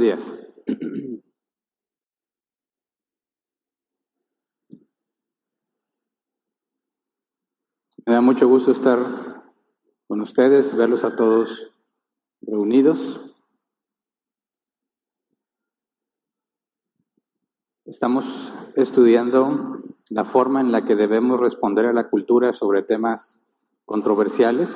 [0.00, 0.34] Días.
[8.06, 9.44] Me da mucho gusto estar
[10.08, 11.70] con ustedes, verlos a todos
[12.40, 13.20] reunidos.
[17.84, 18.24] Estamos
[18.76, 23.52] estudiando la forma en la que debemos responder a la cultura sobre temas
[23.84, 24.74] controversiales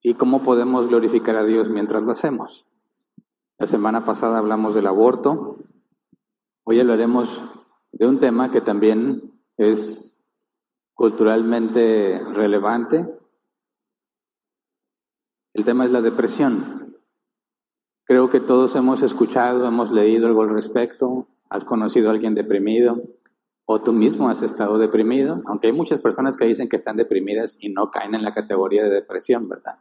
[0.00, 2.66] y cómo podemos glorificar a Dios mientras lo hacemos.
[3.58, 5.56] La semana pasada hablamos del aborto,
[6.64, 7.42] hoy hablaremos
[7.90, 10.14] de un tema que también es
[10.92, 13.08] culturalmente relevante.
[15.54, 16.98] El tema es la depresión.
[18.04, 23.00] Creo que todos hemos escuchado, hemos leído algo al respecto, has conocido a alguien deprimido
[23.64, 27.56] o tú mismo has estado deprimido, aunque hay muchas personas que dicen que están deprimidas
[27.58, 29.78] y no caen en la categoría de depresión, ¿verdad?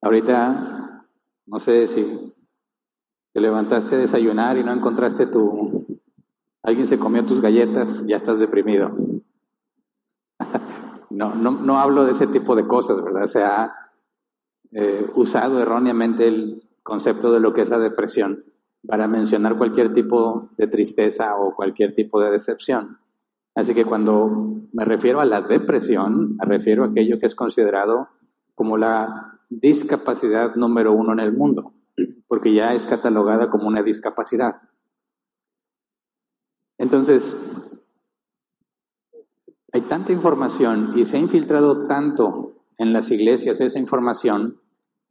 [0.00, 1.06] Ahorita,
[1.44, 2.32] no sé si
[3.40, 5.86] te levantaste a desayunar y no encontraste tu...
[6.62, 8.90] Alguien se comió tus galletas, ya estás deprimido.
[11.10, 13.26] no, no, no hablo de ese tipo de cosas, ¿verdad?
[13.28, 13.72] Se ha
[14.72, 18.44] eh, usado erróneamente el concepto de lo que es la depresión
[18.86, 22.98] para mencionar cualquier tipo de tristeza o cualquier tipo de decepción.
[23.54, 28.08] Así que cuando me refiero a la depresión, me refiero a aquello que es considerado
[28.54, 31.72] como la discapacidad número uno en el mundo,
[32.28, 34.62] porque ya es catalogada como una discapacidad.
[36.78, 37.36] Entonces,
[39.72, 44.60] hay tanta información y se ha infiltrado tanto en las iglesias esa información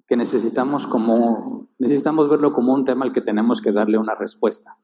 [0.07, 4.77] que necesitamos como necesitamos verlo como un tema al que tenemos que darle una respuesta,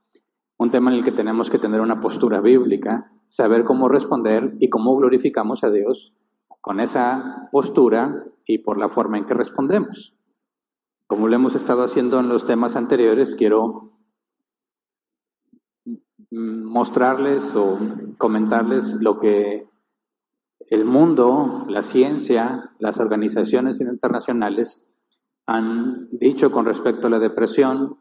[0.58, 4.70] un tema en el que tenemos que tener una postura bíblica, saber cómo responder y
[4.70, 6.14] cómo glorificamos a Dios
[6.62, 10.15] con esa postura y por la forma en que respondemos.
[11.08, 13.92] Como lo hemos estado haciendo en los temas anteriores, quiero
[16.32, 17.78] mostrarles o
[18.18, 19.68] comentarles lo que
[20.70, 24.84] el mundo, la ciencia, las organizaciones internacionales
[25.46, 28.00] han dicho con respecto a la depresión,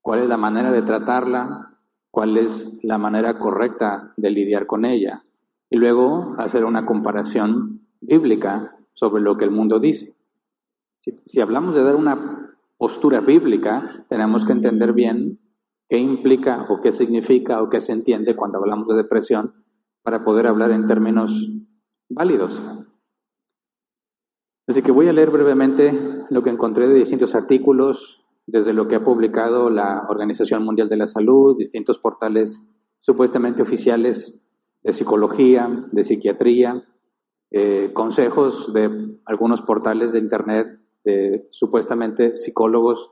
[0.00, 1.76] cuál es la manera de tratarla,
[2.12, 5.24] cuál es la manera correcta de lidiar con ella,
[5.70, 10.17] y luego hacer una comparación bíblica sobre lo que el mundo dice.
[11.26, 15.38] Si, hablamos de dar una postura bíblica, tenemos que entender bien
[15.88, 19.54] qué implica o qué significa o qué se entiende cuando hablamos de depresión
[20.02, 21.50] para poder hablar en términos
[22.08, 22.62] válidos.
[24.66, 25.92] Así que voy a leer brevemente
[26.28, 30.96] lo que encontré de distintos artículos, desde lo que ha publicado la Organización Mundial de
[30.96, 32.62] la Salud, distintos portales
[33.00, 36.84] supuestamente oficiales de psicología, de psiquiatría,
[37.50, 40.77] eh, consejos de algunos portales de Internet
[41.08, 43.10] de supuestamente psicólogos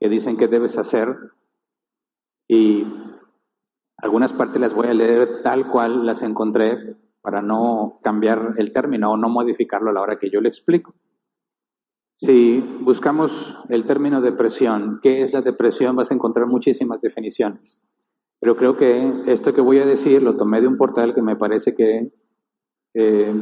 [0.00, 1.16] que dicen qué debes hacer
[2.48, 2.84] y
[3.98, 9.12] algunas partes las voy a leer tal cual las encontré para no cambiar el término
[9.12, 10.94] o no modificarlo a la hora que yo le explico.
[12.16, 15.96] Si buscamos el término depresión, ¿qué es la depresión?
[15.96, 17.80] Vas a encontrar muchísimas definiciones.
[18.40, 21.36] Pero creo que esto que voy a decir lo tomé de un portal que me
[21.36, 22.12] parece que,
[22.94, 23.34] eh,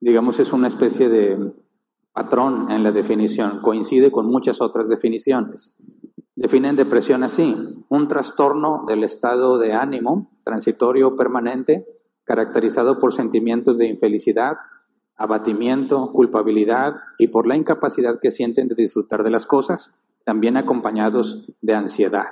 [0.00, 1.52] digamos, es una especie de
[2.18, 5.76] patrón en la definición, coincide con muchas otras definiciones.
[6.34, 7.54] Definen depresión así,
[7.88, 11.86] un trastorno del estado de ánimo transitorio o permanente
[12.24, 14.56] caracterizado por sentimientos de infelicidad,
[15.16, 21.46] abatimiento, culpabilidad y por la incapacidad que sienten de disfrutar de las cosas, también acompañados
[21.60, 22.30] de ansiedad.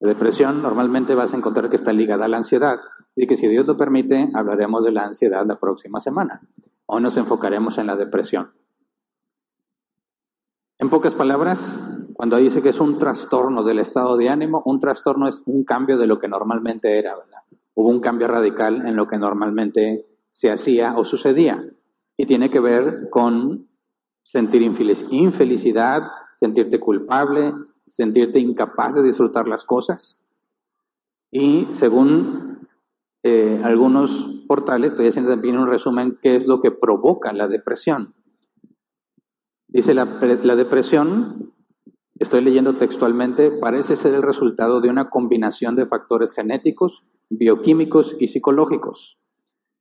[0.00, 2.80] La depresión normalmente vas a encontrar que está ligada a la ansiedad
[3.14, 6.40] y que si Dios lo permite hablaremos de la ansiedad la próxima semana.
[6.86, 8.52] Hoy nos enfocaremos en la depresión.
[10.78, 11.60] En pocas palabras,
[12.14, 15.98] cuando dice que es un trastorno del estado de ánimo, un trastorno es un cambio
[15.98, 17.42] de lo que normalmente era, ¿verdad?
[17.74, 21.64] Hubo un cambio radical en lo que normalmente se hacía o sucedía.
[22.16, 23.68] Y tiene que ver con
[24.22, 26.02] sentir infelicidad,
[26.36, 27.52] sentirte culpable,
[27.84, 30.20] sentirte incapaz de disfrutar las cosas.
[31.30, 32.68] Y según
[33.22, 38.14] eh, algunos portales, estoy haciendo también un resumen, qué es lo que provoca la depresión.
[39.68, 40.06] Dice la,
[40.56, 41.52] depresión
[42.18, 48.28] estoy leyendo textualmente, parece ser el resultado de una combinación de factores genéticos, bioquímicos y
[48.28, 49.18] psicológicos.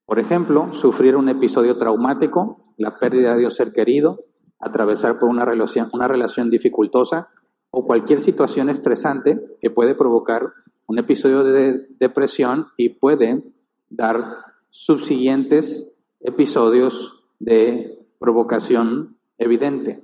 [0.06, 4.26] Por ejemplo, sufrir un episodio traumático, la pérdida de un ser querido,
[4.60, 7.30] atravesar por una relación, una relación dificultosa
[7.72, 10.52] o cualquier situación estresante que puede provocar
[10.88, 13.44] un episodio de depresión y puede
[13.90, 14.46] dar
[14.76, 15.90] subsiguientes
[16.20, 20.04] episodios de provocación evidente.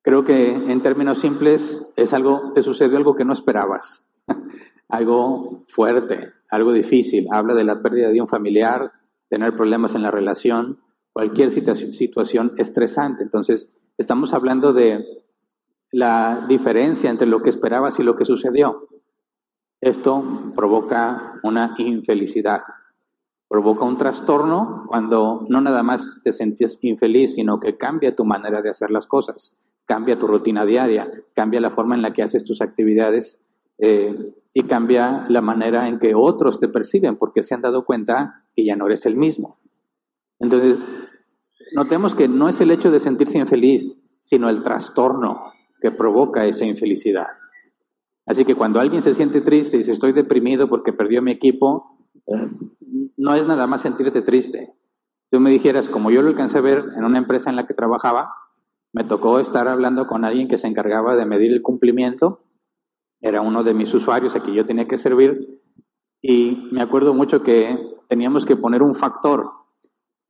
[0.00, 4.06] Creo que en términos simples es algo, te sucedió algo que no esperabas,
[4.88, 7.26] algo fuerte, algo difícil.
[7.30, 8.92] Habla de la pérdida de un familiar,
[9.28, 10.78] tener problemas en la relación,
[11.12, 13.22] cualquier situación estresante.
[13.22, 15.04] Entonces, estamos hablando de
[15.92, 18.88] la diferencia entre lo que esperabas y lo que sucedió.
[19.80, 22.62] Esto provoca una infelicidad,
[23.48, 28.60] provoca un trastorno cuando no nada más te sientes infeliz, sino que cambia tu manera
[28.60, 29.56] de hacer las cosas,
[29.86, 33.46] cambia tu rutina diaria, cambia la forma en la que haces tus actividades
[33.78, 38.44] eh, y cambia la manera en que otros te perciben porque se han dado cuenta
[38.54, 39.58] que ya no eres el mismo.
[40.38, 40.78] Entonces,
[41.74, 46.66] notemos que no es el hecho de sentirse infeliz, sino el trastorno que provoca esa
[46.66, 47.28] infelicidad.
[48.30, 51.98] Así que cuando alguien se siente triste y dice estoy deprimido porque perdió mi equipo,
[52.28, 52.48] eh,
[53.16, 54.72] no es nada más sentirte triste.
[55.32, 57.74] Tú me dijeras, como yo lo alcancé a ver en una empresa en la que
[57.74, 58.32] trabajaba,
[58.92, 62.44] me tocó estar hablando con alguien que se encargaba de medir el cumplimiento,
[63.20, 65.60] era uno de mis usuarios a quien yo tenía que servir,
[66.22, 67.76] y me acuerdo mucho que
[68.08, 69.50] teníamos que poner un factor,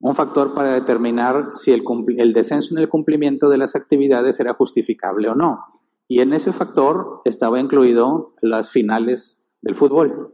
[0.01, 1.83] un factor para determinar si el,
[2.17, 5.80] el descenso en el cumplimiento de las actividades era justificable o no.
[6.11, 10.33] Y en ese factor estaba incluido las finales del fútbol.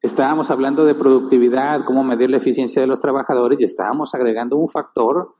[0.00, 4.70] Estábamos hablando de productividad, cómo medir la eficiencia de los trabajadores y estábamos agregando un
[4.70, 5.36] factor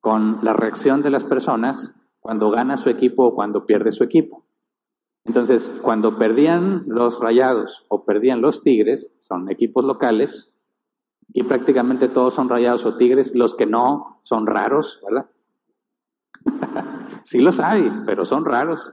[0.00, 4.44] con la reacción de las personas cuando gana su equipo o cuando pierde su equipo.
[5.24, 10.52] Entonces, cuando perdían los rayados o perdían los tigres, son equipos locales,
[11.32, 15.30] y prácticamente todos son rayados o tigres, los que no son raros, ¿verdad?
[17.24, 18.92] sí los hay, pero son raros.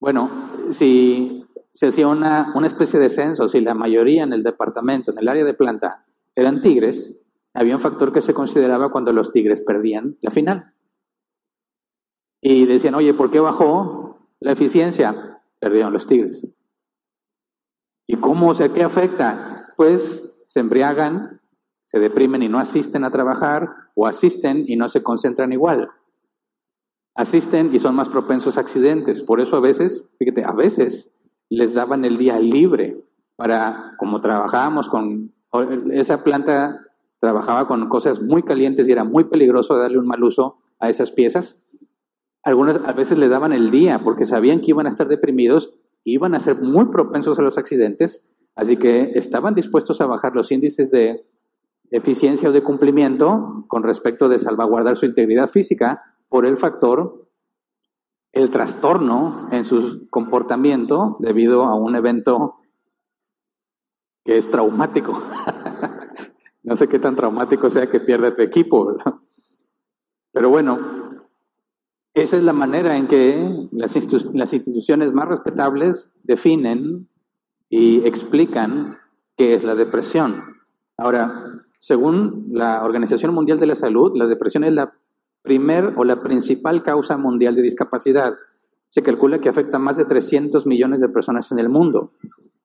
[0.00, 0.30] Bueno,
[0.70, 5.18] si se hacía una, una especie de censo, si la mayoría en el departamento, en
[5.18, 6.04] el área de planta,
[6.34, 7.20] eran tigres,
[7.54, 10.72] había un factor que se consideraba cuando los tigres perdían la final.
[12.40, 15.40] Y decían, oye, ¿por qué bajó la eficiencia?
[15.58, 16.46] Perdieron los tigres.
[18.06, 19.72] ¿Y cómo, o sea, qué afecta?
[19.76, 21.40] Pues se embriagan,
[21.84, 25.90] se deprimen y no asisten a trabajar, o asisten y no se concentran igual.
[27.18, 29.22] Asisten y son más propensos a accidentes.
[29.22, 31.12] Por eso a veces, fíjate, a veces
[31.50, 32.96] les daban el día libre
[33.36, 35.32] para, como trabajábamos con,
[35.92, 36.80] esa planta
[37.20, 41.10] trabajaba con cosas muy calientes y era muy peligroso darle un mal uso a esas
[41.10, 41.60] piezas.
[42.44, 45.74] Algunas a veces le daban el día porque sabían que iban a estar deprimidos,
[46.04, 48.24] iban a ser muy propensos a los accidentes
[48.58, 51.24] Así que estaban dispuestos a bajar los índices de
[51.92, 57.28] eficiencia o de cumplimiento con respecto de salvaguardar su integridad física por el factor,
[58.32, 62.56] el trastorno en su comportamiento debido a un evento
[64.24, 65.22] que es traumático.
[66.62, 69.14] no sé qué tan traumático sea que pierda tu equipo, ¿verdad?
[70.32, 70.78] Pero bueno,
[72.14, 77.08] esa es la manera en que las, instituciones más respetables definen
[77.68, 78.98] y explican
[79.36, 80.56] qué es la depresión.
[80.96, 84.92] Ahora, según la Organización Mundial de la Salud, la depresión es la
[85.48, 88.34] primer o la principal causa mundial de discapacidad.
[88.90, 92.12] Se calcula que afecta a más de 300 millones de personas en el mundo.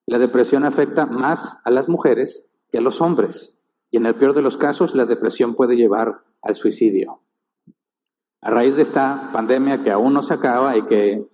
[0.06, 3.58] La depresión afecta más a las mujeres que a los hombres.
[3.90, 7.22] Y en el peor de los casos, la depresión puede llevar al suicidio.
[8.42, 11.26] A raíz de esta pandemia que aún no se acaba y que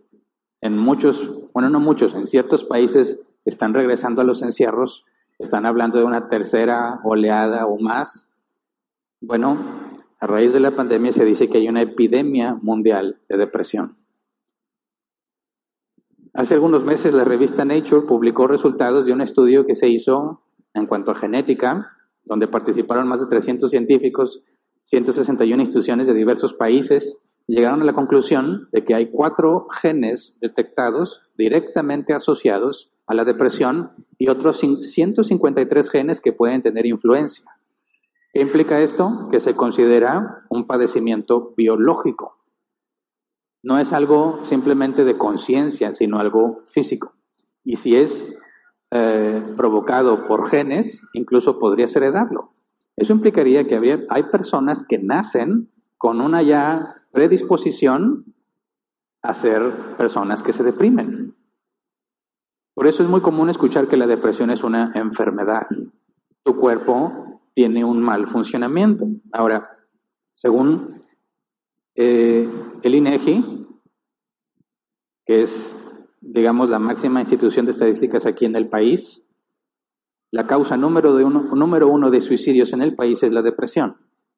[0.61, 5.05] en muchos, bueno, no muchos, en ciertos países están regresando a los encierros,
[5.39, 8.29] están hablando de una tercera oleada o más.
[9.19, 9.57] Bueno,
[10.19, 13.97] a raíz de la pandemia se dice que hay una epidemia mundial de depresión.
[16.33, 20.41] Hace algunos meses la revista Nature publicó resultados de un estudio que se hizo
[20.73, 24.43] en cuanto a genética, donde participaron más de 300 científicos,
[24.83, 31.23] 161 instituciones de diversos países, llegaron a la conclusión de que hay cuatro genes detectados
[31.37, 37.58] directamente asociados a la depresión y otros 153 genes que pueden tener influencia.
[38.31, 39.27] ¿Qué implica esto?
[39.31, 42.37] Que se considera un padecimiento biológico.
[43.63, 47.15] No es algo simplemente de conciencia, sino algo físico.
[47.63, 48.25] Y si es
[48.91, 52.53] eh, provocado por genes, incluso podrías heredarlo.
[52.95, 58.25] Eso implicaría que hay personas que nacen con una ya predisposición
[59.21, 61.35] a ser personas que se deprimen.
[62.73, 65.67] Por eso es muy común escuchar que la depresión es una enfermedad.
[66.43, 67.28] Tu cuerpo
[67.59, 69.05] tiene un mal funcionamiento.
[69.33, 69.69] Ahora,
[70.33, 71.03] según
[71.93, 72.49] eh,
[72.83, 73.67] el INEGI,
[75.25, 75.75] que es,
[76.21, 79.27] digamos, la máxima institución de estadísticas aquí en el país,
[80.31, 83.97] la causa número, uno, número uno de suicidios en el país es la depresión.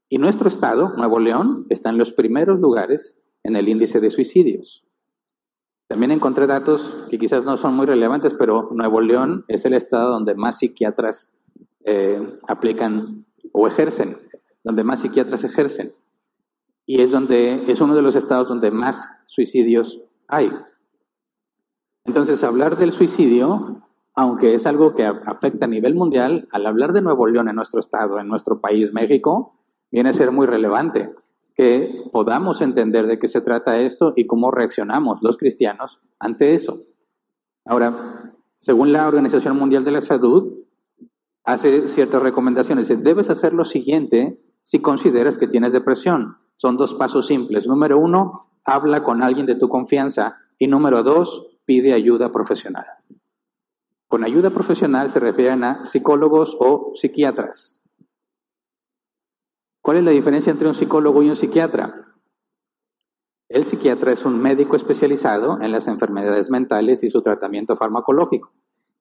[0.10, 4.84] Y nuestro estado, Nuevo León, está en los primeros lugares en el índice de suicidios.
[5.88, 10.10] También encontré datos que quizás no son muy relevantes, pero Nuevo León es el estado
[10.10, 11.38] donde más psiquiatras
[11.86, 14.18] eh, aplican o ejercen,
[14.64, 15.94] donde más psiquiatras ejercen.
[16.86, 20.52] Y es, donde, es uno de los estados donde más suicidios hay.
[22.06, 23.84] Entonces, hablar del suicidio,
[24.16, 27.80] aunque es algo que afecta a nivel mundial, al hablar de Nuevo León en nuestro
[27.80, 29.56] estado, en nuestro país, México,
[29.92, 31.14] viene a ser muy relevante
[31.56, 36.84] que podamos entender de qué se trata esto y cómo reaccionamos los cristianos ante eso.
[37.66, 40.61] Ahora, según la Organización Mundial de la Salud,
[41.44, 42.88] hace ciertas recomendaciones.
[43.04, 46.38] Debes hacer lo siguiente si consideras que tienes depresión.
[46.56, 47.68] Son dos pasos simples.
[47.68, 50.38] Número uno, habla con alguien de tu confianza.
[50.58, 52.86] Y número dos, pide ayuda profesional.
[54.08, 57.82] Con ayuda profesional se refieren a psicólogos o psiquiatras.
[59.82, 62.08] ¿Cuál es la diferencia entre un psicólogo y un psiquiatra?
[63.50, 68.54] El psiquiatra es un médico especializado en las enfermedades mentales y su tratamiento farmacológico.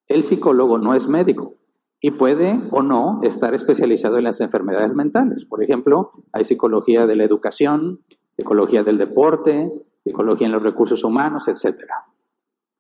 [0.08, 1.59] El psicólogo no es médico
[2.00, 5.44] y puede o no estar especializado en las enfermedades mentales.
[5.44, 9.70] Por ejemplo, hay psicología de la educación, psicología del deporte,
[10.02, 11.82] psicología en los recursos humanos, etc.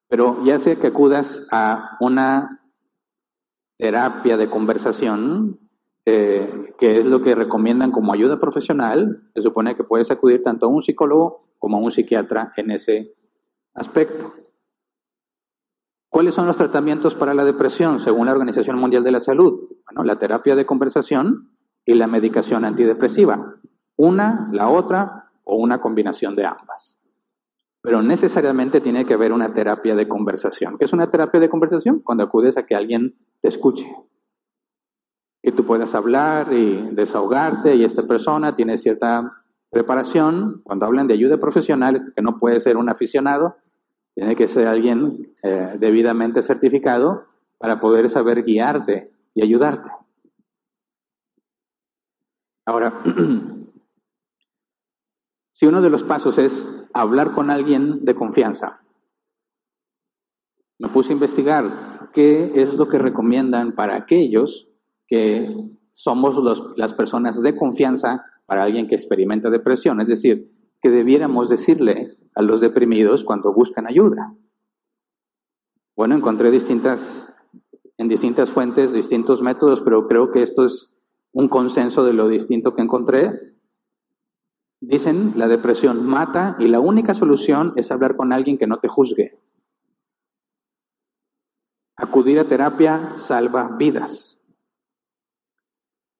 [0.08, 2.60] Pero ya sea que acudas a una
[3.76, 5.58] terapia de conversación,
[6.06, 10.66] eh, que es lo que recomiendan como ayuda profesional, se supone que puedes acudir tanto
[10.66, 13.14] a un psicólogo como a un psiquiatra en ese
[13.74, 14.32] aspecto.
[16.10, 19.68] ¿Cuáles son los tratamientos para la depresión según la Organización Mundial de la Salud?
[19.86, 21.52] Bueno, la terapia de conversación
[21.84, 23.54] y la medicación antidepresiva.
[23.96, 27.00] Una, la otra o una combinación de ambas.
[27.80, 30.78] Pero necesariamente tiene que haber una terapia de conversación.
[30.78, 32.00] ¿Qué es una terapia de conversación?
[32.00, 33.86] Cuando acudes a que alguien te escuche.
[35.40, 40.60] Que tú puedas hablar y desahogarte y esta persona tiene cierta preparación.
[40.64, 43.58] Cuando hablan de ayuda profesional, que no puede ser un aficionado,
[44.14, 47.26] tiene que ser alguien eh, debidamente certificado
[47.58, 49.90] para poder saber guiarte y ayudarte.
[52.66, 53.02] Ahora,
[55.52, 58.80] si uno de los pasos es hablar con alguien de confianza,
[60.78, 64.68] me puse a investigar qué es lo que recomiendan para aquellos
[65.06, 65.54] que
[65.92, 70.00] somos las personas de confianza para alguien que experimenta depresión.
[70.00, 70.50] Es decir,
[70.80, 74.34] que debiéramos decirle a los deprimidos cuando buscan ayuda.
[75.96, 77.30] Bueno, encontré distintas,
[77.98, 80.94] en distintas fuentes, distintos métodos, pero creo que esto es
[81.32, 83.54] un consenso de lo distinto que encontré.
[84.80, 88.88] Dicen, la depresión mata y la única solución es hablar con alguien que no te
[88.88, 89.38] juzgue.
[91.96, 94.42] Acudir a terapia salva vidas.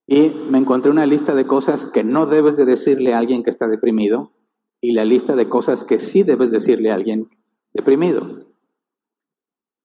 [0.07, 3.50] Y me encontré una lista de cosas que no debes de decirle a alguien que
[3.50, 4.33] está deprimido
[4.81, 7.29] y la lista de cosas que sí debes decirle a alguien
[7.73, 8.47] deprimido.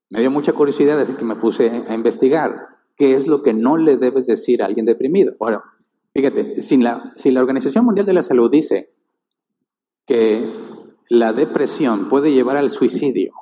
[0.10, 3.78] Me dio mucha curiosidad, así que me puse a investigar qué es lo que no
[3.78, 5.34] le debes decir a alguien deprimido.
[5.40, 5.64] Bueno,
[6.14, 8.94] fíjate, si la, si la Organización Mundial de la Salud dice
[10.06, 10.54] que
[11.10, 13.34] la depresión puede llevar al suicidio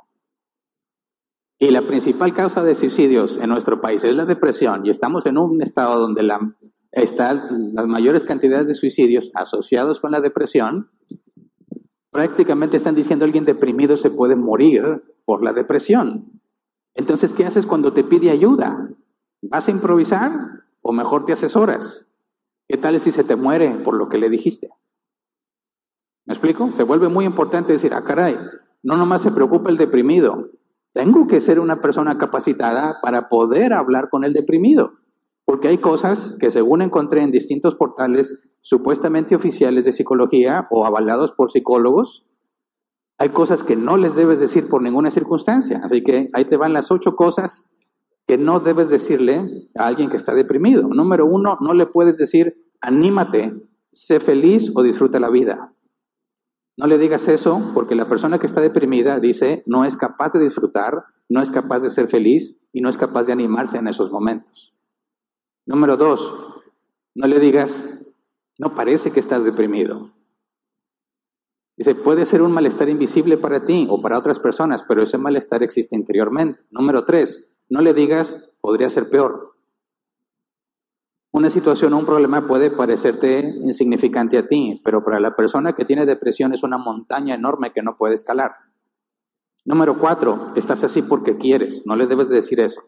[1.60, 5.38] y la principal causa de suicidios en nuestro país es la depresión y estamos en
[5.38, 6.40] un estado donde la,
[6.92, 10.90] están las mayores cantidades de suicidios asociados con la depresión,
[12.14, 16.40] prácticamente están diciendo alguien deprimido se puede morir por la depresión.
[16.94, 18.90] Entonces, ¿qué haces cuando te pide ayuda?
[19.42, 20.32] ¿Vas a improvisar
[20.82, 22.08] o mejor te asesoras?
[22.68, 24.70] ¿Qué tal si se te muere por lo que le dijiste?
[26.26, 26.72] ¿Me explico?
[26.74, 28.38] Se vuelve muy importante decir, ah, caray,
[28.84, 30.52] no nomás se preocupa el deprimido,
[30.94, 34.94] tengo que ser una persona capacitada para poder hablar con el deprimido.
[35.46, 41.34] Porque hay cosas que según encontré en distintos portales supuestamente oficiales de psicología o avalados
[41.34, 42.26] por psicólogos,
[43.18, 45.82] hay cosas que no les debes decir por ninguna circunstancia.
[45.84, 47.70] Así que ahí te van las ocho cosas
[48.28, 50.88] que no debes decirle a alguien que está deprimido.
[50.88, 53.54] Número uno, no le puedes decir, anímate,
[53.92, 55.74] sé feliz o disfruta la vida.
[56.76, 60.40] No le digas eso porque la persona que está deprimida dice no es capaz de
[60.40, 64.12] disfrutar, no es capaz de ser feliz y no es capaz de animarse en esos
[64.12, 64.73] momentos.
[65.66, 66.62] Número dos,
[67.16, 67.84] no le digas,
[68.60, 70.12] no parece que estás deprimido.
[71.78, 75.64] Dice, puede ser un malestar invisible para ti o para otras personas, pero ese malestar
[75.64, 76.60] existe interiormente.
[76.70, 79.54] Número tres, no le digas, podría ser peor.
[81.32, 85.84] Una situación o un problema puede parecerte insignificante a ti, pero para la persona que
[85.84, 88.52] tiene depresión es una montaña enorme que no puede escalar.
[89.66, 92.84] Número cuatro, estás así porque quieres, no le debes de decir eso.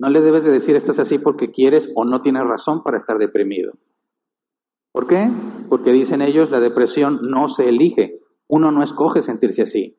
[0.00, 3.18] No le debes de decir estás así porque quieres o no tienes razón para estar
[3.18, 3.74] deprimido.
[4.92, 5.30] ¿Por qué?
[5.68, 8.18] Porque dicen ellos, la depresión no se elige.
[8.48, 9.98] Uno no escoge sentirse así.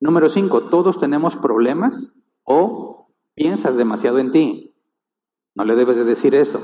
[0.00, 2.14] Número cinco, todos tenemos problemas
[2.44, 4.74] o piensas demasiado en ti.
[5.54, 6.60] No le debes de decir eso.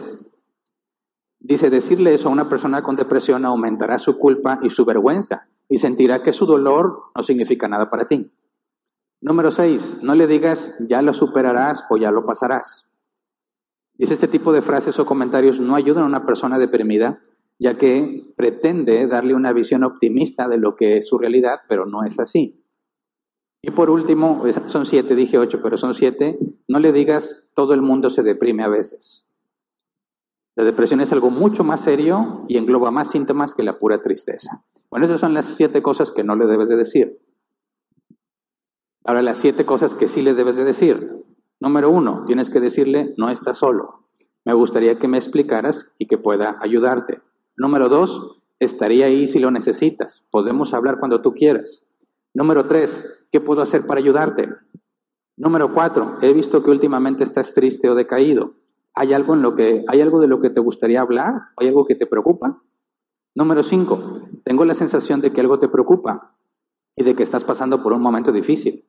[1.40, 5.78] Dice, decirle eso a una persona con depresión aumentará su culpa y su vergüenza y
[5.78, 8.30] sentirá que su dolor no significa nada para ti.
[9.24, 12.90] Número seis, no le digas ya lo superarás o ya lo pasarás.
[13.94, 17.22] Dice este tipo de frases o comentarios no ayudan a una persona deprimida,
[17.58, 22.04] ya que pretende darle una visión optimista de lo que es su realidad, pero no
[22.04, 22.62] es así.
[23.62, 26.38] Y por último, son siete, dije ocho, pero son siete,
[26.68, 29.26] no le digas todo el mundo se deprime a veces.
[30.54, 34.62] La depresión es algo mucho más serio y engloba más síntomas que la pura tristeza.
[34.90, 37.23] Bueno, esas son las siete cosas que no le debes de decir.
[39.04, 41.10] Ahora, las siete cosas que sí le debes de decir.
[41.60, 44.00] Número uno, tienes que decirle, no estás solo.
[44.44, 47.20] Me gustaría que me explicaras y que pueda ayudarte.
[47.56, 50.26] Número dos, estaría ahí si lo necesitas.
[50.30, 51.86] Podemos hablar cuando tú quieras.
[52.34, 54.48] Número tres, ¿qué puedo hacer para ayudarte?
[55.36, 58.54] Número cuatro, he visto que últimamente estás triste o decaído.
[58.94, 61.34] ¿Hay algo, en lo que, ¿Hay algo de lo que te gustaría hablar?
[61.56, 62.62] ¿Hay algo que te preocupa?
[63.34, 66.36] Número cinco, tengo la sensación de que algo te preocupa
[66.96, 68.84] y de que estás pasando por un momento difícil.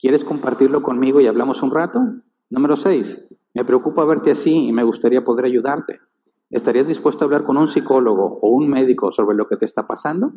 [0.00, 2.00] ¿Quieres compartirlo conmigo y hablamos un rato?
[2.48, 6.00] Número seis, me preocupa verte así y me gustaría poder ayudarte.
[6.48, 9.86] ¿Estarías dispuesto a hablar con un psicólogo o un médico sobre lo que te está
[9.86, 10.32] pasando?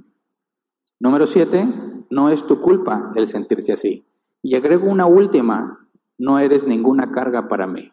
[1.00, 1.66] Número siete,
[2.10, 4.06] no es tu culpa el sentirse así.
[4.42, 7.92] Y agrego una última, no eres ninguna carga para mí.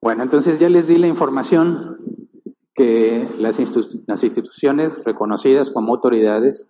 [0.00, 1.96] Bueno, entonces ya les di la información
[2.74, 6.68] que las, instituciones reconocidas como autoridades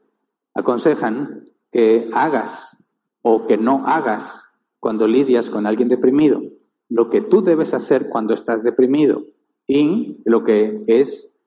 [0.55, 2.77] aconsejan que hagas
[3.23, 4.45] o que no hagas
[4.79, 6.43] cuando lidias con alguien deprimido,
[6.89, 9.25] lo que tú debes hacer cuando estás deprimido
[9.67, 11.39] y lo que es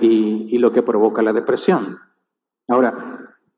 [0.00, 1.98] y, y lo que provoca la depresión.
[2.68, 3.12] Ahora,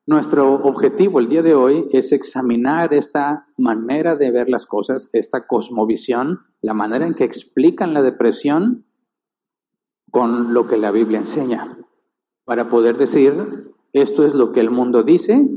[0.07, 5.47] nuestro objetivo el día de hoy es examinar esta manera de ver las cosas, esta
[5.47, 8.85] cosmovisión, la manera en que explican la depresión
[10.11, 11.79] con lo que la Biblia enseña,
[12.45, 15.49] para poder decir, esto es lo que el mundo dice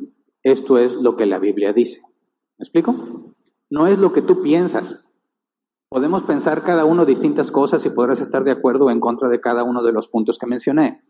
[0.52, 2.02] esto es lo que la Biblia dice.
[2.58, 3.34] ¿Me explico?
[3.70, 5.06] No es lo que tú piensas.
[5.90, 9.40] Podemos pensar cada uno distintas cosas y podrás estar de acuerdo o en contra de
[9.40, 11.02] cada uno de los puntos que mencioné.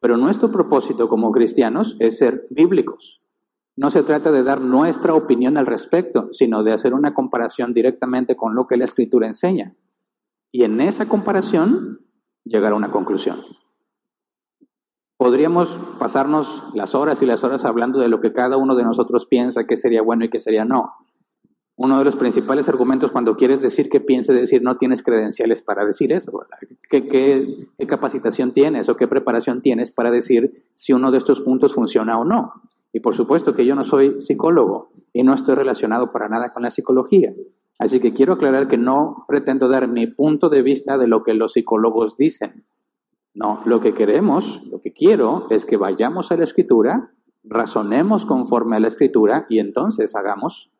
[0.00, 3.22] Pero nuestro propósito como cristianos es ser bíblicos.
[3.76, 8.36] No se trata de dar nuestra opinión al respecto, sino de hacer una comparación directamente
[8.36, 9.74] con lo que la Escritura enseña.
[10.50, 12.00] Y en esa comparación
[12.44, 13.42] llegar a una conclusión.
[15.16, 19.26] Podríamos pasarnos las horas y las horas hablando de lo que cada uno de nosotros
[19.26, 20.92] piensa que sería bueno y que sería no.
[21.78, 25.84] Uno de los principales argumentos cuando quieres decir que pienses, decir no tienes credenciales para
[25.84, 26.32] decir eso.
[26.90, 31.40] ¿Qué, qué, qué capacitación tienes o qué preparación tienes para decir si uno de estos
[31.40, 32.52] puntos funciona o no?
[32.92, 36.62] Y por supuesto que yo no soy psicólogo y no estoy relacionado para nada con
[36.62, 37.34] la psicología.
[37.78, 41.34] Así que quiero aclarar que no pretendo dar mi punto de vista de lo que
[41.34, 42.64] los psicólogos dicen.
[43.36, 47.12] No, lo que queremos, lo que quiero es que vayamos a la escritura,
[47.44, 50.72] razonemos conforme a la escritura y entonces hagamos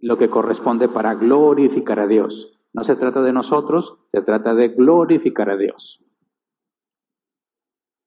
[0.00, 2.58] lo que corresponde para glorificar a Dios.
[2.72, 6.04] No se trata de nosotros, se trata de glorificar a Dios.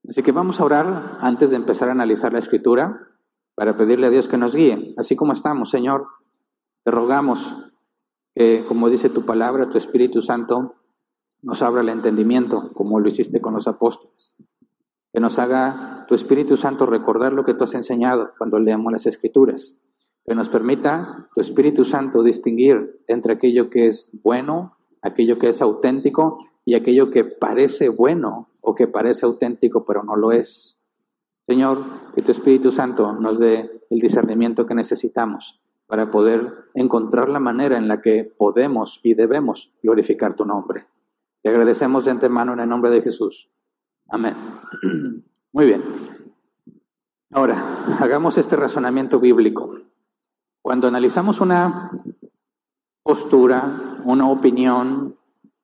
[0.10, 3.00] Así que vamos a orar antes de empezar a analizar la escritura
[3.56, 4.94] para pedirle a Dios que nos guíe.
[4.98, 6.06] Así como estamos, Señor,
[6.84, 7.64] te rogamos
[8.36, 10.76] que, como dice tu palabra, tu Espíritu Santo,
[11.42, 14.36] nos abra el entendimiento, como lo hiciste con los apóstoles.
[15.14, 19.06] Que nos haga tu Espíritu Santo recordar lo que tú has enseñado cuando leemos las
[19.06, 19.78] Escrituras.
[20.26, 25.62] Que nos permita tu Espíritu Santo distinguir entre aquello que es bueno, aquello que es
[25.62, 30.84] auténtico y aquello que parece bueno o que parece auténtico pero no lo es.
[31.46, 37.40] Señor, que tu Espíritu Santo nos dé el discernimiento que necesitamos para poder encontrar la
[37.40, 40.86] manera en la que podemos y debemos glorificar tu nombre.
[41.48, 43.50] Te agradecemos de antemano en el nombre de Jesús.
[44.10, 44.36] Amén.
[45.54, 45.82] Muy bien.
[47.32, 49.74] Ahora, hagamos este razonamiento bíblico.
[50.62, 51.90] Cuando analizamos una
[53.02, 55.16] postura, una opinión,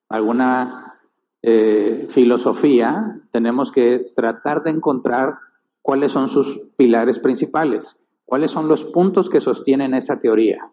[0.07, 1.01] alguna
[1.41, 5.37] eh, filosofía, tenemos que tratar de encontrar
[5.81, 10.71] cuáles son sus pilares principales, cuáles son los puntos que sostienen esa teoría.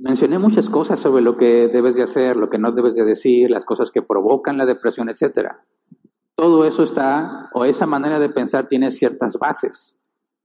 [0.00, 3.50] Mencioné muchas cosas sobre lo que debes de hacer, lo que no debes de decir,
[3.50, 5.52] las cosas que provocan la depresión, etc.
[6.34, 9.98] Todo eso está, o esa manera de pensar tiene ciertas bases.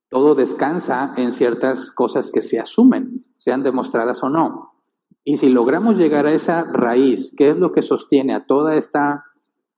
[0.09, 4.73] Todo descansa en ciertas cosas que se asumen, sean demostradas o no.
[5.23, 9.25] Y si logramos llegar a esa raíz, ¿qué es lo que sostiene a toda esta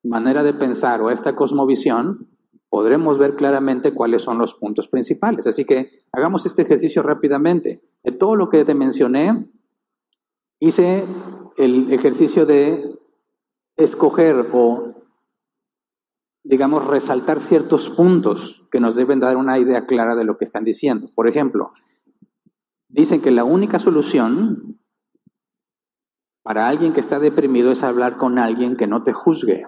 [0.05, 2.27] manera de pensar o a esta cosmovisión,
[2.69, 5.47] podremos ver claramente cuáles son los puntos principales.
[5.47, 7.81] Así que hagamos este ejercicio rápidamente.
[8.03, 9.49] De todo lo que te mencioné,
[10.67, 11.05] hice
[11.57, 12.97] el ejercicio de
[13.77, 14.95] escoger o,
[16.43, 20.63] digamos, resaltar ciertos puntos que nos deben dar una idea clara de lo que están
[20.63, 21.09] diciendo.
[21.13, 21.71] Por ejemplo,
[22.87, 24.79] dicen que la única solución
[26.41, 29.67] para alguien que está deprimido es hablar con alguien que no te juzgue.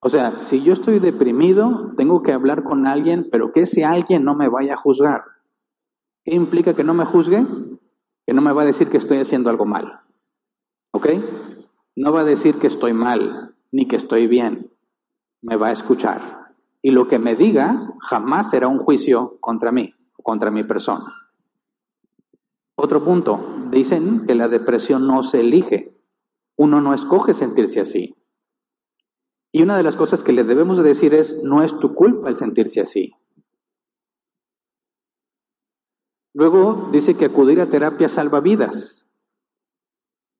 [0.00, 4.24] O sea, si yo estoy deprimido, tengo que hablar con alguien, pero que ese alguien
[4.24, 5.22] no me vaya a juzgar.
[6.24, 7.44] ¿Qué implica que no me juzgue?
[8.28, 10.00] Que no me va a decir que estoy haciendo algo mal.
[10.92, 11.06] ¿Ok?
[11.96, 14.70] No va a decir que estoy mal, ni que estoy bien.
[15.40, 16.52] Me va a escuchar.
[16.82, 21.06] Y lo que me diga jamás será un juicio contra mí, contra mi persona.
[22.76, 25.96] Otro punto, dicen que la depresión no se elige.
[26.58, 28.14] Uno no escoge sentirse así.
[29.52, 32.28] Y una de las cosas que le debemos de decir es, no es tu culpa
[32.28, 33.14] el sentirse así.
[36.38, 39.10] Luego dice que acudir a terapia salva vidas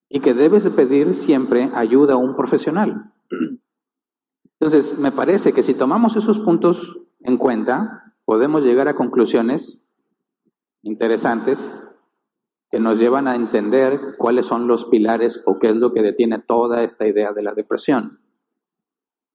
[0.08, 3.12] y que debes de pedir siempre ayuda a un profesional.
[4.60, 9.80] Entonces, me parece que si tomamos esos puntos en cuenta, podemos llegar a conclusiones
[10.82, 11.58] interesantes
[12.70, 16.38] que nos llevan a entender cuáles son los pilares o qué es lo que detiene
[16.38, 18.20] toda esta idea de la depresión.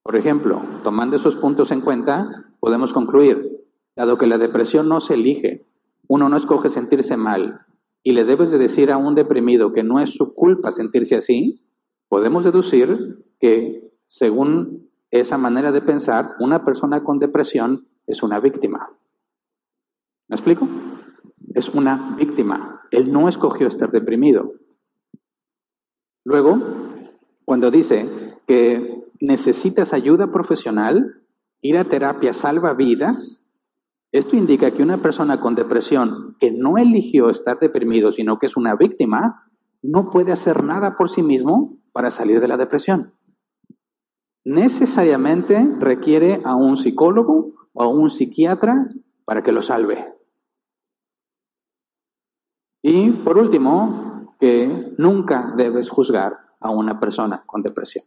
[0.02, 3.66] Por ejemplo, tomando esos puntos en cuenta, podemos concluir,
[3.98, 5.68] dado que la depresión no se elige,
[6.08, 7.66] uno no escoge sentirse mal
[8.04, 11.62] y le debes de decir a un deprimido que no es su culpa sentirse así,
[12.10, 18.90] podemos deducir que, según esa manera de pensar, una persona con depresión es una víctima.
[20.28, 20.68] ¿Me explico?
[21.54, 22.82] Es una víctima.
[22.92, 24.54] Él no escogió estar deprimido.
[26.26, 26.60] Luego,
[27.46, 28.10] cuando dice
[28.48, 31.22] que necesitas ayuda profesional,
[31.62, 33.43] ir a terapia salva vidas,
[34.14, 38.56] esto indica que una persona con depresión que no eligió estar deprimido, sino que es
[38.56, 39.50] una víctima,
[39.82, 43.16] no puede hacer nada por sí mismo para salir de la depresión.
[44.46, 48.88] Necesariamente requiere a un psicólogo o a un psiquiatra
[49.26, 50.14] para que lo salve.
[52.84, 58.06] Y por último, que nunca debes juzgar a una persona con depresión.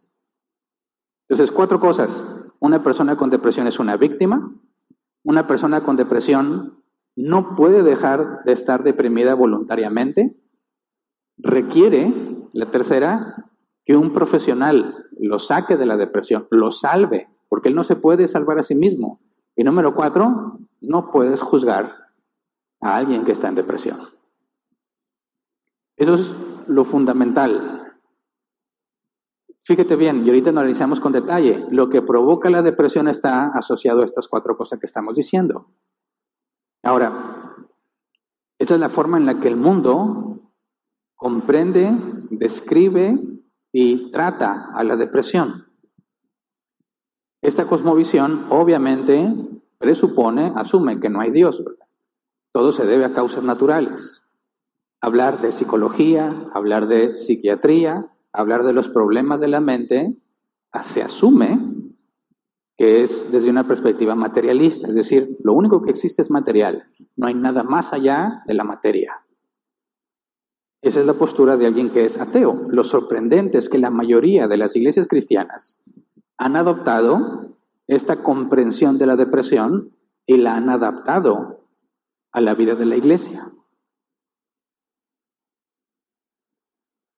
[1.27, 2.23] Entonces, cuatro cosas.
[2.59, 4.53] Una persona con depresión es una víctima,
[5.27, 6.81] una persona con depresión
[7.17, 10.37] no puede dejar de estar deprimida voluntariamente.
[11.37, 12.13] Requiere,
[12.53, 13.51] la tercera,
[13.83, 18.29] que un profesional lo saque de la depresión, lo salve, porque él no se puede
[18.29, 19.19] salvar a sí mismo.
[19.53, 21.93] Y número cuatro, no puedes juzgar
[22.79, 23.99] a alguien que está en depresión.
[25.97, 26.33] Eso es
[26.67, 27.76] lo fundamental.
[29.67, 34.05] Fíjate bien, y ahorita analizamos con detalle, lo que provoca la depresión está asociado a
[34.05, 35.67] estas cuatro cosas que estamos diciendo.
[36.83, 37.53] Ahora,
[38.57, 40.53] esta es la forma en la que el mundo
[41.15, 41.91] comprende,
[42.29, 43.19] describe
[43.73, 45.65] y trata a la depresión.
[47.41, 49.35] Esta cosmovisión obviamente
[49.79, 51.87] presupone, asume que no hay Dios, ¿verdad?
[52.53, 54.23] Todo se debe a causas naturales.
[55.01, 60.15] Hablar de psicología, hablar de psiquiatría, hablar de los problemas de la mente,
[60.83, 61.59] se asume
[62.77, 66.85] que es desde una perspectiva materialista, es decir, lo único que existe es material,
[67.15, 69.23] no hay nada más allá de la materia.
[70.83, 72.67] Esa es la postura de alguien que es ateo.
[72.69, 75.81] Lo sorprendente es que la mayoría de las iglesias cristianas
[76.37, 79.91] han adoptado esta comprensión de la depresión
[80.27, 81.65] y la han adaptado
[82.31, 83.47] a la vida de la iglesia.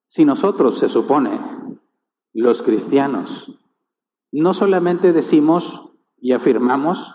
[0.10, 1.40] Si nosotros, se supone,
[2.34, 3.60] los cristianos,
[4.32, 7.14] no solamente decimos y afirmamos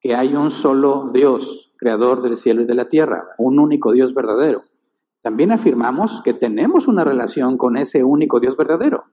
[0.00, 4.12] que hay un solo Dios, creador del cielo y de la tierra, un único Dios
[4.12, 4.64] verdadero,
[5.22, 9.04] también afirmamos que tenemos una relación con ese único Dios verdadero.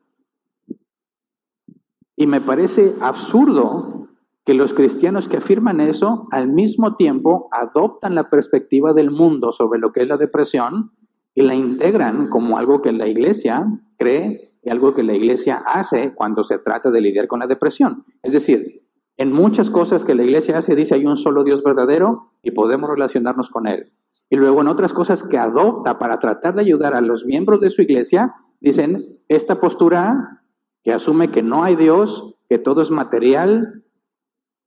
[2.18, 4.10] Y me parece absurdo
[4.44, 9.80] que los cristianos que afirman eso al mismo tiempo adoptan la perspectiva del mundo sobre
[9.80, 10.92] lo que es la depresión
[11.36, 13.66] y la integran como algo que la iglesia
[13.98, 18.06] cree y algo que la iglesia hace cuando se trata de lidiar con la depresión.
[18.22, 18.84] Es decir,
[19.18, 22.90] en muchas cosas que la iglesia hace dice hay un solo Dios verdadero y podemos
[22.90, 23.92] relacionarnos con Él.
[24.30, 27.70] Y luego en otras cosas que adopta para tratar de ayudar a los miembros de
[27.70, 30.42] su iglesia, dicen esta postura
[30.84, 33.84] que asume que no hay Dios, que todo es material,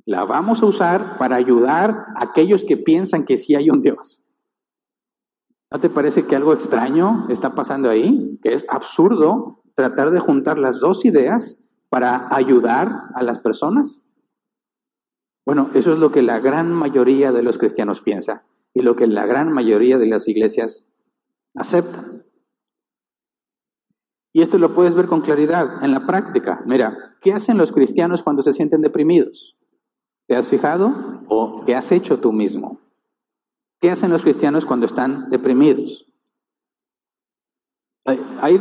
[0.05, 4.23] la vamos a usar para ayudar a aquellos que piensan que sí hay un Dios.
[5.77, 8.39] ¿No te parece que algo extraño está pasando ahí?
[8.43, 11.59] Que es absurdo tratar de juntar las dos ideas
[11.91, 14.01] para ayudar a las personas?
[15.45, 19.07] Bueno, eso es lo que la gran mayoría de los cristianos piensa y lo que
[19.07, 20.87] la gran mayoría de las iglesias
[21.55, 22.25] aceptan.
[24.33, 26.63] Y esto lo puedes ver con claridad en la práctica.
[26.65, 29.59] Mira, ¿qué hacen los cristianos cuando se sienten deprimidos?
[30.27, 32.86] ¿Te has fijado o qué has hecho tú mismo?
[33.87, 36.09] ¿Qué hacen los cristianos cuando están deprimidos?
[38.05, 38.59] Hay,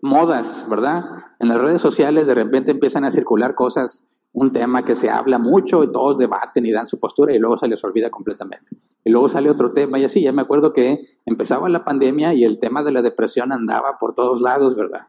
[0.00, 1.04] modas, ¿verdad?
[1.38, 5.38] En las redes sociales de repente empiezan a circular cosas, un tema que se habla
[5.38, 8.68] mucho y todos debaten y dan su postura y luego se les olvida completamente.
[9.04, 12.44] Y luego sale otro tema y así, ya me acuerdo que empezaba la pandemia y
[12.44, 15.08] el tema de la depresión andaba por todos lados, ¿verdad?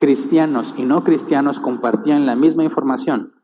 [0.00, 3.34] Cristianos y no cristianos compartían la misma información.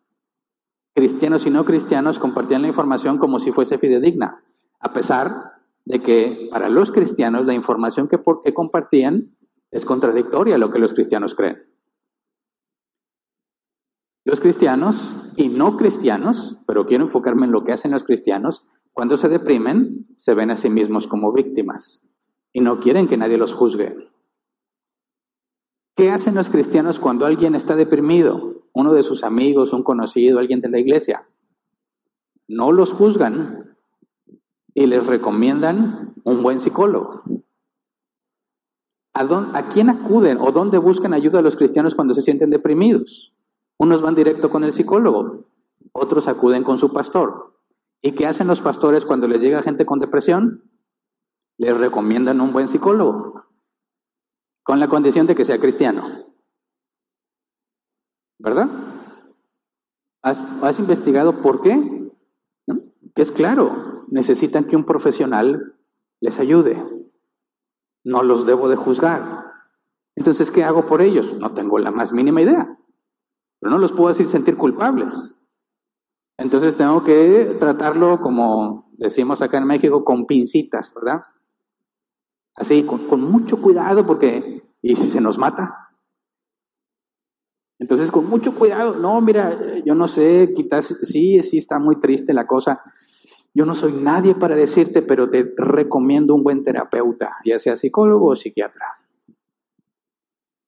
[0.96, 4.42] Cristianos y no cristianos compartían la información como si fuese fidedigna,
[4.80, 5.52] a pesar
[5.84, 9.36] de que para los cristianos la información que, que compartían
[9.70, 11.62] es contradictoria a lo que los cristianos creen.
[14.24, 19.16] Los cristianos y no cristianos, pero quiero enfocarme en lo que hacen los cristianos, cuando
[19.16, 22.02] se deprimen, se ven a sí mismos como víctimas
[22.52, 23.96] y no quieren que nadie los juzgue.
[25.96, 28.64] ¿Qué hacen los cristianos cuando alguien está deprimido?
[28.72, 31.26] Uno de sus amigos, un conocido, alguien de la iglesia.
[32.46, 33.57] No los juzgan
[34.74, 37.22] y les recomiendan un buen psicólogo.
[39.14, 39.22] ¿A,
[39.58, 43.34] ¿A quién acuden o dónde buscan ayuda a los cristianos cuando se sienten deprimidos?
[43.78, 45.46] Unos van directo con el psicólogo,
[45.92, 47.54] otros acuden con su pastor.
[48.02, 50.62] ¿Y qué hacen los pastores cuando les llega gente con depresión?
[51.58, 53.44] Les recomiendan un buen psicólogo,
[54.62, 56.26] con la condición de que sea cristiano.
[58.38, 58.68] ¿Verdad?
[60.22, 62.12] ¿Has, investigado por qué?
[63.14, 65.74] Que es claro, necesitan que un profesional
[66.20, 66.82] les ayude.
[68.04, 69.44] No los debo de juzgar.
[70.16, 71.32] Entonces, ¿qué hago por ellos?
[71.38, 72.78] No tengo la más mínima idea.
[73.60, 75.34] Pero no los puedo decir sentir culpables.
[76.38, 81.22] Entonces tengo que tratarlo como decimos acá en México, con pincitas, ¿verdad?
[82.54, 85.88] Así, con, mucho cuidado porque, ¿y si se nos mata?
[87.78, 92.34] Entonces, con mucho cuidado, no, mira, yo no sé, quizás sí, sí está muy triste
[92.34, 92.82] la cosa.
[93.58, 98.28] Yo no soy nadie para decirte, pero te recomiendo un buen terapeuta, ya sea psicólogo
[98.28, 98.86] o psiquiatra.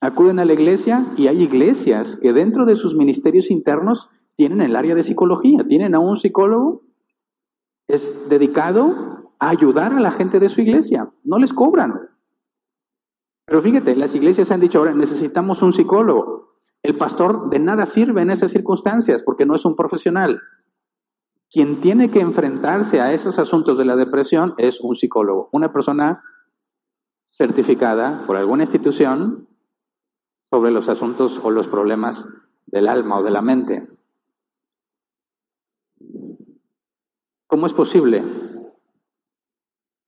[0.00, 4.74] Acuden a la iglesia y hay iglesias que dentro de sus ministerios internos tienen el
[4.74, 6.82] área de psicología, tienen a un psicólogo,
[7.86, 12.08] es dedicado a ayudar a la gente de su iglesia, no les cobran.
[13.46, 16.56] Pero fíjate, las iglesias han dicho ahora, necesitamos un psicólogo.
[16.82, 20.40] El pastor de nada sirve en esas circunstancias porque no es un profesional.
[21.50, 26.22] Quien tiene que enfrentarse a esos asuntos de la depresión es un psicólogo, una persona
[27.26, 29.48] certificada por alguna institución
[30.48, 32.24] sobre los asuntos o los problemas
[32.66, 33.88] del alma o de la mente.
[37.48, 38.22] ¿Cómo es posible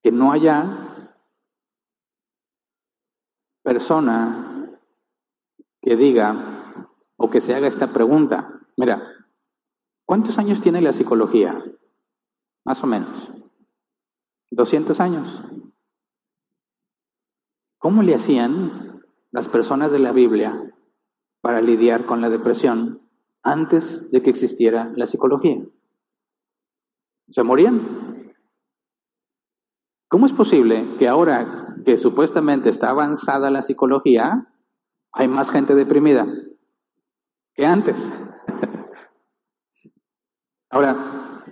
[0.01, 1.09] que no haya
[3.63, 4.79] persona
[5.81, 8.61] que diga o que se haga esta pregunta?
[8.77, 9.12] Mira,
[10.05, 11.63] ¿cuántos años tiene la psicología?
[12.65, 13.31] Más o menos.
[14.51, 15.43] 200 años.
[17.79, 20.73] ¿Cómo le hacían las personas de la Biblia
[21.41, 23.01] para lidiar con la depresión
[23.41, 25.65] antes de que existiera la psicología?
[27.29, 28.33] se morían.
[30.07, 34.47] ¿Cómo es posible que ahora que supuestamente está avanzada la psicología,
[35.11, 36.27] hay más gente deprimida
[37.55, 37.97] que antes?
[40.73, 41.45] Ahora,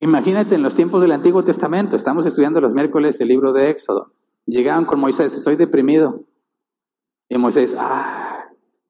[0.00, 4.12] imagínate en los tiempos del Antiguo Testamento, estamos estudiando los miércoles el libro de Éxodo.
[4.46, 6.24] Llegaban con Moisés, estoy deprimido.
[7.28, 8.46] Y Moisés, ah,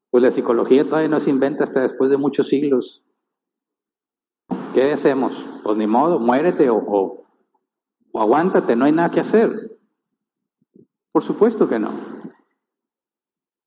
[0.09, 3.03] pues la psicología todavía no se inventa hasta después de muchos siglos.
[4.73, 5.33] ¿Qué hacemos?
[5.63, 7.25] Pues ni modo, muérete o, o,
[8.19, 9.77] aguántate, no hay nada que hacer.
[11.11, 11.91] Por supuesto que no.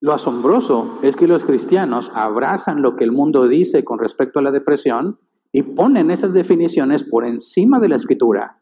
[0.00, 4.42] Lo asombroso es que los cristianos abrazan lo que el mundo dice con respecto a
[4.42, 5.18] la depresión
[5.54, 8.58] y ponen esas definiciones por encima de la escritura,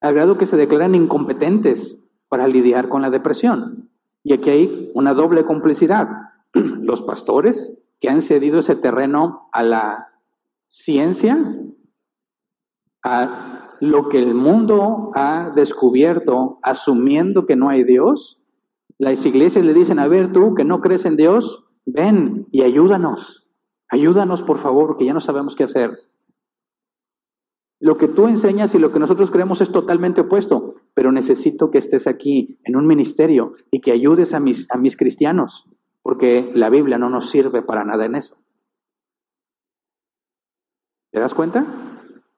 [0.00, 3.88] al grado que se declaran incompetentes para lidiar con la depresión.
[4.24, 6.08] Y aquí hay una doble complicidad.
[6.54, 10.08] Los pastores que han cedido ese terreno a la
[10.68, 11.38] ciencia
[13.04, 18.40] a lo que el mundo ha descubierto asumiendo que no hay Dios,
[18.98, 23.41] las iglesias le dicen, a ver tú que no crees en Dios, ven y ayúdanos,
[23.92, 25.98] ayúdanos por favor, que ya no sabemos qué hacer.
[27.78, 31.78] Lo que tú enseñas y lo que nosotros creemos es totalmente opuesto, pero necesito que
[31.78, 35.68] estés aquí en un ministerio y que ayudes a mis, a mis cristianos.
[36.04, 38.34] porque la Biblia no nos sirve para nada en eso.
[41.12, 41.64] ¿Te das cuenta?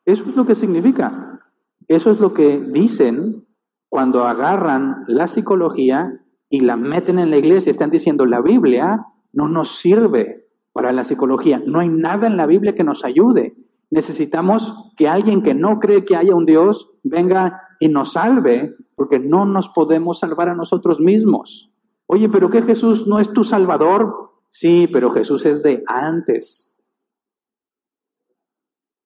[0.05, 1.40] Eso es lo que significa.
[1.88, 3.47] Eso es lo que dicen
[3.88, 7.71] cuando agarran la psicología y la meten en la iglesia.
[7.71, 10.44] Están diciendo, la Biblia no nos sirve
[10.75, 11.63] para la psicología.
[11.65, 13.57] No hay nada en la Biblia que nos ayude.
[13.91, 19.21] Necesitamos que alguien que no cree que haya un Dios venga y nos salve, porque
[19.21, 21.71] no nos podemos salvar a nosotros mismos.
[22.07, 24.33] Oye, pero ¿qué Jesús no es tu Salvador?
[24.51, 26.77] Sí, pero Jesús es de antes.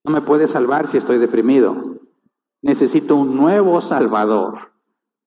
[0.04, 2.00] No me puede salvar si estoy deprimido.
[2.62, 4.72] Necesito un nuevo Salvador,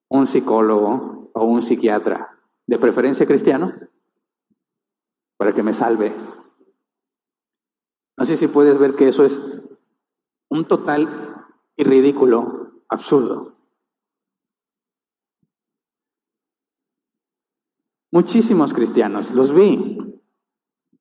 [0.10, 2.30] un psicólogo o un psiquiatra,
[2.66, 3.74] de preferencia cristiano,
[5.42, 6.16] para que me salve.
[8.16, 9.42] No sé si puedes ver que eso es
[10.52, 13.56] un total y ridículo absurdo.
[18.12, 19.98] Muchísimos cristianos, los vi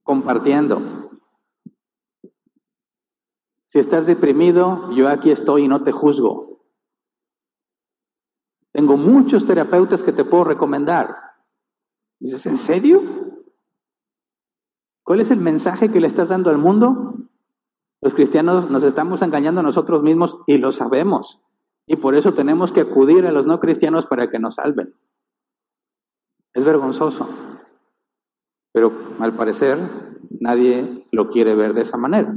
[0.03, 1.11] compartiendo.
[3.66, 6.64] Si estás deprimido, yo aquí estoy y no te juzgo.
[8.72, 11.14] Tengo muchos terapeutas que te puedo recomendar.
[12.18, 13.29] Dices, ¿en serio?
[15.11, 17.16] ¿Cuál es el mensaje que le estás dando al mundo?
[18.01, 21.40] Los cristianos nos estamos engañando a nosotros mismos y lo sabemos.
[21.85, 24.94] Y por eso tenemos que acudir a los no cristianos para que nos salven.
[26.55, 27.29] Es vergonzoso.
[28.70, 29.81] Pero al parecer
[30.38, 32.33] nadie lo quiere ver de esa manera.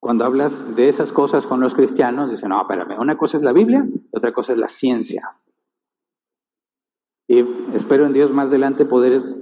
[0.00, 3.52] Cuando hablas de esas cosas con los cristianos, dicen, no, espérame, una cosa es la
[3.52, 5.36] Biblia y otra cosa es la ciencia.
[7.28, 9.41] Y espero en Dios más adelante poder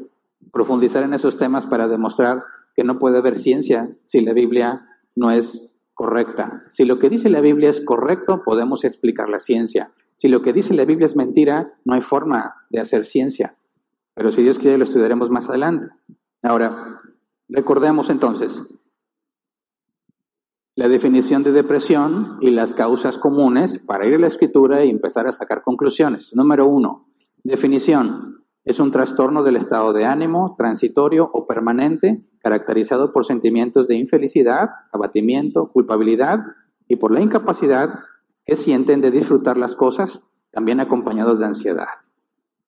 [0.53, 2.43] profundizar en esos temas para demostrar
[2.75, 6.65] que no puede haber ciencia si la Biblia no es correcta.
[6.73, 9.93] Si lo que dice la Biblia es correcto, podemos explicar la ciencia.
[10.17, 13.57] Si lo que dice la Biblia es mentira, no hay forma de hacer ciencia.
[14.15, 15.89] Pero si Dios quiere, lo estudiaremos más adelante.
[16.43, 17.01] Ahora,
[17.49, 18.63] recordemos entonces
[20.75, 25.27] la definición de depresión y las causas comunes para ir a la escritura y empezar
[25.27, 26.35] a sacar conclusiones.
[26.35, 27.09] Número uno,
[27.43, 28.45] definición.
[28.71, 34.71] Es un trastorno del estado de ánimo, transitorio o permanente, caracterizado por sentimientos de infelicidad,
[34.93, 36.39] abatimiento, culpabilidad
[36.87, 37.99] y por la incapacidad
[38.45, 41.89] que sienten de disfrutar las cosas, también acompañados de ansiedad.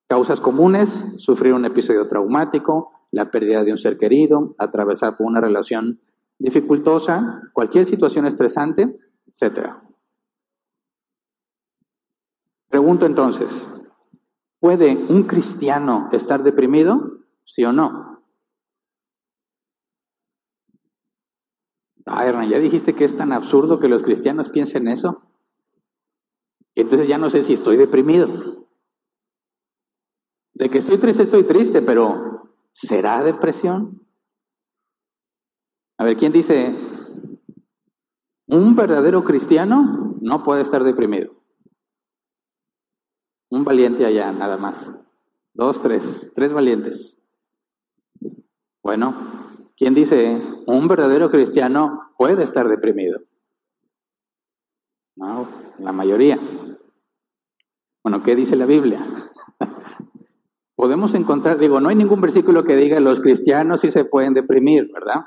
[0.09, 6.01] Causas comunes, sufrir un episodio traumático, la pérdida de un ser querido, atravesar una relación
[6.37, 9.69] dificultosa, cualquier situación estresante, etc.
[12.69, 13.71] Pregunto entonces,
[14.63, 17.19] ¿Puede un cristiano estar deprimido?
[17.45, 18.23] ¿Sí o no?
[22.07, 25.21] Ah, Hernán, ya dijiste que es tan absurdo que los cristianos piensen eso.
[26.77, 28.69] Entonces ya no sé si estoy deprimido.
[30.55, 34.07] De que estoy triste, estoy triste, pero ¿será depresión?
[35.99, 36.73] A ver, ¿quién dice?
[38.47, 41.42] Un verdadero cristiano no puede estar deprimido.
[43.53, 44.91] Un valiente allá, nada más.
[45.53, 47.19] Dos, tres, tres valientes.
[48.83, 53.21] Bueno, ¿quién dice un verdadero cristiano puede estar deprimido?
[55.17, 55.47] No,
[55.79, 56.41] la mayoría.
[58.03, 59.07] Bueno, ¿qué dice la Biblia?
[60.75, 64.91] Podemos encontrar, digo, no hay ningún versículo que diga los cristianos sí se pueden deprimir,
[64.91, 65.27] ¿verdad?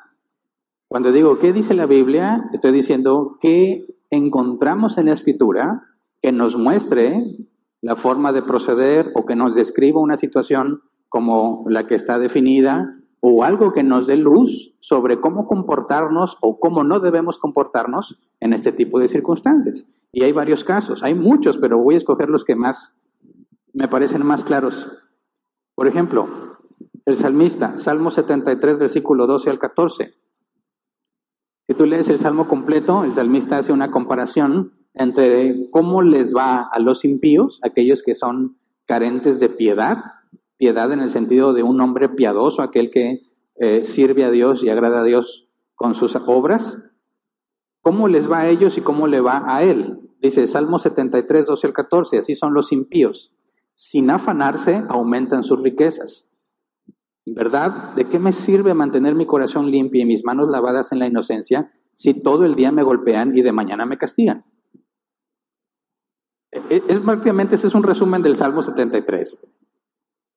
[0.88, 2.49] Cuando digo, ¿qué dice la Biblia?
[2.53, 5.83] Estoy diciendo que encontramos en la escritura
[6.23, 7.23] que nos muestre
[7.86, 12.98] la forma de proceder o que nos describa una situación como la que está definida
[13.19, 18.54] o algo que nos dé luz sobre cómo comportarnos o cómo no debemos comportarnos en
[18.54, 19.86] este tipo de circunstancias.
[20.12, 22.98] Y hay varios casos, hay muchos, pero voy a escoger los que más
[23.71, 24.92] me parecen más claros.
[25.75, 26.58] Por ejemplo,
[27.06, 30.12] el salmista, Salmo 73, versículo 12 al 14.
[31.67, 36.62] Si tú lees el salmo completo, el salmista hace una comparación entre cómo les va
[36.62, 39.98] a los impíos, aquellos que son carentes de piedad,
[40.58, 43.21] piedad en el sentido de un hombre piadoso, aquel que
[43.56, 46.77] eh, sirve a Dios y agrada a Dios con sus obras,
[47.81, 50.00] cómo les va a ellos y cómo le va a él.
[50.21, 53.33] Dice Salmo 73, 12 al 14, así son los impíos.
[53.75, 56.31] Sin afanarse, aumentan sus riquezas.
[57.25, 57.93] ¿Verdad?
[57.96, 61.71] ¿De qué me sirve mantener mi corazón limpio y mis manos lavadas en la inocencia
[61.93, 64.46] si todo el día me golpean y de mañana me castigan?
[66.69, 69.39] E, es, prácticamente ese es un resumen del Salmo 73.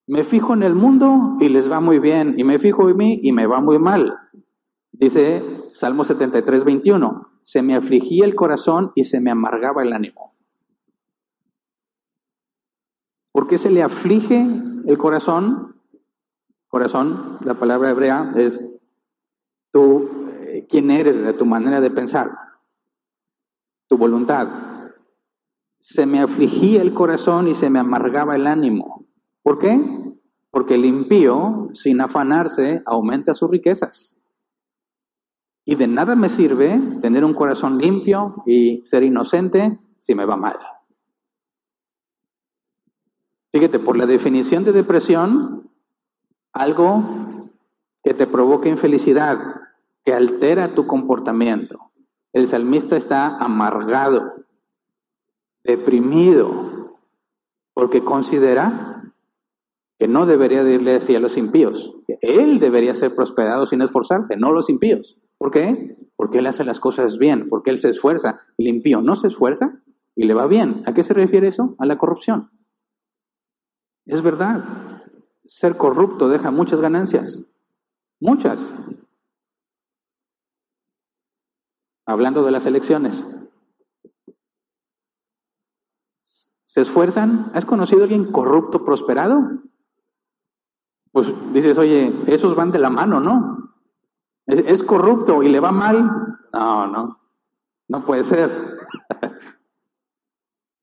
[0.09, 3.21] Me fijo en el mundo y les va muy bien, y me fijo en mí
[3.23, 4.19] y me va muy mal.
[4.91, 5.43] Dice
[5.73, 10.35] Salmo 73, 21, se me afligía el corazón y se me amargaba el ánimo.
[13.33, 14.45] ¿Por qué se le aflige
[14.87, 15.77] el corazón?
[16.67, 18.61] Corazón, la palabra hebrea es
[19.71, 20.11] tú,
[20.41, 22.33] eh, quién eres, tu manera de pensar,
[23.87, 24.78] tu voluntad.
[25.79, 29.07] Se me afligía el corazón y se me amargaba el ánimo.
[29.43, 29.81] ¿Por qué?
[30.51, 34.19] Porque el impío, sin afanarse, aumenta sus riquezas.
[35.65, 40.37] Y de nada me sirve tener un corazón limpio y ser inocente si me va
[40.37, 40.59] mal.
[43.53, 45.71] Fíjate, por la definición de depresión,
[46.53, 47.51] algo
[48.03, 49.39] que te provoca infelicidad,
[50.05, 51.93] que altera tu comportamiento.
[52.33, 54.38] El salmista está amargado,
[55.69, 56.97] deprimido,
[57.75, 59.13] porque considera
[59.99, 64.37] que no debería irle así a los impíos, que él debería ser prosperado sin esforzarse,
[64.37, 65.19] no los impíos.
[65.37, 65.97] ¿Por qué?
[66.17, 68.41] Porque él hace las cosas bien, porque él se esfuerza.
[68.57, 69.83] El impío no se esfuerza
[70.17, 70.83] y le va bien.
[70.87, 71.77] ¿A qué se refiere eso?
[71.79, 72.51] A la corrupción.
[74.07, 75.03] Es verdad.
[75.45, 77.45] Ser corrupto deja muchas ganancias.
[78.21, 78.73] Muchas.
[82.07, 83.23] Hablando de las elecciones.
[86.69, 87.51] ¿Se esfuerzan?
[87.55, 89.43] ¿Has conocido a alguien corrupto prosperado?
[91.13, 93.75] Pues dices, oye, esos van de la mano, ¿no?
[94.47, 96.11] ¿Es, corrupto y le va mal?
[96.53, 97.21] No, no,
[97.89, 98.51] no puede ser.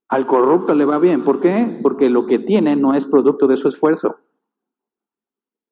[0.08, 1.24] Al corrupto le va bien.
[1.24, 1.78] ¿Por qué?
[1.82, 4.16] Porque lo que tiene no es producto de su esfuerzo.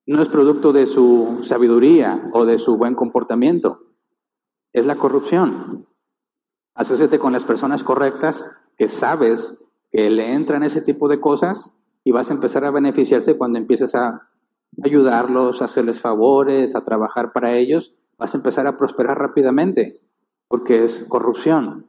[0.06, 3.80] No es producto de su sabiduría o de su buen comportamiento.
[4.72, 5.86] Es la corrupción.
[6.74, 8.44] Asociate con las personas correctas
[8.76, 9.58] que sabes
[9.94, 11.72] que le entran ese tipo de cosas
[12.02, 14.28] y vas a empezar a beneficiarse cuando empieces a
[14.82, 17.94] ayudarlos, a hacerles favores, a trabajar para ellos.
[18.18, 20.00] Vas a empezar a prosperar rápidamente
[20.48, 21.88] porque es corrupción.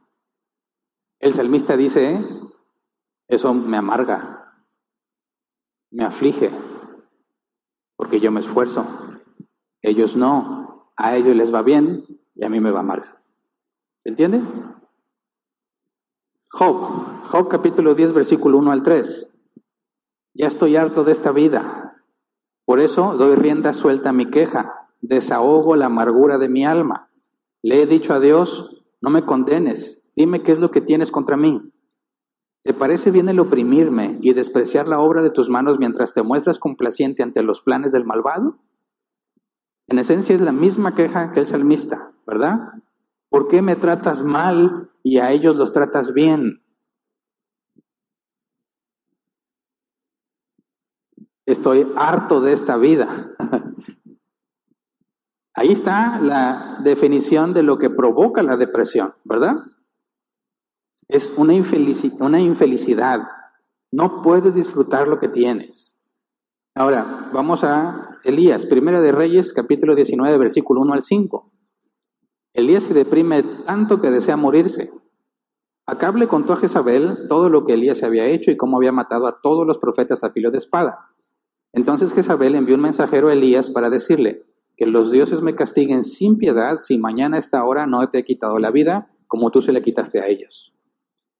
[1.18, 2.24] El salmista dice,
[3.26, 4.54] eso me amarga,
[5.90, 6.52] me aflige,
[7.96, 8.86] porque yo me esfuerzo.
[9.82, 12.04] Ellos no, a ellos les va bien
[12.36, 13.04] y a mí me va mal.
[14.04, 14.42] ¿Se entiende?
[16.48, 19.32] Job, Job capítulo 10, versículo 1 al 3.
[20.34, 21.96] Ya estoy harto de esta vida,
[22.64, 27.10] por eso doy rienda suelta a mi queja, desahogo la amargura de mi alma.
[27.62, 31.36] Le he dicho a Dios, no me condenes, Dime qué es lo que tienes contra
[31.36, 31.60] mí.
[32.62, 36.58] ¿Te parece bien el oprimirme y despreciar la obra de tus manos mientras te muestras
[36.58, 38.58] complaciente ante los planes del malvado?
[39.88, 42.72] En esencia es la misma queja que el salmista, ¿verdad?
[43.36, 46.62] ¿Por qué me tratas mal y a ellos los tratas bien?
[51.44, 53.36] Estoy harto de esta vida.
[55.54, 59.56] Ahí está la definición de lo que provoca la depresión, ¿verdad?
[61.06, 61.52] Es una,
[62.20, 63.20] una infelicidad.
[63.92, 65.94] No puedes disfrutar lo que tienes.
[66.74, 71.52] Ahora, vamos a Elías, Primera de Reyes, capítulo 19, versículo 1 al 5.
[72.56, 74.90] Elías se deprime tanto que desea morirse.
[75.84, 79.26] Acá le contó a Jezabel todo lo que Elías había hecho y cómo había matado
[79.26, 81.10] a todos los profetas a filo de espada.
[81.74, 84.46] Entonces Jezabel envió un mensajero a Elías para decirle,
[84.78, 88.24] que los dioses me castiguen sin piedad si mañana a esta hora no te he
[88.24, 90.72] quitado la vida como tú se le quitaste a ellos.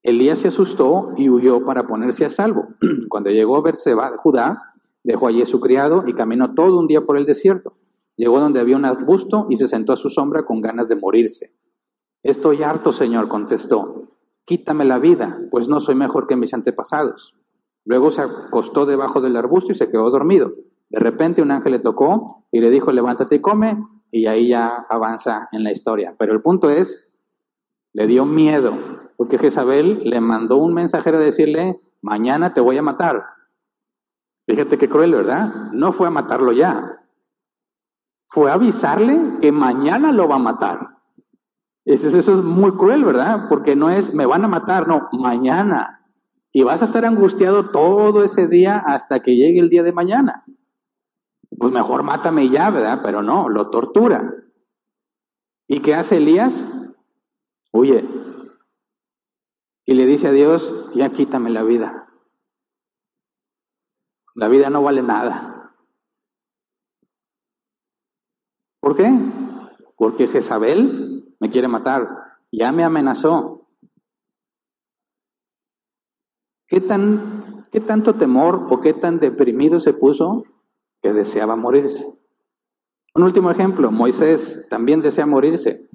[0.02, 2.68] Elías se asustó y huyó para ponerse a salvo.
[3.08, 7.00] Cuando llegó a Berseba, Judá, dejó allí a su criado y caminó todo un día
[7.00, 7.74] por el desierto.
[8.16, 11.54] Llegó donde había un arbusto y se sentó a su sombra con ganas de morirse.
[12.22, 14.08] Estoy harto, Señor, contestó.
[14.44, 17.36] Quítame la vida, pues no soy mejor que mis antepasados.
[17.84, 20.52] Luego se acostó debajo del arbusto y se quedó dormido.
[20.88, 23.76] De repente un ángel le tocó y le dijo, levántate y come,
[24.10, 26.14] y ahí ya avanza en la historia.
[26.18, 27.12] Pero el punto es,
[27.92, 28.72] le dio miedo,
[29.16, 33.24] porque Jezabel le mandó un mensajero a decirle, mañana te voy a matar.
[34.46, 35.70] Fíjate qué cruel, ¿verdad?
[35.72, 37.02] No fue a matarlo ya.
[38.28, 40.98] Fue avisarle que mañana lo va a matar.
[41.84, 43.46] Eso, eso es muy cruel, ¿verdad?
[43.48, 46.04] Porque no es, me van a matar, no, mañana.
[46.52, 50.44] Y vas a estar angustiado todo ese día hasta que llegue el día de mañana.
[51.56, 53.00] Pues mejor mátame ya, ¿verdad?
[53.02, 54.34] Pero no, lo tortura.
[55.68, 56.64] ¿Y qué hace Elías?
[57.72, 58.04] Huye,
[59.86, 62.08] y le dice a Dios, ya quítame la vida.
[64.34, 65.55] La vida no vale nada.
[68.86, 69.12] ¿Por qué?
[69.96, 72.08] Porque Jezabel me quiere matar,
[72.52, 73.66] ya me amenazó.
[76.68, 80.44] ¿Qué, tan, ¿Qué tanto temor o qué tan deprimido se puso
[81.02, 82.06] que deseaba morirse?
[83.12, 85.88] Un último ejemplo, Moisés también desea morirse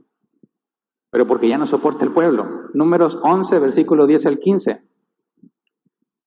[1.10, 2.70] pero porque ya no soporta el pueblo.
[2.74, 4.84] Números 11, versículo 10 al 15.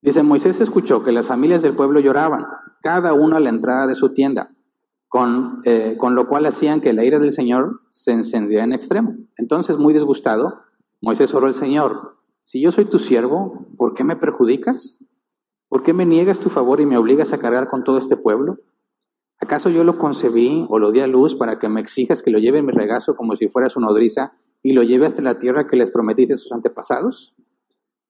[0.00, 2.46] Dice, Moisés escuchó que las familias del pueblo lloraban,
[2.80, 4.54] cada uno a la entrada de su tienda,
[5.14, 9.14] con, eh, con lo cual hacían que la ira del Señor se encendiera en extremo.
[9.36, 10.62] Entonces, muy disgustado,
[11.00, 14.98] Moisés oró al Señor, si yo soy tu siervo, ¿por qué me perjudicas?
[15.68, 18.58] ¿Por qué me niegas tu favor y me obligas a cargar con todo este pueblo?
[19.38, 22.40] ¿Acaso yo lo concebí o lo di a luz para que me exijas que lo
[22.40, 24.32] lleve en mi regazo como si fuera su nodriza
[24.64, 27.36] y lo lleve hasta la tierra que les prometiste a sus antepasados?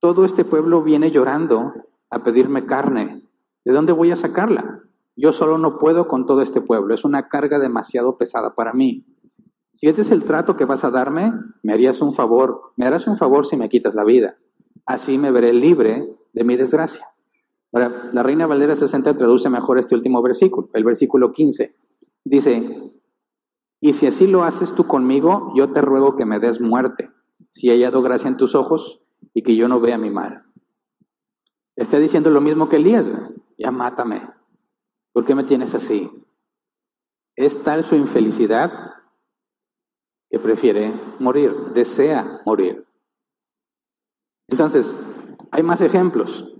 [0.00, 1.74] Todo este pueblo viene llorando
[2.08, 3.28] a pedirme carne.
[3.62, 4.84] ¿De dónde voy a sacarla?
[5.16, 6.94] Yo solo no puedo con todo este pueblo.
[6.94, 9.04] Es una carga demasiado pesada para mí.
[9.72, 12.72] Si este es el trato que vas a darme, me harías un favor.
[12.76, 14.36] Me harás un favor si me quitas la vida.
[14.86, 17.06] Así me veré libre de mi desgracia.
[17.72, 21.74] La Reina Valera 60 traduce mejor este último versículo, el versículo 15.
[22.24, 22.92] Dice,
[23.80, 27.10] y si así lo haces tú conmigo, yo te ruego que me des muerte,
[27.50, 29.02] si he hallado gracia en tus ojos
[29.34, 30.44] y que yo no vea mi mal.
[31.74, 33.04] Está diciendo lo mismo que Elías,
[33.58, 34.22] ya mátame.
[35.14, 36.10] ¿Por qué me tienes así?
[37.36, 38.72] Es tal su infelicidad
[40.28, 42.84] que prefiere morir, desea morir.
[44.48, 44.92] Entonces,
[45.52, 46.52] hay más ejemplos.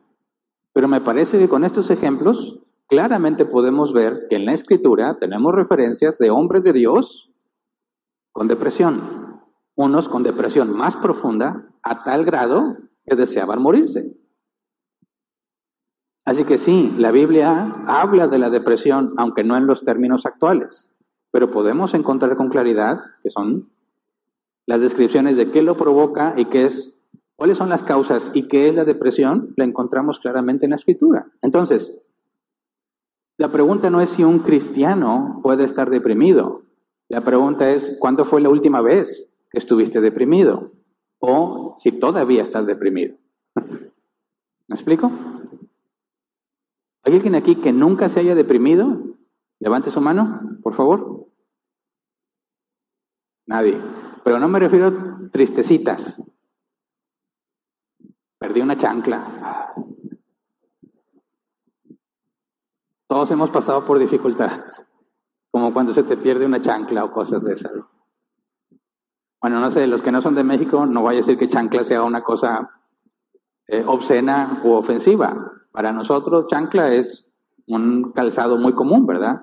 [0.72, 5.52] Pero me parece que con estos ejemplos claramente podemos ver que en la escritura tenemos
[5.52, 7.32] referencias de hombres de Dios
[8.30, 9.42] con depresión,
[9.74, 14.16] unos con depresión más profunda a tal grado que deseaban morirse.
[16.24, 20.90] Así que sí, la Biblia habla de la depresión, aunque no en los términos actuales,
[21.30, 23.68] pero podemos encontrar con claridad que son
[24.66, 26.94] las descripciones de qué lo provoca y qué es
[27.36, 29.52] ¿Cuáles son las causas y qué es la depresión?
[29.56, 31.26] La encontramos claramente en la escritura.
[31.42, 32.08] Entonces,
[33.36, 36.62] la pregunta no es si un cristiano puede estar deprimido.
[37.08, 40.70] La pregunta es, ¿cuándo fue la última vez que estuviste deprimido?
[41.18, 43.16] O si todavía estás deprimido.
[43.54, 45.10] ¿Me explico?
[47.04, 48.98] ¿Hay alguien aquí que nunca se haya deprimido?
[49.60, 51.28] Levante su mano, por favor.
[53.46, 53.80] Nadie.
[54.24, 56.22] Pero no me refiero a tristecitas,
[58.38, 59.72] Perdí una chancla.
[63.06, 64.86] Todos hemos pasado por dificultades,
[65.50, 67.72] como cuando se te pierde una chancla o cosas de esas.
[69.40, 71.84] Bueno, no sé, los que no son de México, no vaya a decir que chancla
[71.84, 72.70] sea una cosa
[73.66, 75.63] eh, obscena u ofensiva.
[75.74, 77.26] Para nosotros, chancla es
[77.66, 79.40] un calzado muy común, ¿verdad?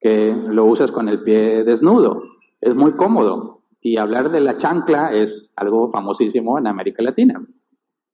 [0.00, 2.22] Que lo usas con el pie desnudo.
[2.60, 3.64] Es muy cómodo.
[3.80, 7.44] Y hablar de la chancla es algo famosísimo en América Latina.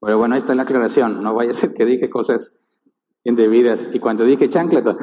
[0.01, 1.23] Pero bueno, ahí está la aclaración.
[1.23, 2.51] No vaya a ser que dije cosas
[3.25, 3.91] indebidas.
[3.93, 4.97] Y cuando dije chancla,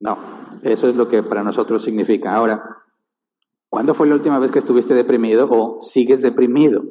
[0.00, 0.18] no,
[0.64, 2.34] eso es lo que para nosotros significa.
[2.34, 2.78] Ahora,
[3.68, 6.82] ¿cuándo fue la última vez que estuviste deprimido o sigues deprimido?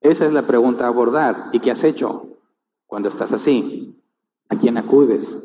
[0.00, 1.50] Esa es la pregunta a abordar.
[1.52, 2.38] ¿Y qué has hecho
[2.86, 4.00] cuando estás así?
[4.48, 5.42] ¿A quién acudes?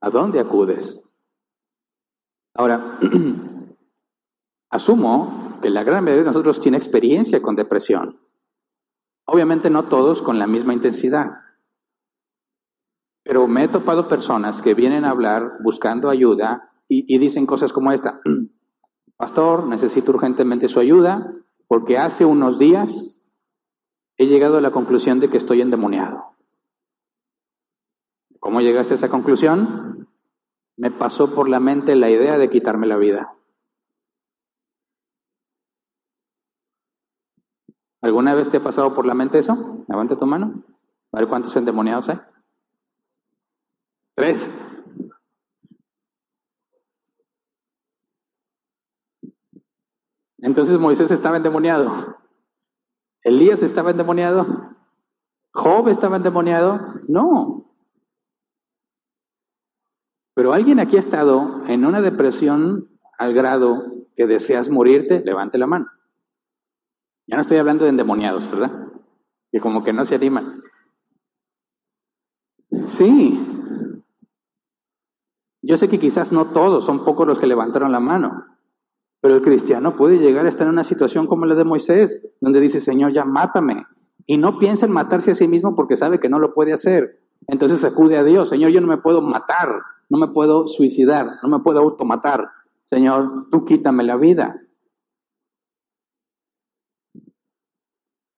[0.00, 1.00] ¿A dónde acudes?
[2.54, 2.98] Ahora,
[4.70, 8.20] asumo que la gran mayoría de nosotros tiene experiencia con depresión.
[9.26, 11.40] Obviamente no todos con la misma intensidad.
[13.24, 17.90] Pero me he topado personas que vienen a hablar buscando ayuda y, dicen cosas como
[17.90, 18.20] esta.
[19.16, 21.32] Pastor, necesito urgentemente su ayuda
[21.66, 23.15] porque hace unos días
[24.18, 26.36] he llegado a la conclusión de que estoy endemoniado.
[28.40, 30.08] ¿Cómo llegaste a esa conclusión?
[30.76, 33.34] Me pasó por la mente la idea de quitarme la vida.
[38.02, 39.84] ¿Alguna vez te ha pasado por la mente eso?
[39.88, 40.62] Levanta tu mano.
[41.12, 42.20] A ver cuántos endemoniados hay.
[44.14, 44.50] Tres.
[50.38, 52.16] Entonces Moisés estaba endemoniado.
[53.26, 54.46] Elías estaba endemoniado.
[55.52, 56.94] Job estaba endemoniado.
[57.08, 57.72] No.
[60.34, 63.82] Pero alguien aquí ha estado en una depresión al grado
[64.14, 65.86] que deseas morirte, levante la mano.
[67.26, 68.92] Ya no estoy hablando de endemoniados, ¿verdad?
[69.50, 70.62] Que como que no se animan.
[72.90, 73.44] Sí.
[75.62, 78.55] Yo sé que quizás no todos, son pocos los que levantaron la mano.
[79.20, 82.60] Pero el cristiano puede llegar a estar en una situación como la de Moisés, donde
[82.60, 83.86] dice, Señor, ya mátame.
[84.26, 87.20] Y no piensa en matarse a sí mismo porque sabe que no lo puede hacer.
[87.48, 91.48] Entonces acude a Dios, Señor, yo no me puedo matar, no me puedo suicidar, no
[91.48, 92.50] me puedo automatar.
[92.84, 94.60] Señor, tú quítame la vida.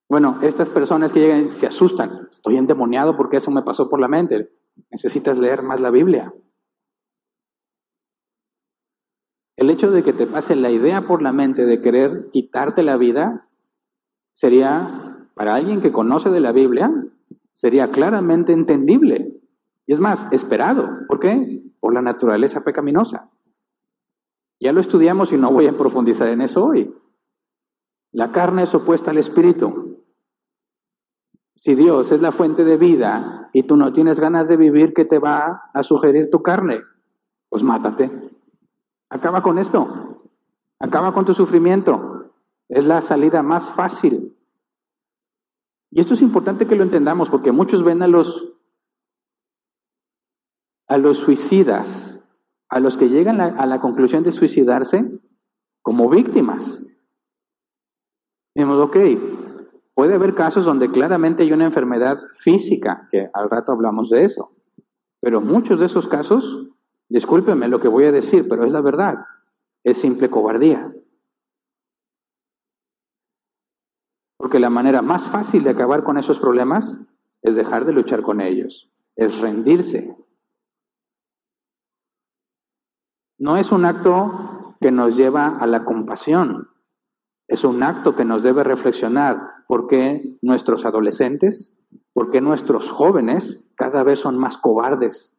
[0.09, 2.29] Bueno, estas personas que llegan se asustan.
[2.33, 4.51] Estoy endemoniado porque eso me pasó por la mente.
[4.91, 6.33] Necesitas leer más la Biblia.
[9.59, 12.97] El hecho de que te pase la idea por la mente de querer quitarte la
[12.97, 13.49] vida
[14.33, 16.93] sería, para alguien que conoce de la Biblia,
[17.55, 19.37] sería claramente entendible.
[19.85, 20.89] Y es más, esperado.
[21.09, 21.65] ¿Por qué?
[21.81, 23.31] Por la naturaleza pecaminosa.
[24.61, 26.95] Ya lo estudiamos y no voy a profundizar en eso hoy.
[28.13, 30.05] La carne es opuesta al espíritu.
[31.57, 35.05] Si Dios es la fuente de vida y tú no tienes ganas de vivir, ¿qué
[35.05, 36.81] te va a sugerir tu carne?
[37.49, 38.28] Pues mátate.
[39.11, 40.23] Acaba con esto.
[40.79, 42.33] Acaba con tu sufrimiento.
[42.69, 44.37] Es la salida más fácil.
[45.91, 48.55] Y esto es importante que lo entendamos porque muchos ven a los
[50.87, 52.27] a los suicidas,
[52.71, 55.21] a los que llegan a la conclusión de suicidarse
[55.83, 56.83] como víctimas.
[58.55, 58.97] Decimos, ok,
[59.95, 64.51] puede haber casos donde claramente hay una enfermedad física, que al rato hablamos de eso,
[65.21, 66.69] pero muchos de esos casos,
[67.09, 69.27] discúlpenme lo que voy a decir, pero es la verdad,
[69.85, 70.93] es simple cobardía.
[74.37, 76.99] Porque la manera más fácil de acabar con esos problemas
[77.43, 80.17] es dejar de luchar con ellos, es rendirse.
[83.39, 86.69] No es un acto que nos lleva a la compasión,
[87.49, 93.65] es un acto que nos debe reflexionar por qué nuestros adolescentes, por qué nuestros jóvenes
[93.75, 95.38] cada vez son más cobardes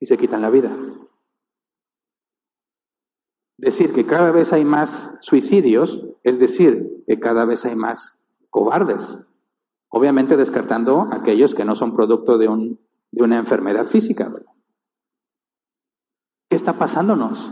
[0.00, 0.76] y se quitan la vida.
[3.56, 8.18] Decir que cada vez hay más suicidios es decir que cada vez hay más
[8.50, 9.18] cobardes.
[9.88, 12.80] Obviamente descartando aquellos que no son producto de, un,
[13.12, 14.34] de una enfermedad física.
[16.48, 17.50] ¿Qué está pasándonos?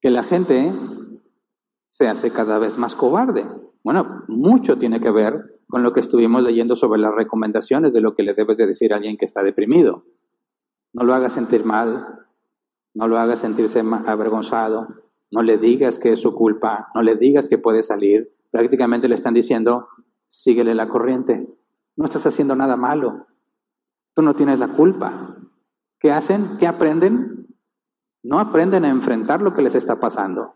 [0.00, 0.72] Que la gente
[1.88, 3.46] se hace cada vez más cobarde.
[3.84, 8.14] Bueno, mucho tiene que ver con lo que estuvimos leyendo sobre las recomendaciones de lo
[8.14, 10.04] que le debes de decir a alguien que está deprimido.
[10.92, 12.26] No lo hagas sentir mal,
[12.94, 14.88] no lo hagas sentirse avergonzado,
[15.30, 18.32] no le digas que es su culpa, no le digas que puede salir.
[18.50, 19.88] Prácticamente le están diciendo,
[20.28, 21.48] síguele la corriente,
[21.96, 23.26] no estás haciendo nada malo,
[24.14, 25.36] tú no tienes la culpa.
[25.98, 26.58] ¿Qué hacen?
[26.58, 27.46] ¿Qué aprenden?
[28.22, 30.54] No aprenden a enfrentar lo que les está pasando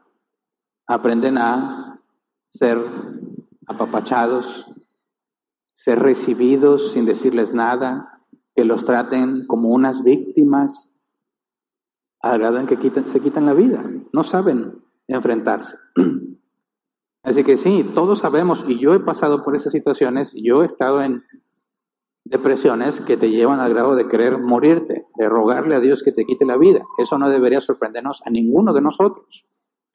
[0.87, 2.01] aprenden a
[2.49, 2.79] ser
[3.67, 4.67] apapachados,
[5.75, 8.16] ser recibidos sin decirles nada,
[8.57, 10.91] que los traten como unas víctimas,
[12.23, 15.77] al grado en que se quitan la vida, no saben enfrentarse.
[17.23, 21.03] Así que sí, todos sabemos, y yo he pasado por esas situaciones, yo he estado
[21.03, 21.23] en
[22.25, 26.25] depresiones que te llevan al grado de querer morirte, de rogarle a Dios que te
[26.25, 26.83] quite la vida.
[26.99, 29.47] Eso no debería sorprendernos a ninguno de nosotros.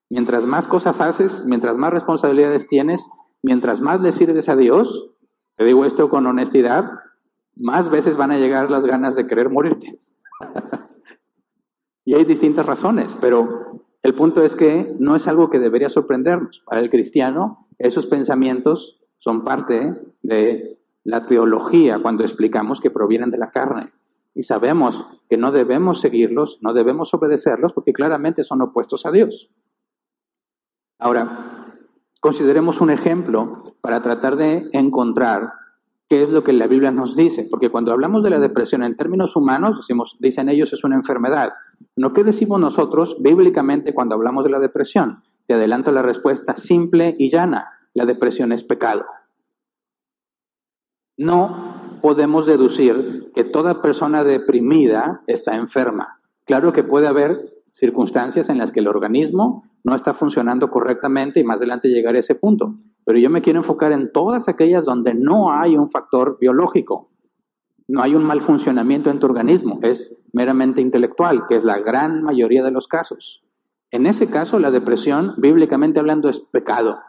[0.10, 3.10] Mientras más cosas haces, mientras más responsabilidades tienes,
[3.42, 5.10] mientras más le sirves a Dios,
[5.56, 6.92] te digo esto con honestidad,
[7.56, 10.00] más veces van a llegar las ganas de querer morirte.
[12.06, 16.64] y hay distintas razones, pero el punto es que no es algo que debería sorprendernos.
[16.66, 23.38] Para el cristiano, esos pensamientos son parte de la teología cuando explicamos que provienen de
[23.38, 23.92] la carne.
[24.34, 29.52] Y sabemos que no debemos seguirlos, no debemos obedecerlos, porque claramente son opuestos a Dios.
[30.98, 31.76] Ahora,
[32.20, 35.54] consideremos un ejemplo para tratar de encontrar
[36.12, 38.98] qué es lo que la Biblia nos dice, porque cuando hablamos de la depresión en
[38.98, 41.54] términos humanos, decimos, dicen ellos es una enfermedad.
[41.96, 45.24] ¿No qué decimos nosotros bíblicamente cuando hablamos de la depresión?
[45.48, 49.06] Te adelanto la respuesta simple y llana, la depresión es pecado.
[51.16, 56.20] No podemos deducir que toda persona deprimida está enferma.
[56.44, 61.44] Claro que puede haber circunstancias en las que el organismo no está funcionando correctamente y
[61.44, 62.76] más adelante llegar a ese punto.
[63.06, 67.10] Pero yo me quiero enfocar en todas aquellas donde no hay un factor biológico,
[67.88, 72.24] no hay un mal funcionamiento en tu organismo, es meramente intelectual, que es la gran
[72.24, 73.44] mayoría de los casos.
[73.90, 77.00] En ese caso, la depresión, bíblicamente hablando, es pecado.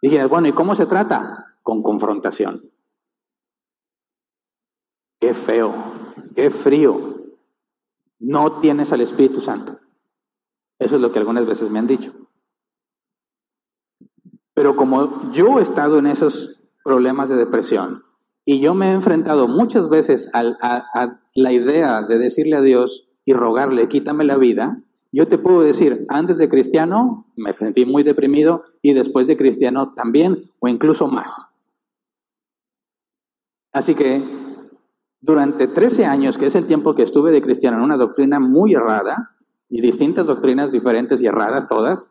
[0.00, 1.56] Dije, bueno, ¿y cómo se trata?
[1.62, 2.70] Con confrontación.
[5.18, 5.74] Qué feo,
[6.34, 7.16] qué frío.
[8.20, 9.78] No tienes al Espíritu Santo.
[10.80, 12.12] Eso es lo que algunas veces me han dicho.
[14.54, 18.02] Pero como yo he estado en esos problemas de depresión
[18.46, 23.08] y yo me he enfrentado muchas veces a, a, la idea de decirle a Dios
[23.26, 28.02] y rogarle, quítame la vida, yo te puedo decir, antes de cristiano me sentí muy
[28.02, 31.30] deprimido y después de cristiano también, o incluso más.
[33.72, 34.24] Así que
[35.20, 38.74] durante 13 años, que es el tiempo que estuve de cristiano en una doctrina muy
[38.74, 39.36] errada,
[39.70, 42.10] y distintas doctrinas diferentes y erradas todas,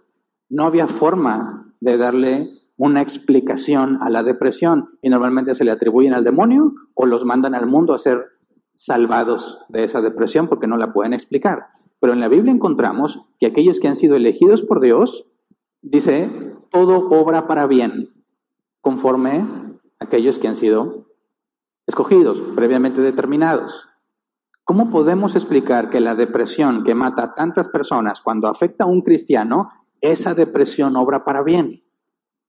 [0.50, 6.14] no había forma de darle una explicación a la depresión y normalmente se le atribuyen
[6.14, 8.26] al demonio o los mandan al mundo a ser
[8.76, 11.68] salvados de esa depresión porque no la pueden explicar.
[12.00, 15.26] Pero en la Biblia encontramos que aquellos que han sido elegidos por Dios,
[15.82, 18.10] dice, todo obra para bien,
[18.80, 19.46] conforme
[20.00, 21.08] aquellos que han sido
[21.86, 23.89] escogidos, previamente determinados
[24.70, 29.02] ¿Cómo podemos explicar que la depresión que mata a tantas personas, cuando afecta a un
[29.02, 31.82] cristiano, esa depresión obra para bien?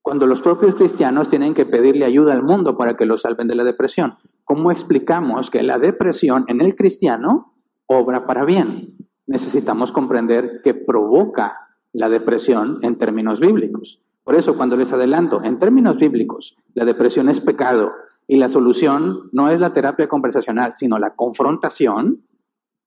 [0.03, 3.55] Cuando los propios cristianos tienen que pedirle ayuda al mundo para que lo salven de
[3.55, 4.19] la depresión.
[4.45, 7.55] ¿Cómo explicamos que la depresión en el cristiano
[7.87, 8.99] obra para bien?
[9.27, 14.03] Necesitamos comprender que provoca la depresión en términos bíblicos.
[14.25, 17.93] Por eso, cuando les adelanto, en términos bíblicos, la depresión es pecado
[18.27, 22.25] y la solución no es la terapia conversacional, sino la confrontación,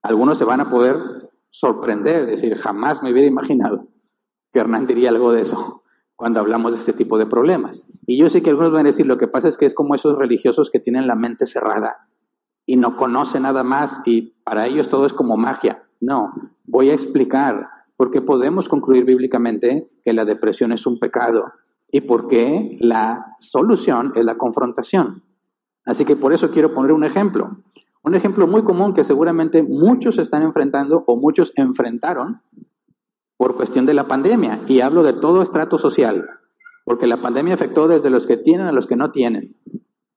[0.01, 0.97] algunos se van a poder
[1.49, 3.87] sorprender, decir, jamás me hubiera imaginado
[4.51, 5.83] que Hernán diría algo de eso
[6.15, 7.85] cuando hablamos de este tipo de problemas.
[8.05, 9.95] Y yo sé que algunos van a decir, lo que pasa es que es como
[9.95, 12.07] esos religiosos que tienen la mente cerrada
[12.65, 15.83] y no conocen nada más y para ellos todo es como magia.
[15.99, 16.31] No,
[16.65, 17.67] voy a explicar
[17.97, 21.51] porque podemos concluir bíblicamente que la depresión es un pecado
[21.93, 25.21] y por qué la solución es la confrontación.
[25.85, 27.57] Así que por eso quiero poner un ejemplo.
[28.01, 32.41] Un ejemplo muy común que seguramente muchos están enfrentando o muchos enfrentaron
[33.37, 34.63] por cuestión de la pandemia.
[34.67, 36.25] Y hablo de todo estrato social,
[36.83, 39.55] porque la pandemia afectó desde los que tienen a los que no tienen.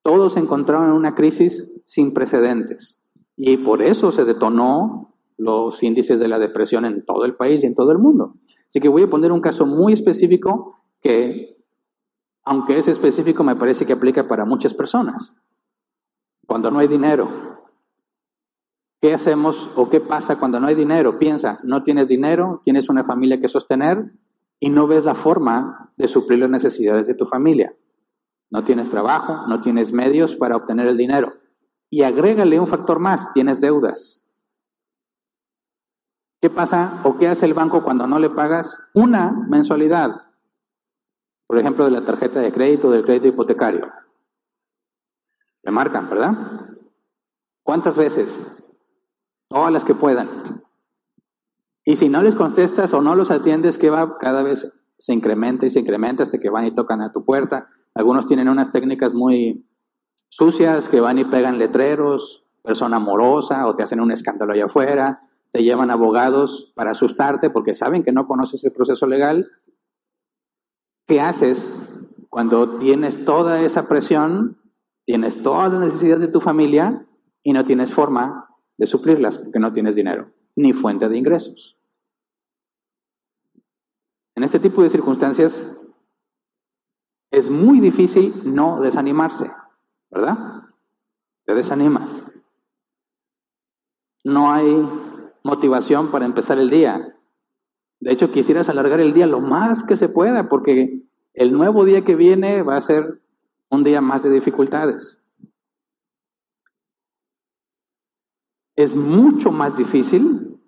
[0.02, 3.02] Todos se encontraron en una crisis sin precedentes.
[3.36, 7.66] Y por eso se detonó los índices de la depresión en todo el país y
[7.66, 8.32] en todo el mundo.
[8.70, 11.55] Así que voy a poner un caso muy específico que,
[12.46, 15.36] aunque es específico, me parece que aplica para muchas personas.
[16.46, 17.28] Cuando no hay dinero,
[19.02, 21.18] ¿qué hacemos o qué pasa cuando no hay dinero?
[21.18, 24.12] Piensa, no tienes dinero, tienes una familia que sostener
[24.60, 27.74] y no ves la forma de suplir las necesidades de tu familia.
[28.48, 31.32] No tienes trabajo, no tienes medios para obtener el dinero.
[31.90, 34.24] Y agrégale un factor más, tienes deudas.
[36.40, 40.25] ¿Qué pasa o qué hace el banco cuando no le pagas una mensualidad?
[41.46, 43.90] Por ejemplo, de la tarjeta de crédito, del crédito hipotecario.
[45.62, 46.32] Le marcan, ¿verdad?
[47.62, 48.40] ¿Cuántas veces?
[49.48, 50.62] Todas las que puedan.
[51.84, 54.18] Y si no les contestas o no los atiendes, ¿qué va?
[54.18, 57.68] Cada vez se incrementa y se incrementa hasta que van y tocan a tu puerta.
[57.94, 59.66] Algunos tienen unas técnicas muy
[60.28, 65.22] sucias que van y pegan letreros, persona amorosa, o te hacen un escándalo allá afuera,
[65.52, 69.48] te llevan abogados para asustarte porque saben que no conoces el proceso legal.
[71.06, 71.70] ¿Qué haces
[72.28, 74.60] cuando tienes toda esa presión,
[75.04, 77.06] tienes todas las necesidades de tu familia
[77.42, 81.78] y no tienes forma de suplirlas porque no tienes dinero ni fuente de ingresos?
[84.34, 85.64] En este tipo de circunstancias
[87.30, 89.50] es muy difícil no desanimarse,
[90.10, 90.64] ¿verdad?
[91.44, 92.10] Te desanimas.
[94.24, 94.66] No hay
[95.42, 97.15] motivación para empezar el día.
[98.00, 101.02] De hecho, quisieras alargar el día lo más que se pueda, porque
[101.34, 103.20] el nuevo día que viene va a ser
[103.70, 105.18] un día más de dificultades.
[108.76, 110.60] Es mucho más difícil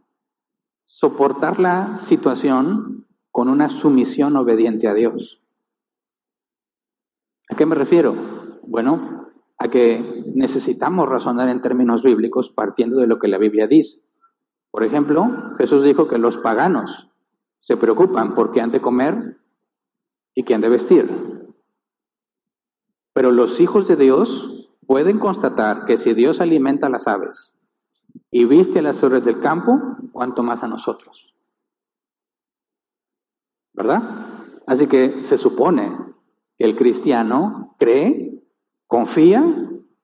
[0.85, 5.43] soportar la situación con una sumisión obediente a Dios.
[7.51, 8.61] ¿A qué me refiero?
[8.63, 13.99] Bueno, a que necesitamos razonar en términos bíblicos partiendo de lo que la Biblia dice.
[14.71, 17.09] Por ejemplo, Jesús dijo que los paganos
[17.61, 19.39] se preocupan por qué han de comer
[20.35, 21.55] y qué han de vestir.
[23.13, 27.61] Pero los hijos de Dios pueden constatar que si Dios alimenta a las aves
[28.31, 29.81] y viste a las flores del campo,
[30.13, 31.35] cuanto más a nosotros.
[33.73, 34.03] ¿Verdad?
[34.67, 35.97] Así que se supone
[36.57, 38.43] que el cristiano cree,
[38.87, 39.45] confía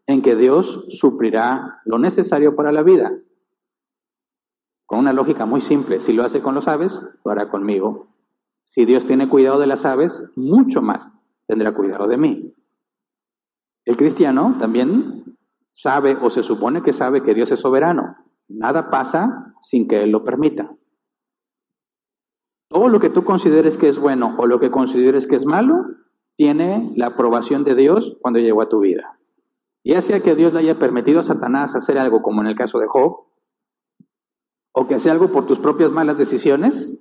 [0.07, 3.13] en que Dios suplirá lo necesario para la vida.
[4.99, 8.09] Una lógica muy simple, si lo hace con los aves, lo hará conmigo.
[8.64, 12.55] Si Dios tiene cuidado de las aves, mucho más tendrá cuidado de mí.
[13.84, 15.36] El cristiano también
[15.72, 18.16] sabe o se supone que sabe que Dios es soberano.
[18.49, 20.74] Nada pasa sin que Él lo permita.
[22.68, 25.84] Todo lo que tú consideres que es bueno o lo que consideres que es malo,
[26.36, 29.18] tiene la aprobación de Dios cuando llegó a tu vida.
[29.84, 32.78] Ya sea que Dios le haya permitido a Satanás hacer algo, como en el caso
[32.78, 33.26] de Job,
[34.77, 36.99] o que sea algo por tus propias malas decisiones,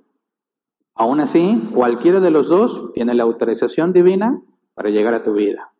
[0.94, 4.40] aún así, cualquiera de los dos tiene la autorización divina
[4.74, 5.72] para llegar a tu vida.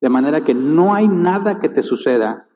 [0.00, 2.46] De manera que no hay nada que te suceda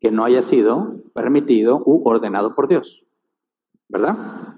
[0.00, 3.04] que no haya sido permitido u ordenado por Dios.
[3.88, 4.54] ¿Verdad?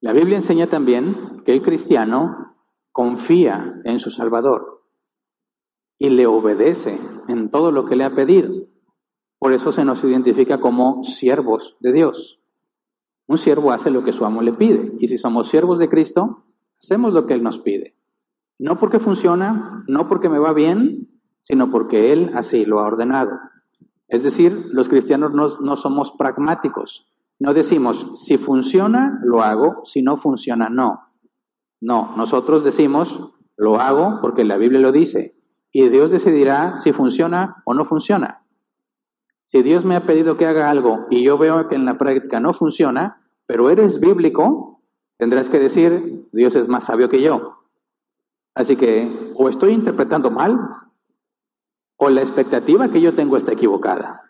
[0.00, 2.56] La Biblia enseña también que el cristiano
[2.90, 4.82] confía en su Salvador
[5.98, 8.71] y le obedece en todo lo que le ha pedido.
[9.42, 12.38] Por eso se nos identifica como siervos de Dios.
[13.26, 14.92] Un siervo hace lo que su amo le pide.
[15.00, 16.44] Y si somos siervos de Cristo,
[16.80, 17.96] hacemos lo que Él nos pide.
[18.60, 21.08] No porque funciona, no porque me va bien,
[21.40, 23.32] sino porque Él así lo ha ordenado.
[24.06, 27.08] Es decir, los cristianos no, no somos pragmáticos.
[27.40, 31.00] No decimos, si funciona, lo hago, si no funciona, no.
[31.80, 35.32] No, nosotros decimos, lo hago porque la Biblia lo dice.
[35.72, 38.41] Y Dios decidirá si funciona o no funciona.
[39.52, 42.40] Si Dios me ha pedido que haga algo y yo veo que en la práctica
[42.40, 44.82] no funciona, pero eres bíblico,
[45.18, 47.58] tendrás que decir, Dios es más sabio que yo.
[48.54, 50.58] Así que o estoy interpretando mal
[51.98, 54.22] o la expectativa que yo tengo está equivocada.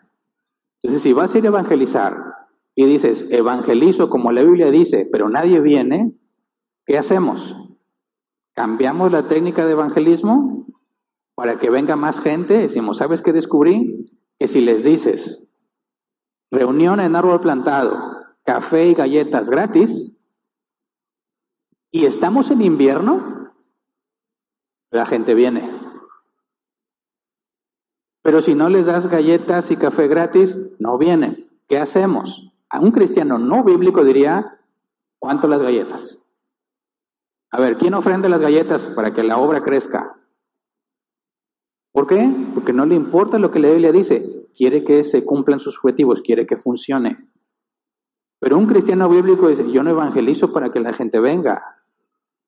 [0.81, 2.17] Entonces, si vas a ir a evangelizar
[2.75, 6.17] y dices, evangelizo como la Biblia dice, pero nadie viene,
[6.85, 7.55] ¿qué hacemos?
[8.53, 10.67] ¿Cambiamos la técnica de evangelismo
[11.33, 12.57] para que venga más gente?
[12.57, 14.09] Decimos, ¿sabes qué descubrí?
[14.39, 15.51] Que si les dices,
[16.51, 17.97] reunión en árbol plantado,
[18.43, 20.15] café y galletas gratis,
[21.91, 23.53] y estamos en invierno,
[24.91, 25.79] la gente viene.
[28.23, 31.49] Pero si no les das galletas y café gratis, no vienen.
[31.67, 32.51] ¿Qué hacemos?
[32.69, 34.59] A un cristiano no bíblico diría,
[35.19, 36.17] ¿cuánto las galletas?
[37.51, 40.17] A ver, ¿quién ofrenda las galletas para que la obra crezca?
[41.93, 42.29] ¿Por qué?
[42.55, 44.47] Porque no le importa lo que la Biblia dice.
[44.55, 47.17] Quiere que se cumplan sus objetivos, quiere que funcione.
[48.39, 51.77] Pero un cristiano bíblico dice, yo no evangelizo para que la gente venga.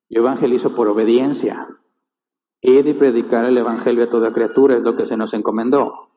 [0.10, 1.68] Yo evangelizo por obediencia.
[2.62, 6.10] He de predicar el Evangelio a toda criatura, es lo que se nos encomendó.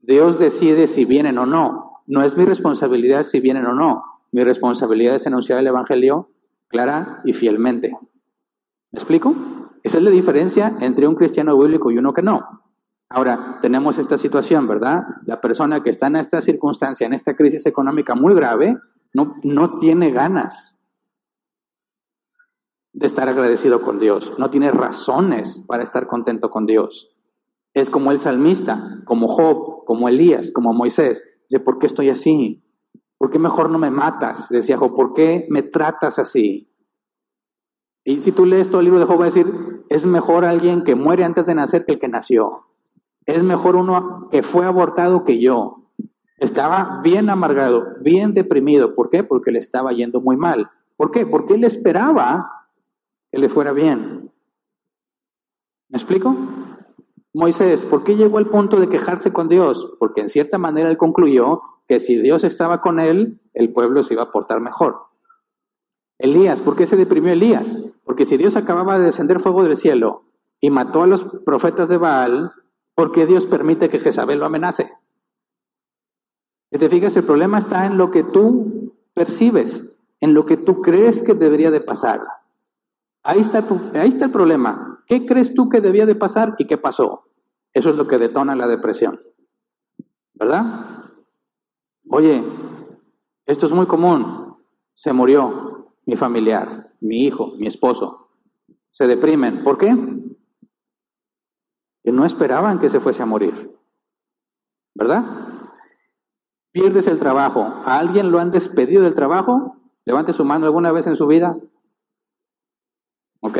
[0.00, 2.02] Dios decide si vienen o no.
[2.06, 4.02] No es mi responsabilidad si vienen o no.
[4.32, 6.30] Mi responsabilidad es anunciar el Evangelio
[6.66, 7.96] clara y fielmente.
[8.90, 9.34] ¿Me explico?
[9.86, 12.60] Esa es la diferencia entre un cristiano bíblico y uno que no.
[13.08, 15.04] Ahora, tenemos esta situación, ¿verdad?
[15.26, 18.76] La persona que está en esta circunstancia, en esta crisis económica muy grave,
[19.14, 20.80] no, no tiene ganas
[22.94, 27.16] de estar agradecido con Dios, no tiene razones para estar contento con Dios.
[27.72, 31.22] Es como el salmista, como Job, como Elías, como Moisés.
[31.48, 32.60] Dice, ¿por qué estoy así?
[33.18, 34.48] ¿Por qué mejor no me matas?
[34.48, 36.72] Decía Job, ¿por qué me tratas así?
[38.06, 39.52] Y si tú lees todo el libro de Job, va a decir,
[39.88, 42.66] es mejor alguien que muere antes de nacer que el que nació.
[43.26, 45.90] Es mejor uno que fue abortado que yo.
[46.38, 48.94] Estaba bien amargado, bien deprimido.
[48.94, 49.24] ¿Por qué?
[49.24, 50.70] Porque le estaba yendo muy mal.
[50.96, 51.26] ¿Por qué?
[51.26, 52.68] Porque él esperaba
[53.32, 54.30] que le fuera bien.
[55.88, 56.36] ¿Me explico?
[57.34, 59.96] Moisés, ¿por qué llegó al punto de quejarse con Dios?
[59.98, 64.14] Porque en cierta manera él concluyó que si Dios estaba con él, el pueblo se
[64.14, 65.06] iba a portar mejor.
[66.18, 67.68] Elías, ¿por qué se deprimió Elías?
[68.04, 70.24] Porque si Dios acababa de descender fuego del cielo
[70.60, 72.52] y mató a los profetas de Baal,
[72.94, 74.92] ¿por qué Dios permite que Jezabel lo amenace?
[76.70, 79.84] Y te fijas, el problema está en lo que tú percibes,
[80.20, 82.22] en lo que tú crees que debería de pasar.
[83.22, 85.02] Ahí está, ahí está el problema.
[85.06, 87.24] ¿Qué crees tú que debía de pasar y qué pasó?
[87.72, 89.20] Eso es lo que detona la depresión.
[90.34, 91.10] ¿Verdad?
[92.08, 92.44] Oye,
[93.46, 94.56] esto es muy común.
[94.94, 95.65] Se murió
[96.06, 98.28] mi familiar, mi hijo, mi esposo.
[98.90, 99.62] Se deprimen.
[99.62, 99.94] ¿Por qué?
[102.02, 103.76] Que no esperaban que se fuese a morir.
[104.94, 105.24] ¿Verdad?
[106.72, 107.60] Pierdes el trabajo.
[107.60, 109.76] ¿A alguien lo han despedido del trabajo?
[110.04, 111.58] Levante su mano alguna vez en su vida.
[113.40, 113.58] Ok.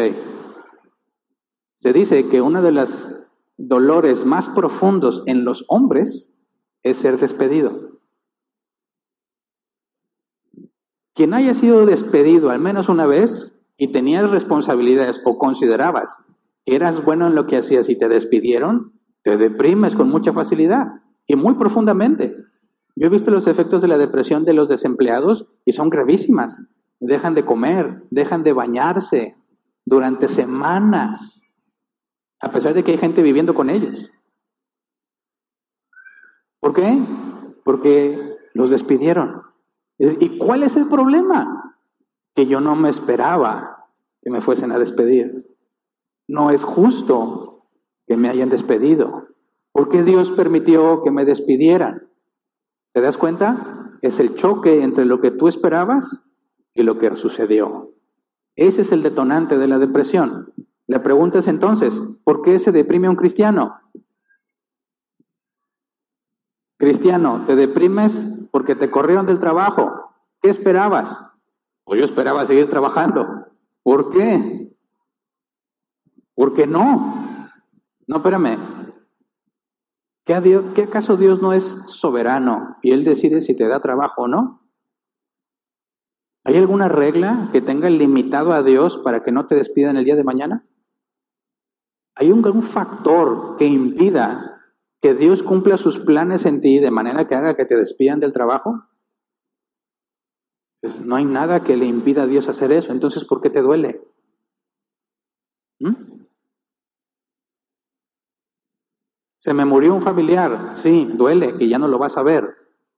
[1.74, 3.08] Se dice que uno de los
[3.56, 6.32] dolores más profundos en los hombres
[6.82, 7.95] es ser despedido.
[11.16, 16.18] Quien haya sido despedido al menos una vez y tenías responsabilidades o considerabas
[16.66, 18.92] que eras bueno en lo que hacías y te despidieron,
[19.22, 20.88] te deprimes con mucha facilidad
[21.26, 22.36] y muy profundamente.
[22.96, 26.62] Yo he visto los efectos de la depresión de los desempleados y son gravísimas.
[27.00, 29.36] Dejan de comer, dejan de bañarse,
[29.86, 31.44] durante semanas,
[32.40, 34.10] a pesar de que hay gente viviendo con ellos.
[36.60, 36.98] ¿Por qué?
[37.64, 39.45] Porque los despidieron.
[39.98, 41.78] ¿Y cuál es el problema?
[42.34, 43.88] Que yo no me esperaba
[44.22, 45.46] que me fuesen a despedir.
[46.28, 47.68] No es justo
[48.06, 49.28] que me hayan despedido.
[49.72, 52.08] ¿Por qué Dios permitió que me despidieran?
[52.92, 53.98] ¿Te das cuenta?
[54.02, 56.24] Es el choque entre lo que tú esperabas
[56.74, 57.92] y lo que sucedió.
[58.56, 60.52] Ese es el detonante de la depresión.
[60.86, 63.80] La pregunta es entonces, ¿por qué se deprime un cristiano?
[66.78, 70.14] Cristiano, ¿te deprimes porque te corrieron del trabajo?
[70.40, 71.26] ¿Qué esperabas?
[71.84, 73.48] Pues yo esperaba seguir trabajando.
[73.82, 74.74] ¿Por qué?
[76.34, 77.50] ¿Por qué no?
[78.06, 78.56] No, espérame.
[80.24, 84.28] ¿Qué, ¿Qué acaso Dios no es soberano y Él decide si te da trabajo o
[84.28, 84.66] no?
[86.44, 90.16] ¿Hay alguna regla que tenga limitado a Dios para que no te despidan el día
[90.16, 90.64] de mañana?
[92.14, 94.55] ¿Hay un, factor que impida
[95.00, 98.32] que Dios cumpla sus planes en ti de manera que haga que te despidan del
[98.32, 98.84] trabajo?
[100.80, 102.92] Pues no hay nada que le impida a Dios hacer eso.
[102.92, 104.00] Entonces, ¿por qué te duele?
[105.80, 106.16] ¿Mm?
[109.36, 110.72] Se me murió un familiar.
[110.76, 112.56] Sí, duele, que ya no lo vas a ver.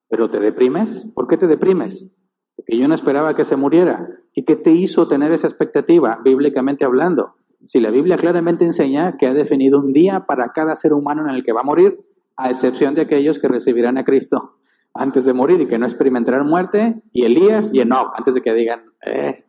[0.09, 1.07] Pero ¿te deprimes?
[1.15, 2.11] ¿Por qué te deprimes?
[2.57, 4.09] Porque yo no esperaba que se muriera.
[4.33, 7.35] ¿Y qué te hizo tener esa expectativa, bíblicamente hablando?
[7.67, 11.35] Si la Biblia claramente enseña que ha definido un día para cada ser humano en
[11.35, 12.01] el que va a morir,
[12.37, 14.59] a excepción de aquellos que recibirán a Cristo
[14.95, 18.55] antes de morir y que no experimentarán muerte, y Elías y Enoch, antes de que
[18.55, 19.45] digan, eh,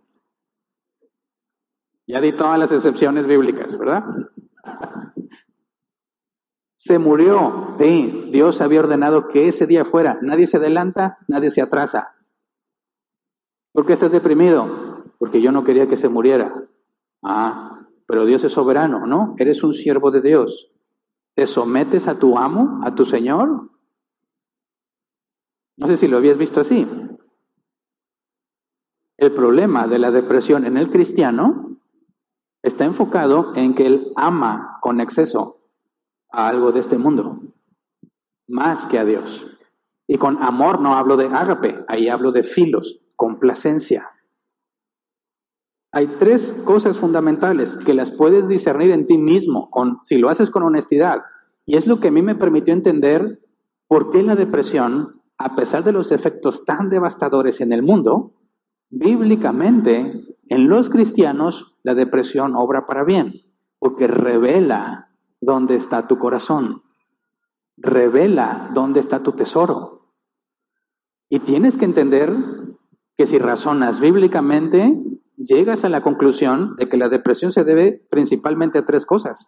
[2.07, 4.03] ya di todas las excepciones bíblicas, ¿verdad?
[6.77, 11.61] Se murió, sí, Dios había ordenado que ese día fuera, nadie se adelanta, nadie se
[11.61, 12.15] atrasa.
[13.71, 15.03] ¿Por qué estás deprimido?
[15.19, 16.53] Porque yo no quería que se muriera.
[17.21, 17.78] Ah,
[18.09, 19.35] pero Dios es soberano, ¿no?
[19.37, 20.71] Eres un siervo de Dios.
[21.35, 23.69] ¿Te sometes a tu amo, a tu Señor?
[25.77, 26.87] No sé si lo habías visto así.
[29.15, 31.77] El problema de la depresión en el cristiano
[32.63, 35.59] está enfocado en que él ama con exceso
[36.31, 37.39] a algo de este mundo,
[38.47, 39.45] más que a Dios.
[40.07, 44.09] Y con amor no hablo de ágape, ahí hablo de filos, complacencia.
[45.91, 50.51] Hay tres cosas fundamentales que las puedes discernir en ti mismo, con, si lo haces
[50.51, 51.23] con honestidad.
[51.65, 53.39] Y es lo que a mí me permitió entender
[53.87, 58.33] por qué la depresión, a pesar de los efectos tan devastadores en el mundo,
[58.89, 63.41] bíblicamente en los cristianos la depresión obra para bien,
[63.79, 65.09] porque revela
[65.41, 66.83] dónde está tu corazón,
[67.77, 70.13] revela dónde está tu tesoro.
[71.29, 72.35] Y tienes que entender
[73.17, 75.01] que si razonas bíblicamente,
[75.39, 79.47] llegas a la conclusión de que la depresión se debe principalmente a tres cosas.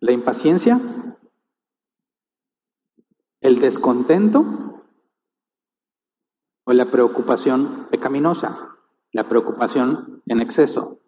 [0.00, 0.80] La impaciencia,
[3.40, 4.82] el descontento
[6.64, 8.76] o la preocupación pecaminosa,
[9.12, 11.00] la preocupación en exceso.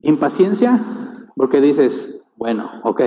[0.00, 3.02] Impaciencia, porque dices, bueno, ok,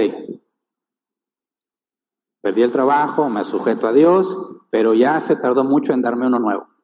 [2.42, 4.36] perdí el trabajo, me sujeto a Dios,
[4.70, 6.79] pero ya se tardó mucho en darme uno nuevo.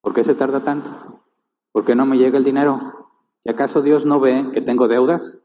[0.00, 1.22] ¿Por qué se tarda tanto?
[1.72, 3.10] ¿Por qué no me llega el dinero?
[3.44, 5.40] ¿Y acaso Dios no ve que tengo deudas?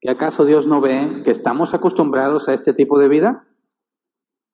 [0.00, 3.46] ¿Y acaso Dios no ve que estamos acostumbrados a este tipo de vida?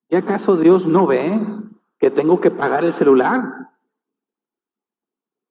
[0.09, 1.39] ¿Y acaso Dios no ve
[1.99, 3.71] que tengo que pagar el celular?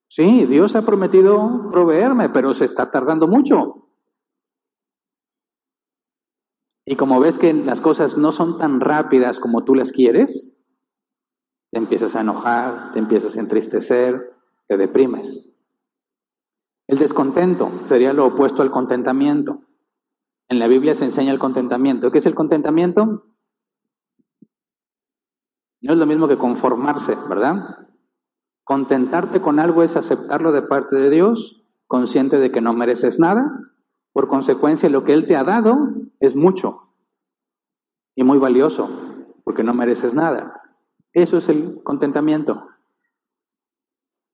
[0.08, 3.88] Sí, Dios ha prometido proveerme, pero se está tardando mucho.
[6.84, 10.55] Y como ves que las cosas no son tan rápidas como tú las quieres,
[11.70, 14.34] te empiezas a enojar, te empiezas a entristecer,
[14.66, 15.50] te deprimes.
[16.86, 19.62] El descontento sería lo opuesto al contentamiento.
[20.48, 22.12] En la Biblia se enseña el contentamiento.
[22.12, 23.24] ¿Qué es el contentamiento?
[25.80, 27.88] No es lo mismo que conformarse, ¿verdad?
[28.64, 33.60] Contentarte con algo es aceptarlo de parte de Dios, consciente de que no mereces nada.
[34.12, 35.90] Por consecuencia, lo que Él te ha dado
[36.20, 36.88] es mucho
[38.14, 38.88] y muy valioso,
[39.44, 40.65] porque no mereces nada.
[41.16, 42.68] Eso es el contentamiento.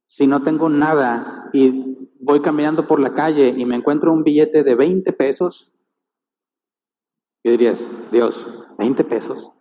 [0.05, 4.65] Si no tengo nada y voy caminando por la calle y me encuentro un billete
[4.65, 5.73] de 20 pesos,
[7.45, 7.89] ¿qué dirías?
[8.11, 8.45] Dios,
[8.79, 9.53] 20 pesos.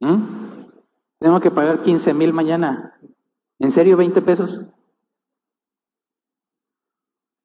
[0.00, 0.66] ¿Mm?
[1.18, 3.00] Tengo que pagar 15 mil mañana.
[3.58, 4.60] ¿En serio 20 pesos?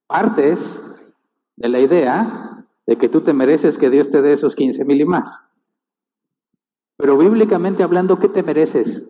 [0.07, 0.77] Partes
[1.55, 4.99] de la idea de que tú te mereces que Dios te dé esos 15 mil
[4.99, 5.45] y más.
[6.97, 9.05] Pero bíblicamente hablando, ¿qué te mereces?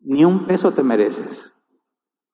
[0.00, 1.54] Ni un peso te mereces.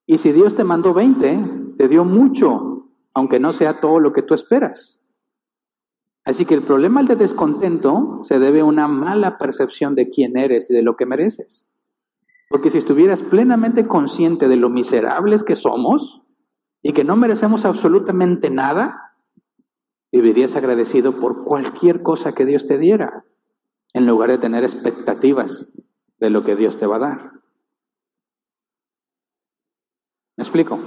[0.06, 4.22] Y si Dios te mandó 20, te dio mucho, aunque no sea todo lo que
[4.22, 5.02] tú esperas.
[6.24, 10.70] Así que el problema de descontento se debe a una mala percepción de quién eres
[10.70, 11.70] y de lo que mereces.
[12.50, 16.22] Porque si estuvieras plenamente consciente de lo miserables que somos
[16.82, 19.14] y que no merecemos absolutamente nada,
[20.12, 23.24] vivirías agradecido por cualquier cosa que Dios te diera
[23.92, 25.72] en lugar de tener expectativas
[26.18, 27.32] de lo que Dios te va a dar.
[30.36, 30.78] ¿Me explico?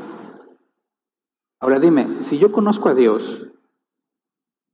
[1.59, 3.47] Ahora dime, si yo conozco a Dios,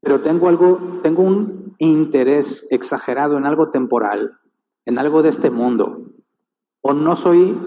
[0.01, 4.37] pero tengo algo, tengo un interés exagerado en algo temporal,
[4.85, 6.13] en algo de este mundo,
[6.81, 7.59] o no soy,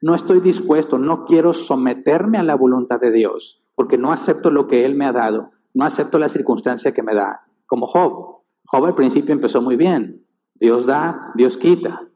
[0.00, 4.68] no estoy dispuesto, no quiero someterme a la voluntad de Dios, porque no acepto lo
[4.68, 8.39] que Él me ha dado, no acepto la circunstancia que me da, como Job.
[8.70, 10.24] Job al principio empezó muy bien.
[10.54, 12.06] Dios da, Dios quita.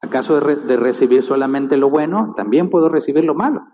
[0.00, 2.34] ¿Acaso de, recibir solamente lo bueno?
[2.36, 3.66] También puedo recibir lo malo.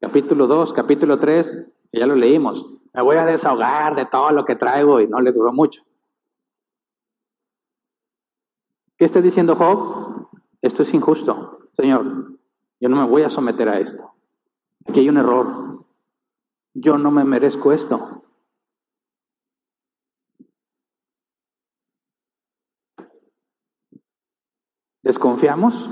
[0.00, 2.68] Capítulo 2, capítulo 3, ya lo leímos.
[2.92, 5.84] Me voy a desahogar de todo lo que traigo y no le duró mucho.
[8.96, 10.28] ¿Qué está diciendo Job?
[10.60, 11.68] Esto es injusto.
[11.76, 12.36] Señor,
[12.80, 14.12] yo no me voy a someter a esto.
[14.88, 15.84] Aquí hay un error.
[16.74, 18.21] Yo no me merezco esto.
[25.02, 25.90] ¿Desconfiamos?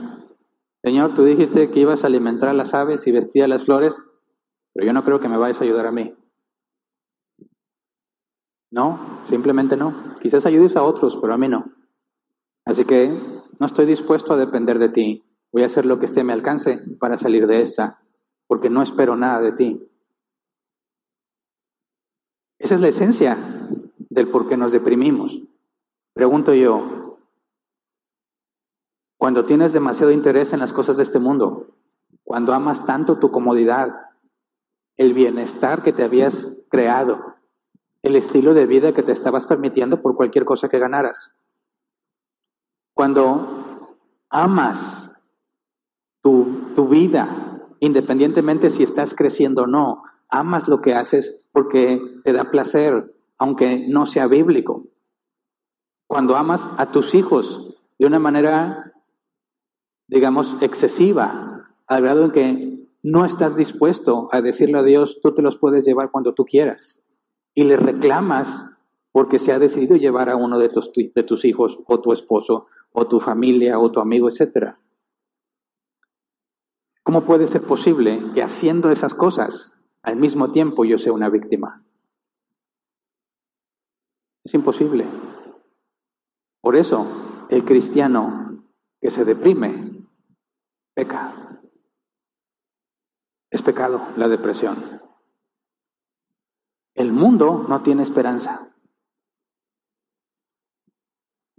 [0.83, 4.03] Señor, tú dijiste que ibas a alimentar a las aves y vestir las flores,
[4.73, 6.15] pero yo no creo que me vayas a ayudar a mí.
[8.71, 10.17] No, simplemente no.
[10.21, 11.73] Quizás ayudes a otros, pero a mí no.
[12.65, 15.25] Así que no estoy dispuesto a depender de ti.
[15.53, 18.01] Voy a hacer lo que esté a mi alcance para salir de esta,
[18.47, 19.89] porque no espero nada de ti.
[22.59, 23.37] Esa es la esencia
[24.11, 25.37] del por qué nos deprimimos.
[26.15, 27.00] Pregunto yo,
[29.21, 31.67] cuando tienes demasiado interés en las cosas de este mundo,
[32.25, 33.91] cuando amas tanto tu comodidad,
[34.97, 37.35] el bienestar que te habías creado,
[38.01, 41.35] el estilo de vida que te estabas permitiendo por cualquier cosa que ganaras,
[42.95, 43.99] cuando
[44.31, 45.13] amas
[46.23, 52.33] tu, tu vida, independientemente si estás creciendo o no, amas lo que haces porque te
[52.33, 54.87] da placer, aunque no sea bíblico.
[56.07, 58.91] Cuando amas a tus hijos de una manera,
[60.11, 65.41] digamos, excesiva, al grado en que no estás dispuesto a decirle a Dios, tú te
[65.41, 67.03] los puedes llevar cuando tú quieras,
[67.55, 68.67] y le reclamas
[69.13, 72.67] porque se ha decidido llevar a uno de tus, de tus hijos o tu esposo
[72.93, 74.79] o tu familia o tu amigo, etcétera.
[77.05, 81.85] ¿Cómo puede ser posible que haciendo esas cosas al mismo tiempo yo sea una víctima?
[84.45, 85.07] Es imposible.
[86.61, 87.07] Por eso,
[87.49, 88.65] el cristiano
[89.01, 90.00] que se deprime,
[93.51, 95.01] Es pecado la depresión.
[96.95, 98.75] El mundo no tiene esperanza.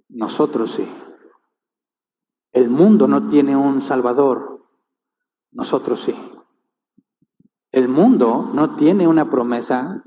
[0.10, 0.88] Nosotros sí.
[2.52, 4.68] El mundo no tiene un Salvador,
[5.52, 6.16] nosotros sí.
[7.72, 10.04] El mundo no tiene una promesa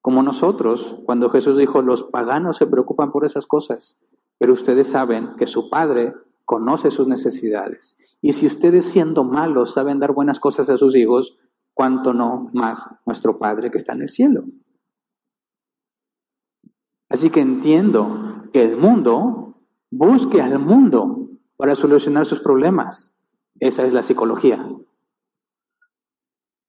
[0.00, 3.98] como nosotros, cuando Jesús dijo, los paganos se preocupan por esas cosas,
[4.38, 6.14] pero ustedes saben que su Padre
[6.44, 7.96] conoce sus necesidades.
[8.20, 11.36] Y si ustedes siendo malos saben dar buenas cosas a sus hijos,
[11.74, 14.44] cuánto no más nuestro Padre que está en el cielo.
[17.08, 19.56] Así que entiendo que el mundo
[19.90, 23.12] busque al mundo para solucionar sus problemas.
[23.60, 24.66] Esa es la psicología.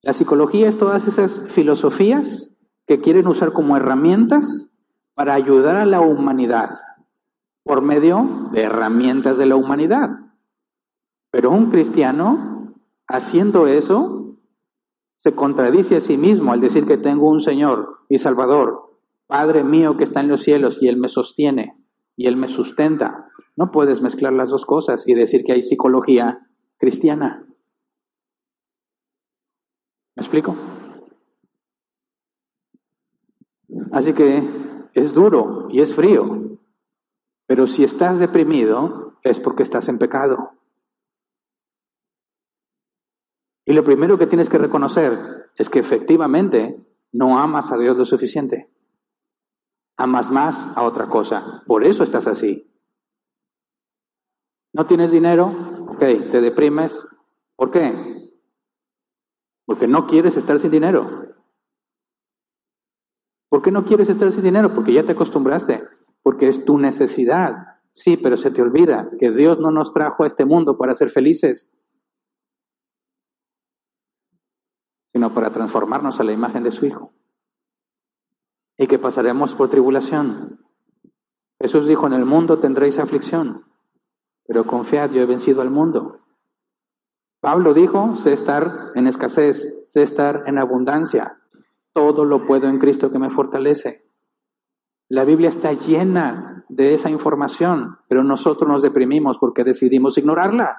[0.02, 2.52] La psicología es todas esas filosofías
[2.86, 4.74] que quieren usar como herramientas
[5.14, 6.78] para ayudar a la humanidad
[7.64, 10.10] por medio de herramientas de la humanidad.
[11.32, 12.76] Pero un cristiano,
[13.08, 14.38] haciendo eso,
[15.18, 19.98] se contradice a sí mismo al decir que tengo un Señor y Salvador, Padre mío
[19.98, 21.78] que está en los cielos y Él me sostiene
[22.16, 23.30] y Él me sustenta.
[23.56, 26.48] No puedes mezclar las dos cosas y decir que hay psicología
[26.78, 27.48] cristiana.
[30.16, 30.56] ¿Me explico?
[33.92, 34.44] Así que
[34.94, 36.43] es duro y es frío,
[37.48, 40.52] pero si estás deprimido es porque estás en pecado.
[43.66, 48.06] Y lo primero que tienes que reconocer es que efectivamente no amas a Dios lo
[48.06, 48.70] suficiente.
[49.98, 51.64] Amas más a otra cosa.
[51.68, 52.70] Por eso estás así.
[54.74, 55.48] ¿No tienes dinero?
[55.90, 57.08] Ok, te deprimes.
[57.56, 58.32] ¿Por qué?
[59.66, 61.36] Porque no quieres estar sin dinero.
[63.50, 64.74] ¿Por qué no quieres estar sin dinero?
[64.74, 65.84] Porque ya te acostumbraste.
[66.24, 67.80] Porque es tu necesidad.
[67.92, 71.12] Sí, pero se te olvida que Dios no nos trajo a este mundo para ser
[71.12, 71.72] felices,
[75.06, 77.14] sino para transformarnos a la imagen de su Hijo.
[78.78, 80.66] Y que pasaremos por tribulación.
[81.62, 83.66] Jesús dijo, en el mundo tendréis aflicción,
[84.48, 86.20] pero confiad, yo he vencido al mundo.
[87.40, 91.38] Pablo dijo, sé estar en escasez, sé estar en abundancia.
[91.94, 94.03] Todo lo puedo en Cristo que me fortalece.
[95.10, 100.78] La Biblia está llena de esa información, pero nosotros nos deprimimos porque decidimos ignorarla.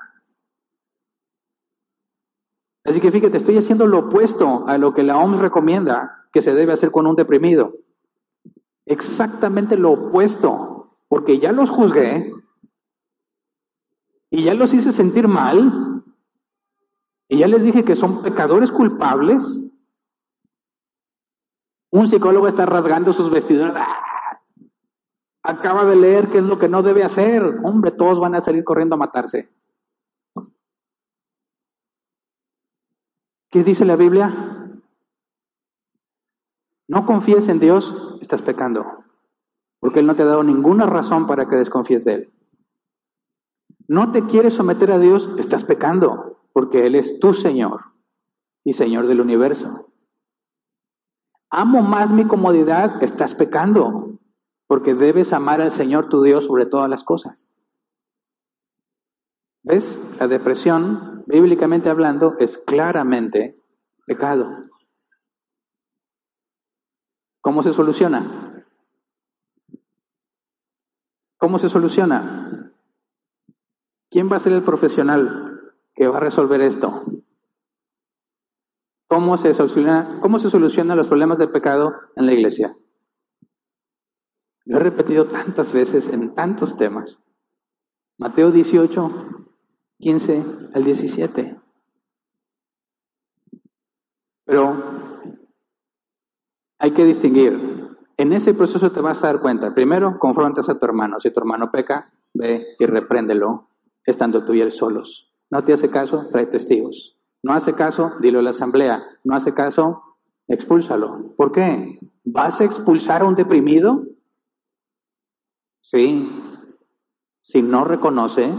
[2.84, 6.54] Así que fíjate, estoy haciendo lo opuesto a lo que la OMS recomienda que se
[6.54, 7.74] debe hacer con un deprimido.
[8.86, 12.32] Exactamente lo opuesto, porque ya los juzgué,
[14.30, 16.02] y ya los hice sentir mal,
[17.28, 19.70] y ya les dije que son pecadores culpables.
[21.90, 23.86] Un psicólogo está rasgando sus vestiduras.
[25.44, 27.60] Acaba de leer qué es lo que no debe hacer.
[27.62, 29.50] Hombre, todos van a salir corriendo a matarse.
[33.50, 34.54] ¿Qué dice la Biblia?
[36.86, 39.04] no confíes en Dios, estás pecando.
[39.80, 42.32] Porque Él no te ha dado ninguna razón para que desconfíes de Él.
[43.86, 46.38] No te quieres someter a Dios, estás pecando.
[46.52, 47.80] Porque Él es tu Señor
[48.64, 49.90] y Señor del universo.
[51.50, 54.18] Amo más mi comodidad, estás pecando.
[54.66, 57.50] Porque debes amar al Señor tu Dios sobre todas las cosas.
[59.62, 59.98] ¿Ves?
[60.18, 63.58] La depresión, bíblicamente hablando, es claramente
[64.06, 64.64] pecado.
[67.40, 68.64] ¿Cómo se soluciona?
[71.38, 72.72] ¿Cómo se soluciona?
[74.10, 77.04] ¿Quién va a ser el profesional que va a resolver esto?
[79.08, 82.74] ¿Cómo se soluciona, cómo se solucionan los problemas del pecado en la iglesia?
[84.66, 87.20] Lo he repetido tantas veces en tantos temas.
[88.18, 89.10] Mateo 18,
[89.98, 91.60] 15 al 17.
[94.44, 94.76] Pero
[96.78, 97.74] hay que distinguir.
[98.16, 99.74] En ese proceso te vas a dar cuenta.
[99.74, 101.20] Primero, confrontas a tu hermano.
[101.20, 103.68] Si tu hermano peca, ve y repréndelo,
[104.04, 105.32] estando tú y él solos.
[105.50, 107.18] No te hace caso, trae testigos.
[107.42, 109.02] No hace caso, dilo a la asamblea.
[109.24, 110.02] No hace caso,
[110.48, 111.34] expúlsalo.
[111.36, 111.98] ¿Por qué?
[112.24, 114.04] ¿Vas a expulsar a un deprimido?
[115.84, 116.28] Sí.
[117.40, 118.52] Si no reconoce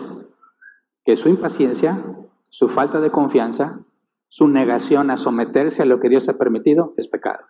[1.03, 2.03] que su impaciencia,
[2.49, 3.79] su falta de confianza,
[4.27, 7.45] su negación a someterse a lo que Dios ha permitido es pecado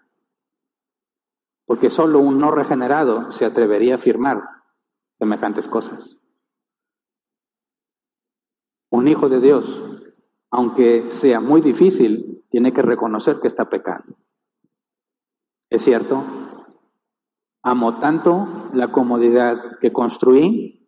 [1.65, 4.43] porque solo un no regenerado se atrevería a afirmar
[5.13, 6.17] semejantes cosas.
[8.91, 9.83] Un hijo de Dios,
[10.51, 14.15] aunque sea muy difícil, tiene que reconocer que está pecando.
[15.69, 16.23] ¿Es cierto?
[17.67, 20.87] Amo tanto la comodidad que construí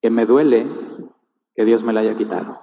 [0.00, 0.66] que me duele
[1.54, 2.62] que Dios me la haya quitado.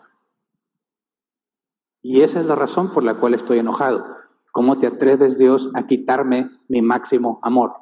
[2.02, 4.04] Y esa es la razón por la cual estoy enojado.
[4.52, 7.74] ¿Cómo te atreves, Dios, a quitarme mi máximo amor?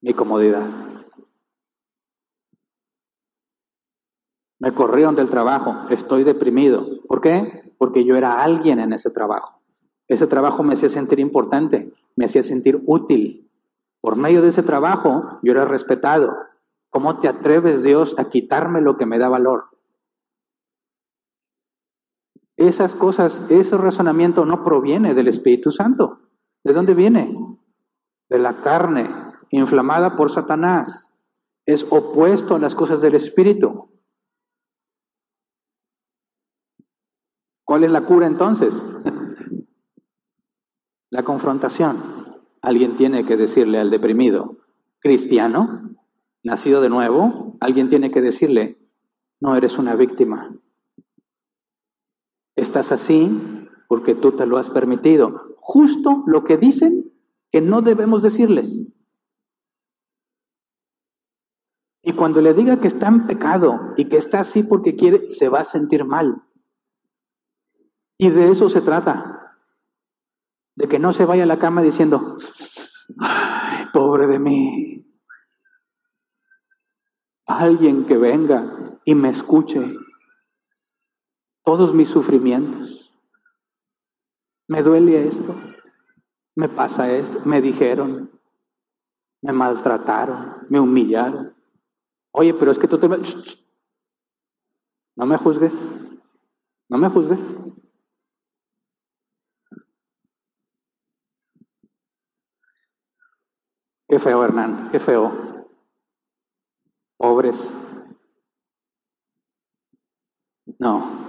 [0.00, 0.66] Mi comodidad.
[4.58, 6.86] Me corrieron del trabajo, estoy deprimido.
[7.06, 7.74] ¿Por qué?
[7.76, 9.57] Porque yo era alguien en ese trabajo.
[10.08, 13.50] Ese trabajo me hacía sentir importante, me hacía sentir útil.
[14.00, 16.34] Por medio de ese trabajo yo era respetado.
[16.90, 19.66] ¿Cómo te atreves, Dios, a quitarme lo que me da valor?
[22.56, 26.20] Esas cosas, ese razonamiento no proviene del Espíritu Santo.
[26.64, 27.36] ¿De dónde viene?
[28.30, 29.08] De la carne,
[29.50, 31.14] inflamada por Satanás.
[31.66, 33.90] Es opuesto a las cosas del Espíritu.
[37.64, 38.82] ¿Cuál es la cura entonces?
[41.10, 42.38] la confrontación.
[42.60, 44.58] Alguien tiene que decirle al deprimido,
[45.00, 45.96] cristiano,
[46.42, 48.78] nacido de nuevo, alguien tiene que decirle,
[49.40, 50.58] no eres una víctima,
[52.58, 53.30] Estás así
[53.86, 55.54] porque tú te lo has permitido.
[55.58, 57.12] Justo lo que dicen
[57.52, 58.82] que no debemos decirles.
[62.02, 65.48] Y cuando le diga que está en pecado y que está así porque quiere, se
[65.48, 66.42] va a sentir mal.
[68.18, 69.47] Y de eso se trata.
[70.78, 72.38] De que no se vaya a la cama diciendo,
[73.18, 75.04] ay, pobre de mí.
[77.46, 79.92] Alguien que venga y me escuche
[81.64, 83.12] todos mis sufrimientos.
[84.68, 85.52] Me duele esto,
[86.54, 88.30] me pasa esto, me dijeron,
[89.42, 91.56] me maltrataron, me humillaron.
[92.30, 93.08] Oye, pero es que tú te...
[95.16, 95.74] No me juzgues,
[96.88, 97.40] no me juzgues.
[104.08, 105.66] Qué feo, Hernán, qué feo.
[107.18, 107.58] Pobres.
[110.78, 111.28] No,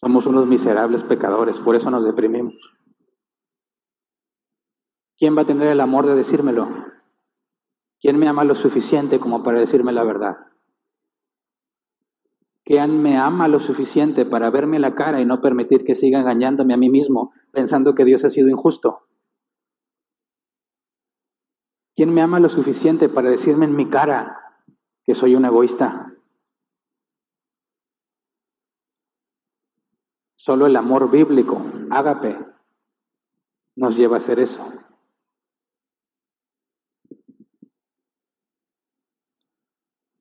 [0.00, 2.54] somos unos miserables pecadores, por eso nos deprimimos.
[5.18, 6.68] ¿Quién va a tener el amor de decírmelo?
[8.00, 10.38] ¿Quién me ama lo suficiente como para decirme la verdad?
[12.64, 16.72] ¿Quién me ama lo suficiente para verme la cara y no permitir que siga engañándome
[16.72, 19.09] a mí mismo pensando que Dios ha sido injusto?
[22.00, 24.56] ¿Quién me ama lo suficiente para decirme en mi cara
[25.04, 26.10] que soy un egoísta?
[30.34, 32.38] Solo el amor bíblico, ágape,
[33.76, 34.66] nos lleva a hacer eso.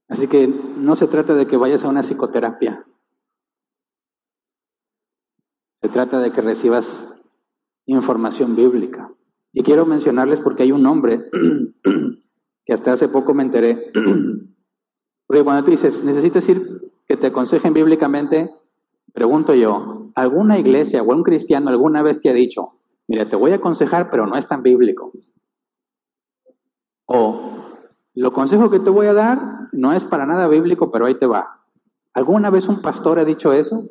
[0.10, 2.86] Así que no se trata de que vayas a una psicoterapia.
[5.76, 7.08] Se trata de que recibas
[7.86, 9.14] información bíblica.
[9.52, 11.30] Y quiero mencionarles porque hay un nombre
[12.66, 13.92] que hasta hace poco me enteré.
[15.26, 18.50] Porque cuando tú dices, necesitas ir que te aconsejen bíblicamente,
[19.14, 23.52] pregunto yo, alguna iglesia o un cristiano alguna vez te ha dicho, mira, te voy
[23.52, 25.12] a aconsejar, pero no es tan bíblico.
[27.06, 27.60] O,
[28.16, 31.28] lo consejo que te voy a dar no es para nada bíblico, pero ahí te
[31.28, 31.62] va.
[32.14, 33.86] ¿Alguna vez un pastor ha dicho eso?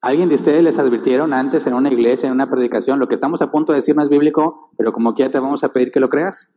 [0.00, 3.42] ¿Alguien de ustedes les advirtieron antes en una iglesia, en una predicación, lo que estamos
[3.42, 5.90] a punto de decir no es bíblico, pero como que ya te vamos a pedir
[5.90, 6.48] que lo creas?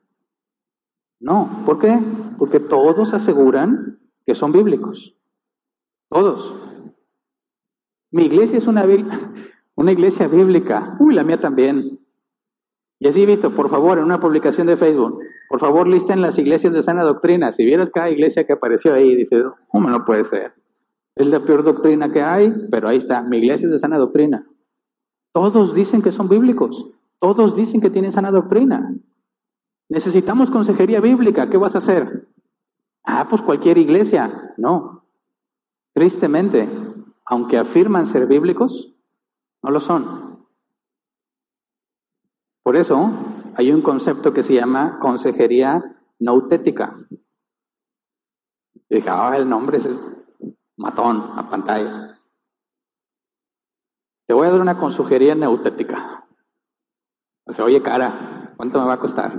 [1.20, 2.00] No, ¿por qué?
[2.38, 5.16] Porque todos aseguran que son bíblicos.
[6.08, 6.54] Todos.
[8.12, 8.86] Mi iglesia es una,
[9.76, 10.96] una iglesia bíblica.
[11.00, 12.00] Uy, la mía también.
[13.00, 15.20] Y así visto, por favor, en una publicación de Facebook,
[15.50, 17.52] por favor listen las iglesias de sana doctrina.
[17.52, 20.54] Si vieras cada iglesia que apareció ahí, dices, ¿cómo no puede ser?
[21.16, 24.48] Es la peor doctrina que hay, pero ahí está, mi iglesia es de sana doctrina.
[25.34, 26.90] Todos dicen que son bíblicos,
[27.20, 28.96] todos dicen que tienen sana doctrina.
[29.90, 32.28] Necesitamos consejería bíblica, ¿qué vas a hacer?
[33.04, 34.54] Ah, pues cualquier iglesia.
[34.58, 35.06] No.
[35.94, 36.70] Tristemente,
[37.26, 38.94] aunque afirman ser bíblicos,
[39.62, 40.46] no lo son.
[42.64, 43.12] Por eso
[43.56, 46.98] hay un concepto que se llama consejería nautética.
[48.90, 49.90] Dije, ah, el nombre es
[50.82, 52.20] matón a pantalla.
[54.28, 56.26] Te voy a dar una consejería nautética.
[57.46, 59.34] O sea, oye, cara, ¿cuánto me va a costar?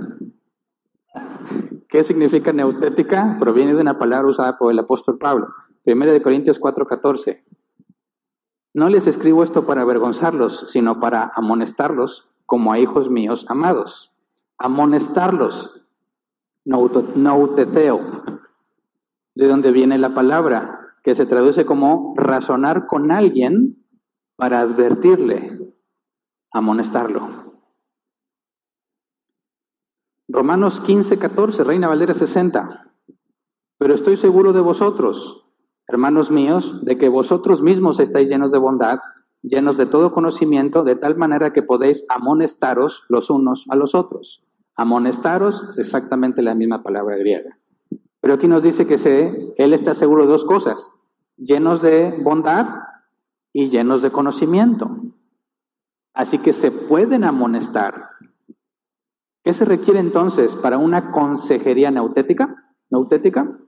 [1.89, 3.37] ¿Qué significa neutética?
[3.39, 5.53] Proviene de una palabra usada por el apóstol Pablo.
[5.83, 7.43] Primero de Corintios 4:14.
[8.73, 14.11] No les escribo esto para avergonzarlos, sino para amonestarlos como a hijos míos amados.
[14.57, 15.81] Amonestarlos,
[16.65, 17.99] nauteteo,
[19.35, 23.85] de donde viene la palabra, que se traduce como razonar con alguien
[24.37, 25.59] para advertirle,
[26.51, 27.43] amonestarlo.
[30.29, 32.93] Romanos 15, 14, Reina Valera 60.
[33.77, 35.45] Pero estoy seguro de vosotros,
[35.87, 38.99] hermanos míos, de que vosotros mismos estáis llenos de bondad,
[39.41, 44.43] llenos de todo conocimiento, de tal manera que podéis amonestaros los unos a los otros.
[44.75, 47.59] Amonestaros es exactamente la misma palabra griega.
[48.23, 50.89] Pero aquí nos dice que se, él está seguro de dos cosas,
[51.35, 52.67] llenos de bondad
[53.51, 54.89] y llenos de conocimiento.
[56.13, 58.11] Así que se pueden amonestar,
[59.43, 62.73] ¿Qué se requiere entonces para una consejería nautética?
[62.89, 63.59] ¿Nautética?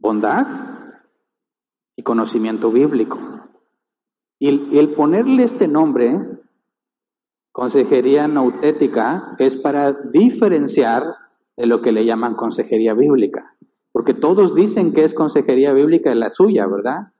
[0.00, 0.48] Bondad
[1.94, 3.20] y conocimiento bíblico.
[4.40, 6.40] Y el, ponerle este nombre,
[7.52, 11.04] consejería nautética, es para diferenciar
[11.62, 13.54] de lo que le llaman consejería bíblica.
[13.92, 17.12] Porque todos dicen que es consejería bíblica la suya, ¿verdad?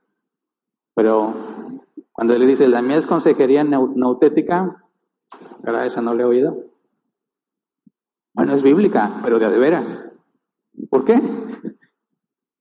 [0.97, 1.32] Pero
[2.10, 4.82] cuando le dice la mía es consejería nautética,
[5.60, 5.86] ¿Verdad?
[5.86, 6.56] Esa no le he oído.
[8.35, 9.97] Bueno, es bíblica, pero de, de veras.
[10.90, 11.23] ¿Por qué?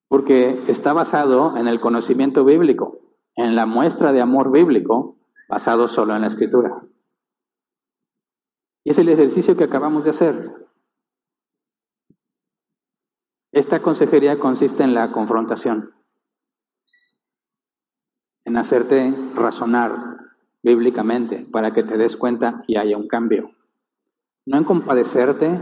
[0.07, 2.99] Porque está basado en el conocimiento bíblico,
[3.35, 5.17] en la muestra de amor bíblico,
[5.49, 6.83] basado solo en la escritura.
[8.83, 10.60] Y es el ejercicio que acabamos de hacer.
[13.51, 15.93] Esta consejería consiste en la confrontación,
[18.45, 20.17] en hacerte razonar
[20.63, 23.51] bíblicamente para que te des cuenta y haya un cambio.
[24.45, 25.61] No en compadecerte,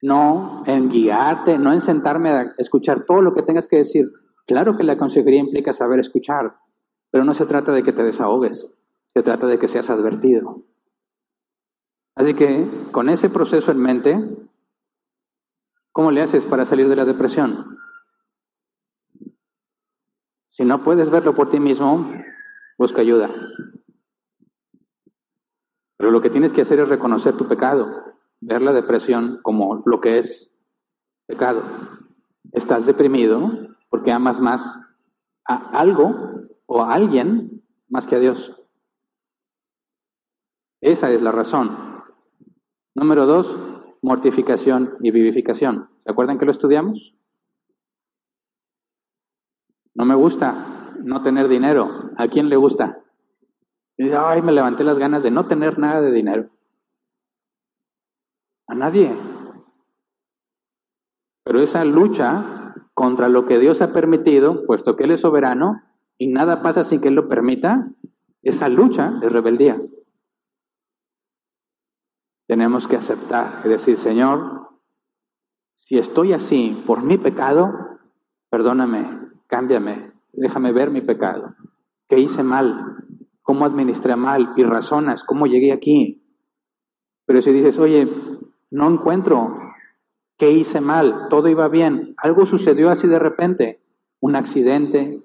[0.00, 4.10] no en guiarte, no en sentarme a escuchar todo lo que tengas que decir.
[4.46, 6.56] Claro que la consejería implica saber escuchar,
[7.10, 8.74] pero no se trata de que te desahogues,
[9.06, 10.62] se trata de que seas advertido.
[12.14, 14.18] Así que con ese proceso en mente,
[15.94, 17.78] ¿cómo le haces para salir de la depresión?
[20.48, 22.12] Si no puedes verlo por ti mismo,
[22.76, 23.30] busca ayuda.
[25.96, 27.88] Pero lo que tienes que hacer es reconocer tu pecado,
[28.40, 30.52] ver la depresión como lo que es
[31.26, 31.62] pecado.
[32.50, 33.52] Estás deprimido
[33.88, 34.62] porque amas más
[35.46, 38.60] a algo o a alguien más que a Dios.
[40.80, 42.02] Esa es la razón.
[42.96, 43.73] Número dos,
[44.04, 45.88] mortificación y vivificación.
[46.00, 47.14] ¿Se acuerdan que lo estudiamos?
[49.94, 52.10] No me gusta no tener dinero.
[52.18, 52.98] ¿A quién le gusta?
[53.96, 56.50] Dice, ay, me levanté las ganas de no tener nada de dinero.
[58.66, 59.16] A nadie.
[61.42, 65.80] Pero esa lucha contra lo que Dios ha permitido, puesto que Él es soberano
[66.18, 67.88] y nada pasa sin que Él lo permita,
[68.42, 69.80] esa lucha es rebeldía.
[72.46, 74.68] Tenemos que aceptar y decir, Señor,
[75.74, 77.72] si estoy así por mi pecado,
[78.50, 81.54] perdóname, cámbiame, déjame ver mi pecado.
[82.08, 82.94] ¿Qué hice mal?
[83.44, 86.22] cómo administré mal y razonas cómo llegué aquí.
[87.26, 88.10] Pero si dices, oye,
[88.70, 89.56] no encuentro
[90.36, 93.82] qué hice mal, todo iba bien, algo sucedió así de repente,
[94.20, 95.22] un accidente,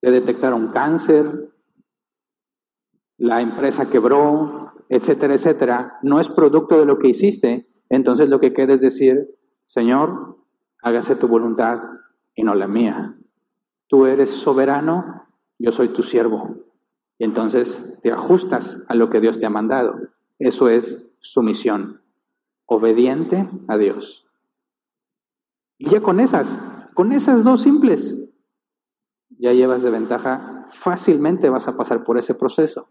[0.00, 1.52] te detectaron cáncer,
[3.18, 8.52] la empresa quebró, etcétera, etcétera, no es producto de lo que hiciste, entonces lo que
[8.52, 10.36] queda es decir, Señor,
[10.82, 11.80] hágase tu voluntad
[12.34, 13.16] y no la mía.
[13.86, 15.28] Tú eres soberano,
[15.60, 16.56] yo soy tu siervo.
[17.18, 19.94] Y entonces te ajustas a lo que Dios te ha mandado.
[20.40, 22.00] Eso es sumisión,
[22.66, 24.26] obediente a Dios.
[25.78, 26.48] Y ya con esas,
[26.94, 28.18] con esas dos simples,
[29.38, 32.88] ya llevas de ventaja, fácilmente vas a pasar por ese proceso.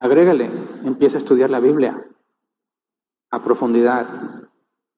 [0.00, 0.50] Agrégale,
[0.84, 2.06] empieza a estudiar la Biblia
[3.30, 4.08] a profundidad,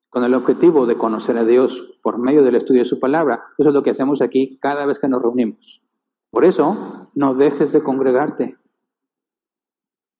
[0.08, 3.44] con el objetivo de conocer a Dios por medio del estudio de su palabra.
[3.56, 5.82] Eso es lo que hacemos aquí cada vez que nos reunimos.
[6.30, 8.58] Por eso, no dejes de congregarte.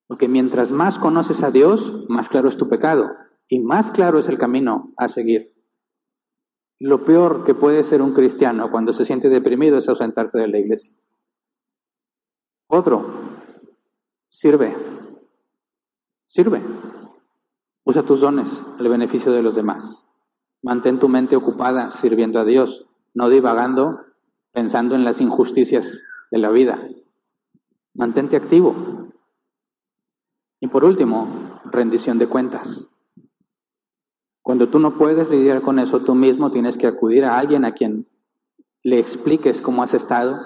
[0.07, 3.11] Porque mientras más conoces a Dios, más claro es tu pecado
[3.49, 5.55] y más claro es el camino a seguir.
[6.81, 10.59] Lo peor que puede ser un cristiano cuando se siente deprimido es ausentarse de la
[10.59, 10.95] iglesia.
[12.67, 13.22] Otro,
[14.33, 14.75] sirve.
[16.25, 16.63] Sirve.
[17.85, 18.49] Usa tus dones
[18.79, 20.07] al beneficio de los demás.
[20.63, 24.01] Mantén tu mente ocupada sirviendo a Dios, no divagando
[24.53, 26.89] pensando en las injusticias de la vida.
[27.95, 29.13] Mantente activo.
[30.61, 32.89] Y por último, rendición de cuentas.
[34.43, 37.73] Cuando tú no puedes lidiar con eso tú mismo, tienes que acudir a alguien a
[37.73, 38.09] quien
[38.83, 40.39] le expliques cómo has estado,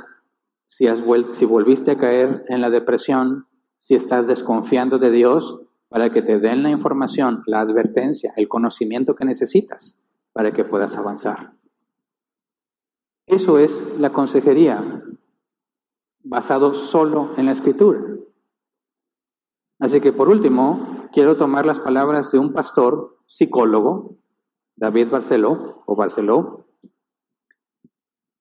[0.66, 1.02] si, has
[1.32, 3.46] si volviste a caer en la depresión,
[3.78, 9.14] si estás desconfiando de Dios, para que te den la información, la advertencia, el conocimiento
[9.14, 9.98] que necesitas
[10.32, 11.54] para que puedas avanzar.
[13.26, 15.02] Eso es la consejería
[16.22, 18.00] basado solo en la escritura.
[19.78, 24.16] Así que por último, quiero tomar las palabras de un pastor psicólogo,
[24.76, 26.66] David Barceló, o Barceló,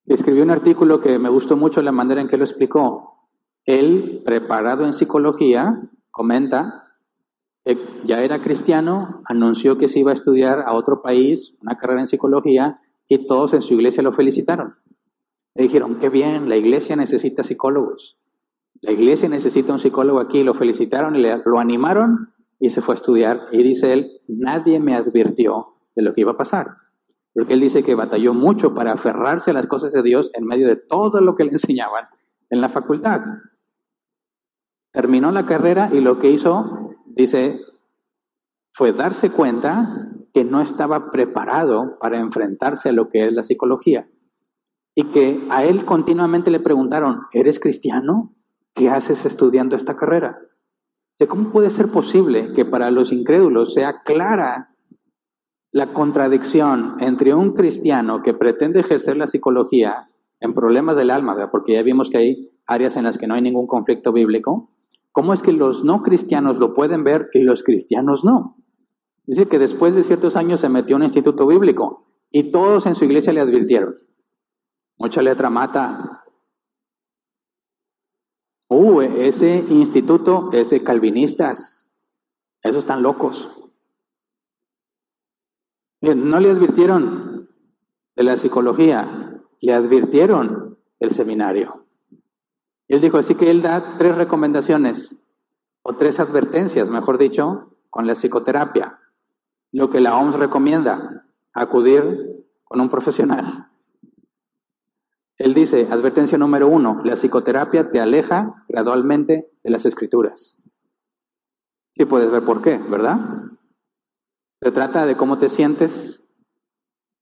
[0.05, 3.14] que escribió un artículo que me gustó mucho la manera en que lo explicó.
[3.65, 5.81] Él, preparado en psicología,
[6.11, 6.93] comenta
[7.63, 12.01] que ya era cristiano, anunció que se iba a estudiar a otro país, una carrera
[12.01, 14.75] en psicología, y todos en su iglesia lo felicitaron.
[15.55, 18.17] Le dijeron, qué bien, la iglesia necesita psicólogos.
[18.81, 20.43] La iglesia necesita un psicólogo aquí.
[20.43, 23.41] Lo felicitaron y lo animaron y se fue a estudiar.
[23.51, 26.67] Y dice él, nadie me advirtió de lo que iba a pasar.
[27.33, 30.67] Porque él dice que batalló mucho para aferrarse a las cosas de Dios en medio
[30.67, 32.05] de todo lo que le enseñaban
[32.49, 33.21] en la facultad.
[34.95, 37.59] Terminó la carrera y lo que hizo, dice,
[38.73, 44.07] fue darse cuenta que no estaba preparado para enfrentarse a lo que es la psicología.
[44.95, 48.34] Y que a él continuamente le preguntaron, ¿eres cristiano?
[48.73, 50.39] ¿Qué haces estudiando esta carrera?
[51.27, 54.76] ¿Cómo puede ser posible que para los incrédulos sea clara
[55.73, 60.09] la contradicción entre un cristiano que pretende ejercer la psicología
[60.39, 63.41] en problemas del alma, porque ya vimos que hay áreas en las que no hay
[63.41, 64.69] ningún conflicto bíblico,
[65.15, 68.57] ¿cómo es que los no cristianos lo pueden ver y los cristianos no?
[69.23, 72.95] Dice que después de ciertos años se metió a un instituto bíblico y todos en
[72.95, 73.95] su iglesia le advirtieron,
[74.97, 76.25] mucha letra mata,
[78.67, 81.91] Uh, ese instituto es de calvinistas.
[82.63, 83.49] Esos están locos.
[86.01, 87.49] No le advirtieron
[88.15, 91.84] de la psicología, le advirtieron del seminario.
[92.87, 95.21] Él dijo así que él da tres recomendaciones,
[95.87, 98.99] o tres advertencias, mejor dicho, con la psicoterapia.
[99.71, 103.69] Lo que la OMS recomienda, acudir con un profesional.
[105.37, 110.57] Él dice, advertencia número uno, la psicoterapia te aleja gradualmente de las escrituras.
[111.91, 113.19] Sí puedes ver por qué, ¿verdad?
[114.61, 116.27] Se trata de cómo te sientes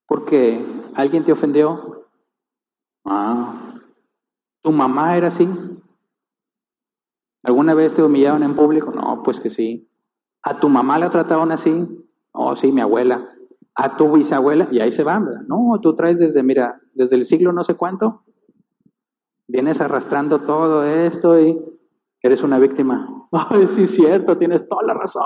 [0.08, 0.66] porque
[0.96, 2.08] alguien te ofendió.
[3.04, 3.63] Ah,
[4.64, 5.48] ¿tu mamá era así?
[7.44, 8.92] ¿Alguna vez te humillaron en público?
[8.92, 9.88] No, pues que sí.
[10.42, 11.88] ¿A tu mamá la trataron así?
[12.32, 13.34] Oh, sí, mi abuela
[13.76, 15.42] a tu bisabuela y ahí se va, ¿verdad?
[15.48, 18.24] No, tú traes desde, mira, desde el siglo no sé cuánto,
[19.48, 21.60] vienes arrastrando todo esto y
[22.22, 23.28] eres una víctima.
[23.32, 25.24] Ay, sí, cierto, tienes toda la razón.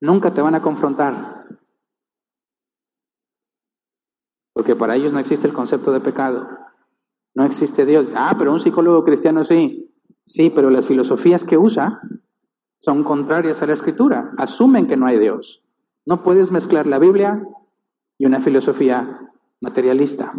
[0.00, 1.46] Nunca te van a confrontar.
[4.52, 6.48] Porque para ellos no existe el concepto de pecado.
[7.36, 8.06] No existe Dios.
[8.14, 9.92] Ah, pero un psicólogo cristiano sí.
[10.24, 12.00] Sí, pero las filosofías que usa
[12.78, 14.32] son contrarias a la escritura.
[14.38, 15.62] Asumen que no hay Dios.
[16.06, 17.46] No puedes mezclar la Biblia
[18.16, 19.20] y una filosofía
[19.60, 20.32] materialista.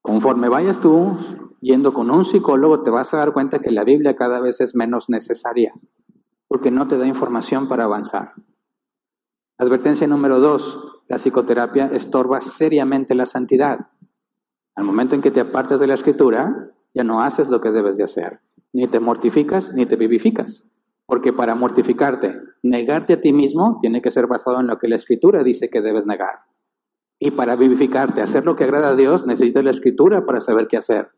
[0.00, 1.16] Conforme vayas tú
[1.60, 4.76] yendo con un psicólogo, te vas a dar cuenta que la Biblia cada vez es
[4.76, 5.74] menos necesaria,
[6.46, 8.34] porque no te da información para avanzar.
[9.58, 13.88] Advertencia número dos, la psicoterapia estorba seriamente la santidad.
[14.76, 17.96] Al momento en que te apartas de la escritura, ya no haces lo que debes
[17.96, 18.40] de hacer.
[18.72, 20.68] Ni te mortificas ni te vivificas.
[21.06, 24.96] Porque para mortificarte, negarte a ti mismo tiene que ser basado en lo que la
[24.96, 26.44] escritura dice que debes negar.
[27.18, 30.76] Y para vivificarte, hacer lo que agrada a Dios, necesitas la escritura para saber qué
[30.76, 31.10] hacer.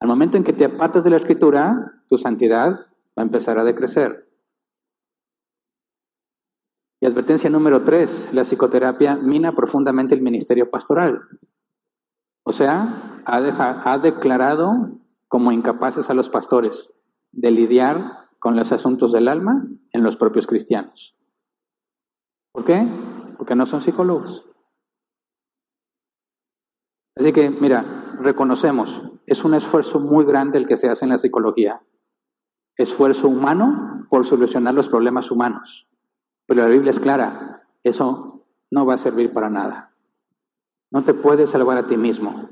[0.00, 3.64] Al momento en que te apartas de la escritura, tu santidad va a empezar a
[3.64, 4.28] decrecer.
[7.00, 11.20] Y advertencia número tres, la psicoterapia mina profundamente el ministerio pastoral.
[12.44, 14.98] O sea, ha, ha declarado
[15.28, 16.92] como incapaces a los pastores
[17.30, 21.16] de lidiar con los asuntos del alma en los propios cristianos.
[22.52, 22.86] ¿Por qué?
[23.38, 24.44] Porque no son psicólogos.
[27.16, 31.18] Así que, mira, reconocemos, es un esfuerzo muy grande el que se hace en la
[31.18, 31.82] psicología.
[32.76, 35.88] Esfuerzo humano por solucionar los problemas humanos.
[36.46, 39.91] Pero la Biblia es clara, eso no va a servir para nada.
[40.92, 42.50] No te puedes salvar a ti mismo,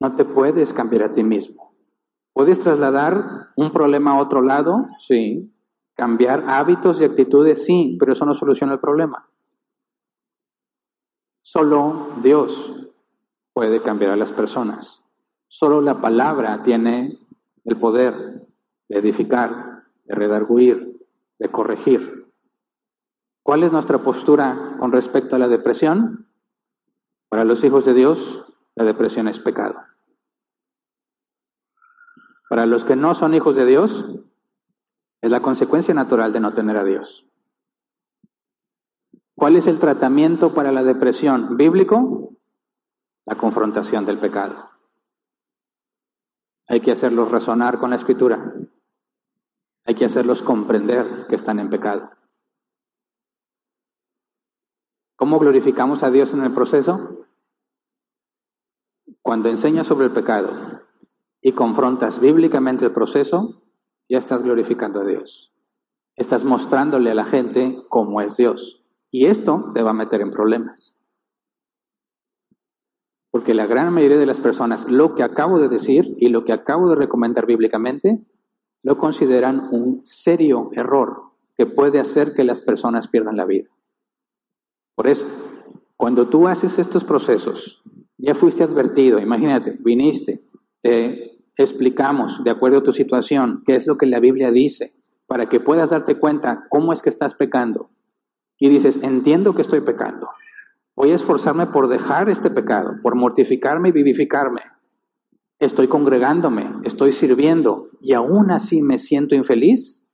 [0.00, 1.74] no te puedes cambiar a ti mismo.
[2.34, 4.86] ¿Puedes trasladar un problema a otro lado?
[4.98, 5.50] Sí.
[5.96, 7.64] ¿Cambiar hábitos y actitudes?
[7.64, 9.26] Sí, pero eso no soluciona el problema.
[11.42, 12.90] Solo Dios
[13.54, 15.02] puede cambiar a las personas.
[15.48, 17.18] Solo la palabra tiene
[17.64, 18.46] el poder
[18.88, 21.00] de edificar, de redarguir,
[21.38, 22.30] de corregir.
[23.42, 26.29] ¿Cuál es nuestra postura con respecto a la depresión?
[27.30, 28.44] Para los hijos de Dios,
[28.74, 29.76] la depresión es pecado.
[32.48, 34.04] Para los que no son hijos de Dios,
[35.22, 37.24] es la consecuencia natural de no tener a Dios.
[39.36, 42.32] ¿Cuál es el tratamiento para la depresión bíblico?
[43.26, 44.68] La confrontación del pecado.
[46.66, 48.54] Hay que hacerlos razonar con la escritura.
[49.84, 52.10] Hay que hacerlos comprender que están en pecado.
[55.16, 57.19] ¿Cómo glorificamos a Dios en el proceso?
[59.22, 60.82] Cuando enseñas sobre el pecado
[61.40, 63.62] y confrontas bíblicamente el proceso,
[64.08, 65.52] ya estás glorificando a Dios.
[66.16, 68.84] Estás mostrándole a la gente cómo es Dios.
[69.10, 70.96] Y esto te va a meter en problemas.
[73.30, 76.52] Porque la gran mayoría de las personas, lo que acabo de decir y lo que
[76.52, 78.24] acabo de recomendar bíblicamente,
[78.82, 83.68] lo consideran un serio error que puede hacer que las personas pierdan la vida.
[84.94, 85.26] Por eso,
[85.96, 87.82] cuando tú haces estos procesos,
[88.22, 90.42] ya fuiste advertido, imagínate, viniste,
[90.82, 94.92] te explicamos de acuerdo a tu situación qué es lo que la Biblia dice,
[95.26, 97.90] para que puedas darte cuenta cómo es que estás pecando.
[98.58, 100.28] Y dices, entiendo que estoy pecando.
[100.96, 104.62] Voy a esforzarme por dejar este pecado, por mortificarme y vivificarme.
[105.58, 110.08] Estoy congregándome, estoy sirviendo y aún así me siento infeliz.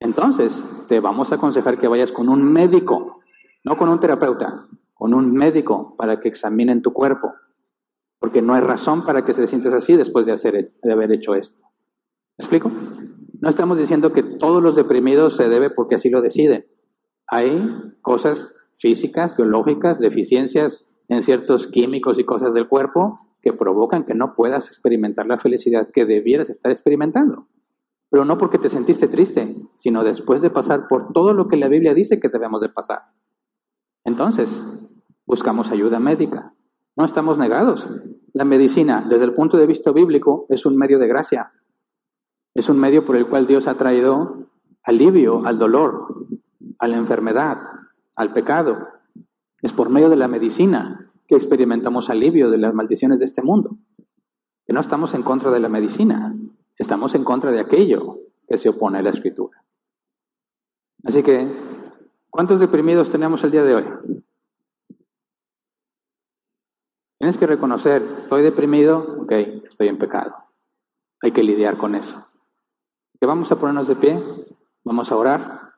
[0.00, 3.18] Entonces, te vamos a aconsejar que vayas con un médico
[3.64, 4.66] no con un terapeuta,
[4.98, 7.32] con un médico para que examinen tu cuerpo.
[8.18, 11.62] Porque no hay razón para que se sientas así después de, hacer, haber hecho esto.
[12.36, 12.70] ¿Me explico?
[13.40, 16.66] No estamos diciendo que todos los deprimidos se debe porque así lo deciden.
[17.28, 17.62] Hay
[18.02, 24.34] cosas físicas, biológicas, deficiencias en ciertos químicos y cosas del cuerpo que provocan que no
[24.34, 27.46] puedas experimentar la felicidad que debieras estar experimentando.
[28.10, 31.68] Pero no porque te sentiste triste, sino después de pasar por todo lo que la
[31.68, 33.02] Biblia dice que debemos de pasar.
[34.04, 34.50] Entonces,
[35.28, 36.54] buscamos ayuda médica.
[36.96, 37.86] No estamos negados.
[38.32, 41.52] La medicina, desde el punto de vista bíblico, es un medio de gracia.
[42.54, 44.48] Es un medio por el cual Dios ha traído
[44.82, 46.26] alivio al dolor,
[46.78, 47.58] a la enfermedad,
[48.16, 48.88] al pecado.
[49.60, 53.76] Es por medio de la medicina que experimentamos alivio de las maldiciones de este mundo.
[54.66, 56.34] Que no estamos en contra de la medicina,
[56.78, 58.18] estamos en contra de aquello
[58.48, 59.62] que se opone a la escritura.
[61.04, 61.68] Así que
[62.30, 63.84] ¿Cuántos deprimidos tenemos el día de hoy?
[67.18, 69.32] Tienes que reconocer, estoy deprimido, ok,
[69.68, 70.36] estoy en pecado.
[71.20, 72.24] Hay que lidiar con eso.
[73.18, 74.22] Que vamos a ponernos de pie,
[74.84, 75.74] vamos a orar.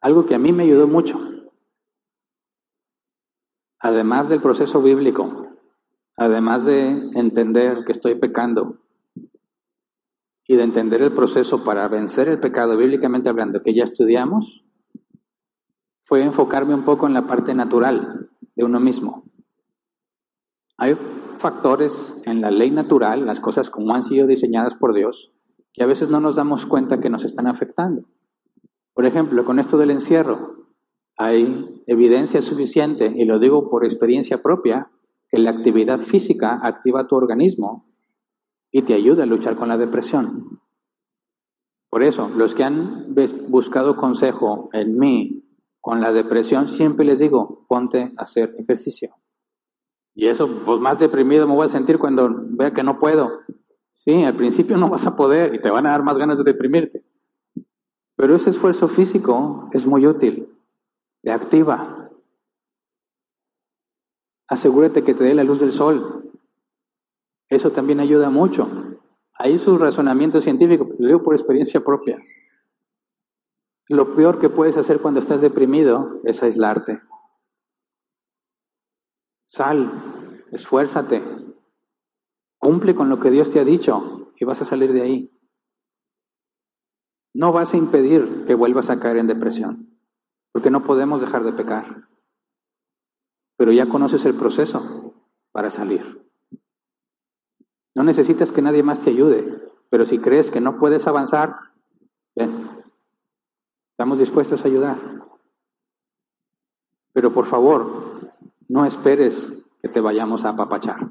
[0.00, 1.20] Algo que a mí me ayudó mucho,
[3.78, 5.46] además del proceso bíblico,
[6.16, 8.79] además de entender que estoy pecando
[10.50, 14.64] y de entender el proceso para vencer el pecado, bíblicamente hablando, que ya estudiamos,
[16.02, 19.22] fue enfocarme un poco en la parte natural de uno mismo.
[20.76, 20.98] Hay
[21.38, 25.32] factores en la ley natural, las cosas como han sido diseñadas por Dios,
[25.72, 28.06] que a veces no nos damos cuenta que nos están afectando.
[28.92, 30.66] Por ejemplo, con esto del encierro,
[31.16, 34.90] hay evidencia suficiente, y lo digo por experiencia propia,
[35.28, 37.86] que la actividad física activa tu organismo
[38.72, 40.60] y te ayuda a luchar con la depresión.
[41.90, 43.14] Por eso, los que han
[43.48, 45.44] buscado consejo en mí
[45.80, 49.14] con la depresión, siempre les digo, ponte a hacer ejercicio.
[50.14, 53.40] Y eso, pues más deprimido me voy a sentir cuando vea que no puedo.
[53.94, 56.44] Sí, al principio no vas a poder y te van a dar más ganas de
[56.44, 57.04] deprimirte.
[58.16, 60.48] Pero ese esfuerzo físico es muy útil,
[61.22, 62.10] te activa.
[64.46, 66.29] Asegúrate que te dé la luz del sol.
[67.50, 68.68] Eso también ayuda mucho.
[69.34, 72.16] Ahí su razonamiento científico, lo digo por experiencia propia.
[73.88, 77.00] Lo peor que puedes hacer cuando estás deprimido es aislarte.
[79.46, 81.24] Sal, esfuérzate,
[82.58, 85.36] cumple con lo que Dios te ha dicho y vas a salir de ahí.
[87.34, 89.98] No vas a impedir que vuelvas a caer en depresión,
[90.52, 92.08] porque no podemos dejar de pecar.
[93.56, 95.14] Pero ya conoces el proceso
[95.50, 96.29] para salir.
[97.94, 101.56] No necesitas que nadie más te ayude, pero si crees que no puedes avanzar,
[102.36, 102.70] ven,
[103.90, 104.98] estamos dispuestos a ayudar.
[107.12, 108.32] Pero por favor,
[108.68, 111.10] no esperes que te vayamos a apapachar.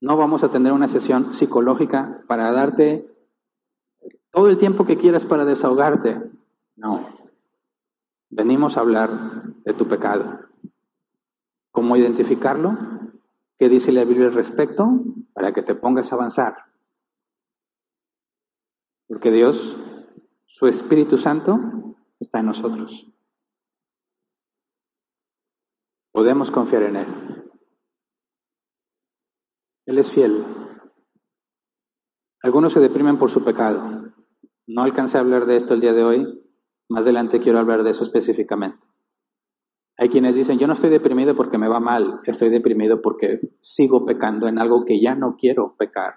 [0.00, 3.06] No vamos a tener una sesión psicológica para darte
[4.30, 6.22] todo el tiempo que quieras para desahogarte.
[6.76, 7.06] No.
[8.30, 10.40] Venimos a hablar de tu pecado.
[11.70, 12.99] ¿Cómo identificarlo?
[13.60, 14.88] ¿Qué dice la Biblia al respecto?
[15.34, 16.64] Para que te pongas a avanzar.
[19.06, 19.76] Porque Dios,
[20.46, 21.60] su Espíritu Santo,
[22.18, 23.06] está en nosotros.
[26.10, 27.52] Podemos confiar en Él.
[29.84, 30.42] Él es fiel.
[32.42, 34.10] Algunos se deprimen por su pecado.
[34.68, 36.50] No alcancé a hablar de esto el día de hoy.
[36.88, 38.89] Más adelante quiero hablar de eso específicamente.
[40.00, 44.06] Hay quienes dicen, yo no estoy deprimido porque me va mal, estoy deprimido porque sigo
[44.06, 46.14] pecando en algo que ya no quiero pecar.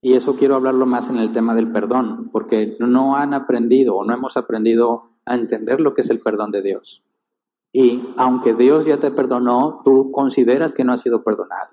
[0.00, 4.04] Y eso quiero hablarlo más en el tema del perdón, porque no han aprendido o
[4.04, 7.04] no hemos aprendido a entender lo que es el perdón de Dios.
[7.72, 11.70] Y aunque Dios ya te perdonó, tú consideras que no has sido perdonado.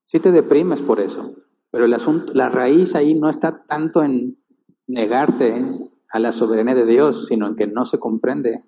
[0.00, 1.34] Sí te deprimes por eso,
[1.70, 4.38] pero el asunto, la raíz ahí no está tanto en
[4.86, 8.64] negarte a la soberanía de Dios, sino en que no se comprende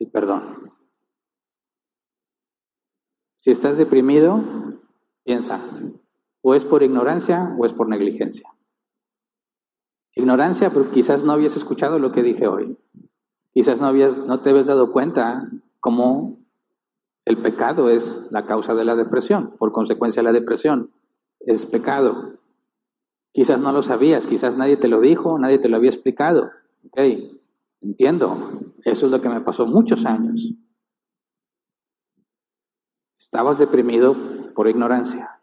[0.00, 0.72] el perdón.
[3.36, 4.42] Si estás deprimido,
[5.24, 5.62] piensa,
[6.42, 8.50] o es por ignorancia o es por negligencia.
[10.14, 12.76] Ignorancia porque quizás no habías escuchado lo que dije hoy.
[13.52, 15.48] Quizás no, habías, no te habías dado cuenta
[15.80, 16.38] cómo
[17.24, 19.54] el pecado es la causa de la depresión.
[19.58, 20.90] Por consecuencia, la depresión
[21.40, 22.34] es pecado.
[23.32, 26.50] Quizás no lo sabías, quizás nadie te lo dijo, nadie te lo había explicado.
[26.86, 27.00] Ok,
[27.80, 28.74] entiendo.
[28.84, 30.54] Eso es lo que me pasó muchos años.
[33.18, 35.40] Estabas deprimido por ignorancia.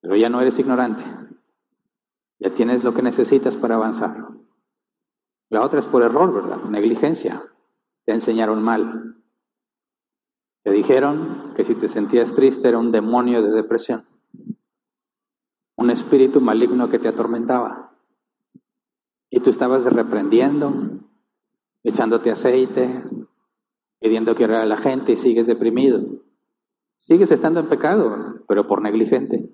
[0.00, 1.04] Pero ya no eres ignorante.
[2.38, 4.28] Ya tienes lo que necesitas para avanzar.
[5.50, 6.62] La otra es por error, ¿verdad?
[6.64, 7.42] Negligencia.
[8.04, 9.16] Te enseñaron mal.
[10.62, 14.06] Te dijeron que si te sentías triste era un demonio de depresión.
[15.76, 17.93] Un espíritu maligno que te atormentaba.
[19.34, 20.72] Y tú estabas reprendiendo,
[21.82, 23.02] echándote aceite,
[23.98, 26.04] pidiendo que a la gente y sigues deprimido.
[26.98, 29.50] Sigues estando en pecado, pero por negligente,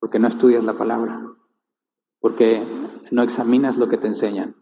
[0.00, 1.22] porque no estudias la palabra,
[2.20, 2.66] porque
[3.10, 4.56] no examinas lo que te enseñan.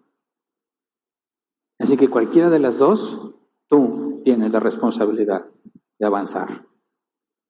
[1.78, 3.32] Así que cualquiera de las dos,
[3.68, 5.46] tú tienes la responsabilidad
[6.00, 6.66] de avanzar.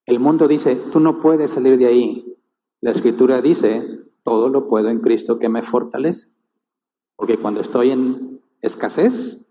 [0.04, 2.36] El mundo dice, tú no puedes salir de ahí.
[2.82, 6.35] La escritura dice, todo lo puedo en Cristo que me fortalece.
[7.16, 9.46] Porque cuando estoy en escasez,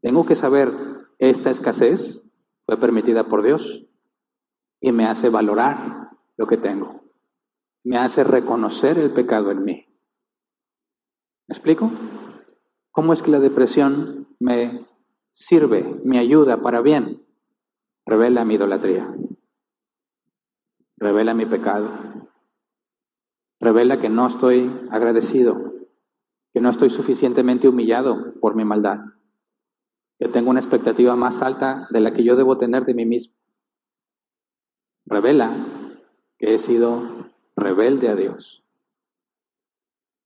[0.00, 0.72] tengo que saber,
[1.18, 2.30] esta escasez
[2.66, 3.86] fue permitida por Dios
[4.80, 7.02] y me hace valorar lo que tengo.
[7.84, 9.86] Me hace reconocer el pecado en mí.
[11.48, 11.90] ¿Me explico?
[12.92, 14.86] ¿Cómo es que la depresión me
[15.32, 17.26] sirve, me ayuda para bien?
[18.06, 19.14] Revela mi idolatría.
[20.96, 21.90] Revela mi pecado.
[23.60, 25.69] Revela que no estoy agradecido,
[26.52, 28.98] que no estoy suficientemente humillado por mi maldad,
[30.18, 33.34] que tengo una expectativa más alta de la que yo debo tener de mí mismo.
[35.06, 35.54] Revela
[36.38, 38.60] que he sido rebelde a Dios,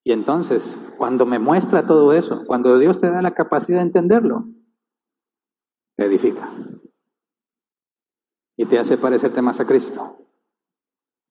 [0.05, 4.45] y entonces, cuando me muestra todo eso, cuando Dios te da la capacidad de entenderlo,
[5.97, 6.53] te edifica.
[8.57, 10.19] Y te hace parecerte más a Cristo.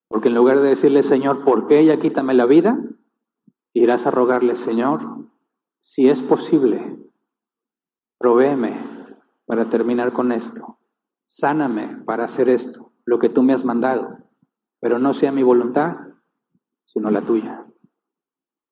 [0.09, 2.79] Porque en lugar de decirle, Señor, ¿por qué ella quítame la vida?
[3.73, 5.29] Irás a rogarle, Señor,
[5.79, 6.97] si es posible,
[8.19, 8.77] provéeme
[9.45, 10.79] para terminar con esto.
[11.27, 14.19] Sáname para hacer esto, lo que tú me has mandado.
[14.79, 15.95] pero no sea mi voluntad,
[16.83, 17.65] sino la tuya.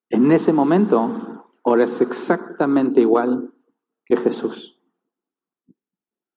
[0.10, 3.54] En ese momento, oras exactamente igual
[4.06, 4.78] que Jesús.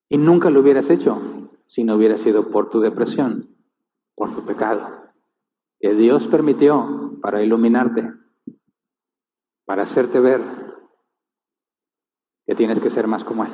[0.08, 3.56] Y nunca lo hubieras hecho si no hubiera sido por tu depresión,
[4.14, 5.12] por tu pecado,
[5.80, 8.12] que Dios permitió para iluminarte,
[9.64, 10.42] para hacerte ver
[12.46, 13.52] que tienes que ser más como Él.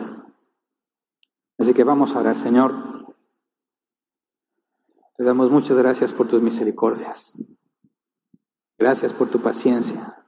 [1.59, 3.15] Así que vamos a orar, Señor.
[5.17, 7.37] Te damos muchas gracias por tus misericordias.
[8.79, 10.25] Gracias por tu paciencia.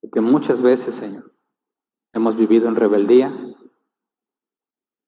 [0.00, 1.34] Porque muchas veces, Señor,
[2.12, 3.32] hemos vivido en rebeldía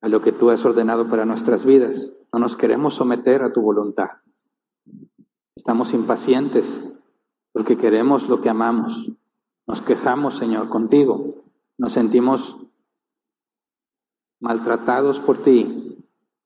[0.01, 2.13] a lo que tú has ordenado para nuestras vidas.
[2.33, 4.09] No nos queremos someter a tu voluntad.
[5.55, 6.81] Estamos impacientes
[7.53, 9.13] porque queremos lo que amamos.
[9.67, 11.45] Nos quejamos, Señor, contigo.
[11.79, 12.59] Nos sentimos
[14.41, 15.83] maltratados por ti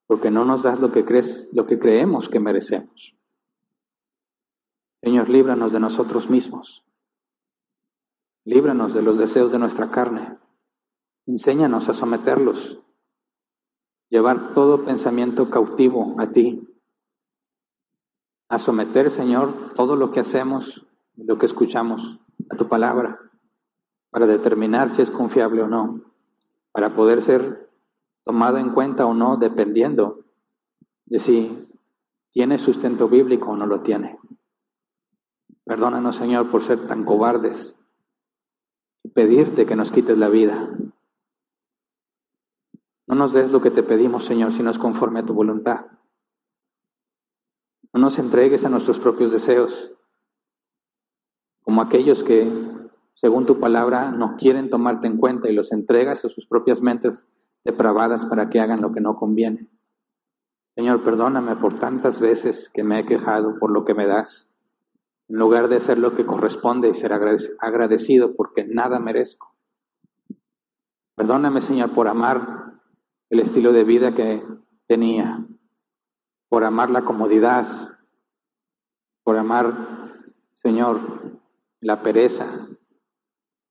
[0.07, 3.17] porque no nos das lo que crees, lo que creemos que merecemos.
[5.03, 6.85] Señor, líbranos de nosotros mismos.
[8.45, 10.39] Líbranos de los deseos de nuestra carne.
[11.27, 12.81] Enséñanos a someterlos.
[14.09, 16.63] Llevar todo pensamiento cautivo a ti.
[18.49, 20.87] A someter, Señor, todo lo que hacemos
[21.17, 22.21] lo que escuchamos
[22.51, 23.21] a tu palabra
[24.11, 26.01] para determinar si es confiable o no,
[26.73, 27.71] para poder ser
[28.23, 30.25] tomado en cuenta o no, dependiendo
[31.05, 31.69] de si
[32.31, 34.19] tiene sustento bíblico o no lo tiene.
[35.65, 37.75] Perdónanos, Señor, por ser tan cobardes
[39.03, 40.71] y pedirte que nos quites la vida.
[43.07, 45.87] No nos des lo que te pedimos, Señor, si no es conforme a tu voluntad.
[47.93, 49.96] No nos entregues a nuestros propios deseos,
[51.67, 52.49] como aquellos que,
[53.15, 57.27] según tu palabra, no quieren tomarte en cuenta y los entregas a sus propias mentes
[57.65, 59.69] depravadas para que hagan lo que no conviene.
[60.77, 64.49] Señor, perdóname por tantas veces que me he quejado por lo que me das,
[65.29, 69.53] en lugar de hacer lo que corresponde y ser agradecido porque nada merezco.
[71.17, 72.75] Perdóname, Señor, por amar
[73.29, 74.41] el estilo de vida que
[74.87, 75.45] tenía,
[76.49, 77.67] por amar la comodidad,
[79.25, 80.13] por amar,
[80.55, 81.27] Señor,
[81.87, 82.67] la pereza.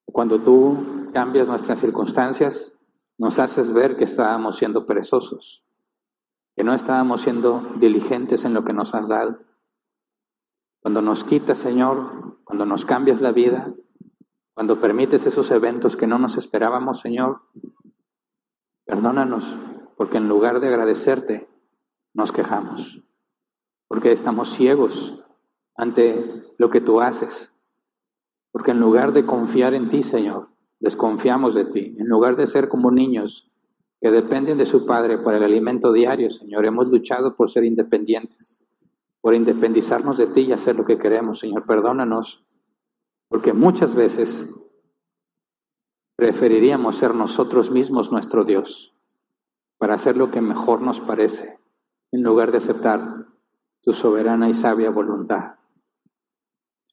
[0.05, 2.79] Cuando tú cambias nuestras circunstancias,
[3.17, 5.65] nos haces ver que estábamos siendo perezosos,
[6.55, 9.39] que no estábamos siendo diligentes en lo que nos has dado.
[10.81, 13.73] Cuando nos quitas, Señor, cuando nos cambias la vida,
[14.53, 17.41] cuando permites esos eventos que no nos esperábamos, Señor,
[18.85, 19.43] perdónanos,
[19.97, 21.49] porque en lugar de agradecerte,
[22.13, 23.03] nos quejamos,
[23.89, 25.21] porque estamos ciegos
[25.75, 27.54] ante lo que tú haces,
[28.55, 30.47] porque en lugar de confiar en ti, Señor,
[30.79, 31.93] desconfiamos de ti.
[31.99, 33.51] En lugar de ser como niños
[33.99, 38.65] que dependen de su padre para el alimento diario, Señor, hemos luchado por ser independientes,
[39.19, 41.39] por independizarnos de ti y hacer lo que queremos.
[41.39, 42.45] Señor, perdónanos,
[43.27, 44.47] porque muchas veces
[46.15, 48.95] preferiríamos ser nosotros mismos nuestro Dios
[49.77, 51.59] para hacer lo que mejor nos parece,
[52.13, 53.25] en lugar de aceptar
[53.81, 55.55] tu soberana y sabia voluntad.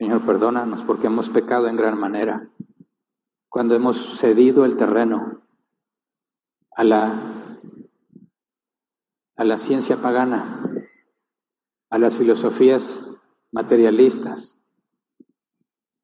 [0.03, 2.51] Señor, perdónanos porque hemos pecado en gran manera
[3.49, 5.43] cuando hemos cedido el terreno
[6.75, 7.61] a la,
[9.37, 10.61] a la ciencia pagana,
[11.89, 13.07] a las filosofías
[13.53, 14.61] materialistas,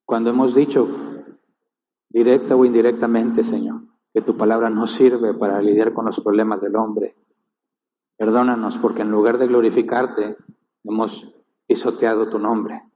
[0.05, 0.87] cuando hemos dicho
[2.09, 3.81] directa o indirectamente, Señor,
[4.15, 7.17] que tu palabra no sirve para lidiar con los problemas del hombre.
[8.17, 10.37] Perdónanos porque en lugar de glorificarte,
[10.85, 11.35] hemos
[11.67, 12.88] pisoteado tu nombre.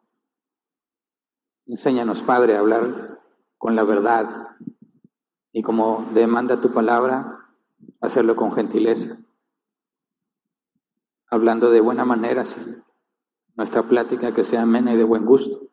[1.67, 3.21] Enséñanos, Padre, a hablar
[3.57, 4.49] con la verdad
[5.53, 7.47] y como demanda tu palabra,
[8.01, 9.19] hacerlo con gentileza,
[11.29, 12.45] hablando de buena manera,
[13.55, 15.69] nuestra plática que sea amena y de buen gusto.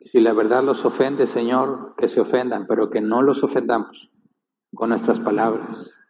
[0.00, 4.10] Si la verdad los ofende, Señor, que se ofendan, pero que no los ofendamos
[4.74, 6.00] con nuestras palabras,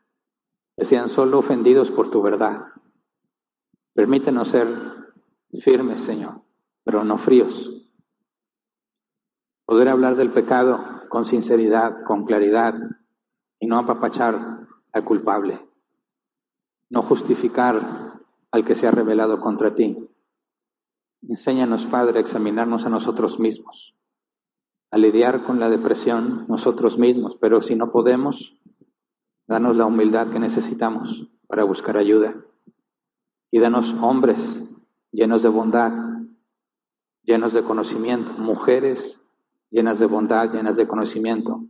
[0.76, 2.66] que sean solo ofendidos por tu verdad.
[3.92, 4.68] Permítenos ser
[5.60, 6.42] firmes, Señor,
[6.84, 7.83] pero no fríos
[9.64, 12.74] Poder hablar del pecado con sinceridad, con claridad,
[13.58, 15.60] y no apapachar al culpable.
[16.90, 18.20] No justificar
[18.50, 19.96] al que se ha rebelado contra ti.
[21.22, 23.96] Enséñanos, Padre, a examinarnos a nosotros mismos,
[24.90, 28.60] a lidiar con la depresión nosotros mismos, pero si no podemos,
[29.46, 32.34] danos la humildad que necesitamos para buscar ayuda.
[33.50, 34.62] Y danos hombres
[35.10, 35.92] llenos de bondad,
[37.22, 39.23] llenos de conocimiento, mujeres
[39.74, 41.64] llenas de bondad, llenas de conocimiento,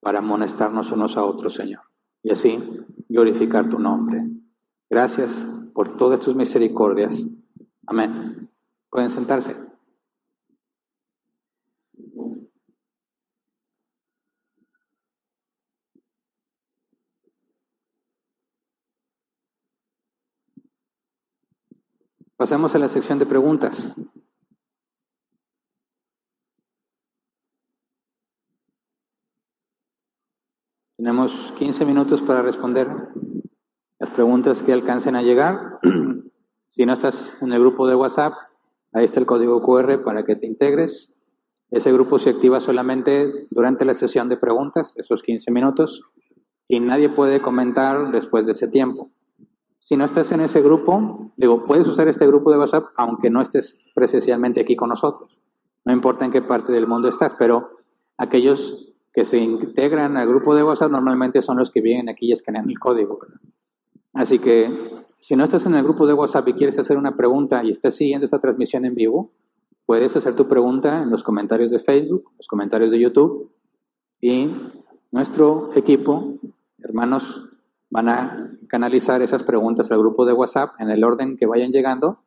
[0.00, 1.82] para amonestarnos unos a otros, Señor,
[2.22, 2.58] y así
[3.06, 4.26] glorificar tu nombre.
[4.88, 5.30] Gracias
[5.74, 7.22] por todas tus misericordias.
[7.86, 8.48] Amén.
[8.88, 9.54] Pueden sentarse.
[22.38, 23.94] Pasamos a la sección de preguntas.
[31.00, 32.86] Tenemos 15 minutos para responder
[33.98, 35.78] las preguntas que alcancen a llegar.
[36.66, 38.34] si no estás en el grupo de WhatsApp,
[38.92, 41.18] ahí está el código QR para que te integres.
[41.70, 46.02] Ese grupo se activa solamente durante la sesión de preguntas, esos 15 minutos,
[46.68, 49.10] y nadie puede comentar después de ese tiempo.
[49.78, 53.40] Si no estás en ese grupo, digo, puedes usar este grupo de WhatsApp aunque no
[53.40, 55.34] estés presencialmente aquí con nosotros.
[55.82, 57.70] No importa en qué parte del mundo estás, pero
[58.18, 62.32] aquellos que se integran al grupo de WhatsApp normalmente son los que vienen aquí y
[62.32, 63.18] escanean el código.
[64.12, 64.70] Así que
[65.18, 67.94] si no estás en el grupo de WhatsApp y quieres hacer una pregunta y estás
[67.94, 69.32] siguiendo esta transmisión en vivo,
[69.86, 73.52] puedes hacer tu pregunta en los comentarios de Facebook, los comentarios de YouTube
[74.20, 74.50] y
[75.10, 76.38] nuestro equipo,
[76.78, 77.48] hermanos
[77.90, 82.20] van a canalizar esas preguntas al grupo de WhatsApp en el orden que vayan llegando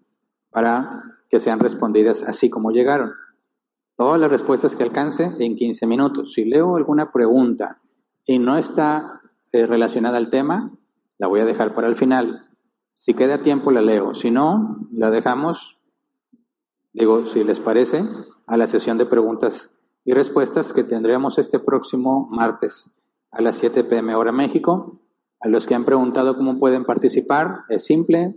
[0.52, 3.14] para que sean respondidas así como llegaron.
[3.96, 6.34] Todas las respuestas que alcance en 15 minutos.
[6.34, 7.80] Si leo alguna pregunta
[8.26, 9.22] y no está
[9.52, 10.72] eh, relacionada al tema,
[11.18, 12.50] la voy a dejar para el final.
[12.96, 14.14] Si queda tiempo, la leo.
[14.14, 15.80] Si no, la dejamos,
[16.94, 18.04] digo, si les parece,
[18.48, 19.72] a la sesión de preguntas
[20.06, 22.96] y respuestas que tendremos este próximo martes
[23.32, 25.00] a las 7 pm hora México
[25.44, 28.34] a los que han preguntado cómo pueden participar, es simple.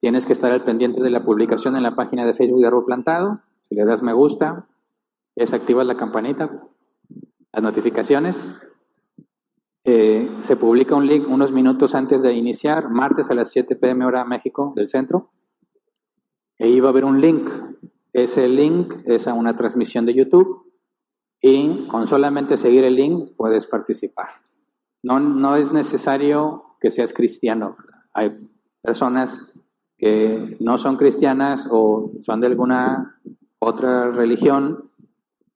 [0.00, 2.84] Tienes que estar al pendiente de la publicación en la página de Facebook de Árbol
[2.84, 3.40] Plantado.
[3.64, 4.68] Si le das me gusta,
[5.36, 6.50] es activas la campanita,
[7.52, 8.52] las notificaciones.
[9.84, 14.06] Eh, se publica un link unos minutos antes de iniciar, martes a las 7 pm
[14.06, 15.30] hora México del centro.
[16.58, 17.48] E iba a haber un link.
[18.12, 20.72] Ese link es a una transmisión de YouTube
[21.40, 24.28] y con solamente seguir el link puedes participar.
[25.02, 27.76] No, no es necesario que seas cristiano.
[28.14, 28.36] Hay
[28.80, 29.38] personas
[29.98, 33.20] que no son cristianas o son de alguna
[33.58, 34.85] otra religión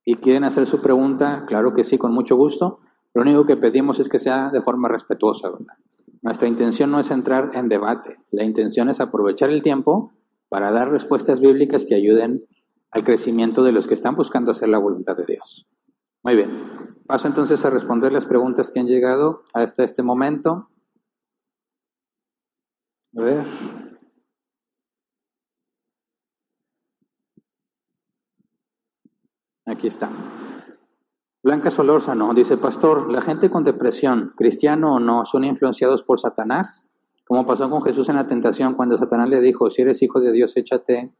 [0.04, 2.80] y quieren hacer su pregunta, claro que sí, con mucho gusto.
[3.14, 5.74] Lo único que pedimos es que sea de forma respetuosa, ¿verdad?
[6.22, 10.12] Nuestra intención no es entrar en debate, la intención es aprovechar el tiempo
[10.48, 12.44] para dar respuestas bíblicas que ayuden
[12.90, 15.66] al crecimiento de los que están buscando hacer la voluntad de Dios.
[16.22, 16.96] Muy bien.
[17.06, 20.68] Paso entonces a responder las preguntas que han llegado hasta este momento.
[23.16, 23.89] A ver.
[29.66, 30.10] Aquí está.
[31.42, 36.86] Blanca Solórzano dice, Pastor, ¿la gente con depresión, cristiano o no, son influenciados por Satanás?
[37.26, 40.32] Como pasó con Jesús en la tentación cuando Satanás le dijo, si eres hijo de
[40.32, 41.14] Dios, échate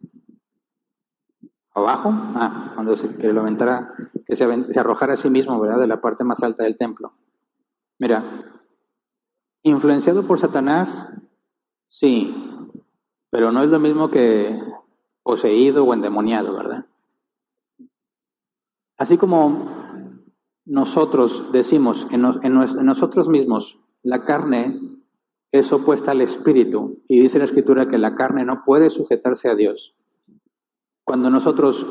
[1.75, 3.95] abajo, ah, cuando se, que lo aventara,
[4.27, 4.45] que se,
[4.79, 5.79] arrojara a sí mismo, ¿verdad?
[5.79, 7.13] De la parte más alta del templo.
[7.99, 8.45] Mira,
[9.63, 11.09] influenciado por Satanás,
[11.87, 12.35] sí,
[13.31, 14.61] pero no es lo mismo que
[15.23, 16.87] poseído o endemoniado, ¿verdad?
[19.01, 19.65] Así como
[20.67, 22.21] nosotros decimos en,
[22.85, 24.79] nosotros mismos, la carne
[25.53, 29.55] es opuesta al espíritu, y dice la escritura que la carne no puede sujetarse a
[29.55, 29.97] Dios.
[31.03, 31.87] Cuando nosotros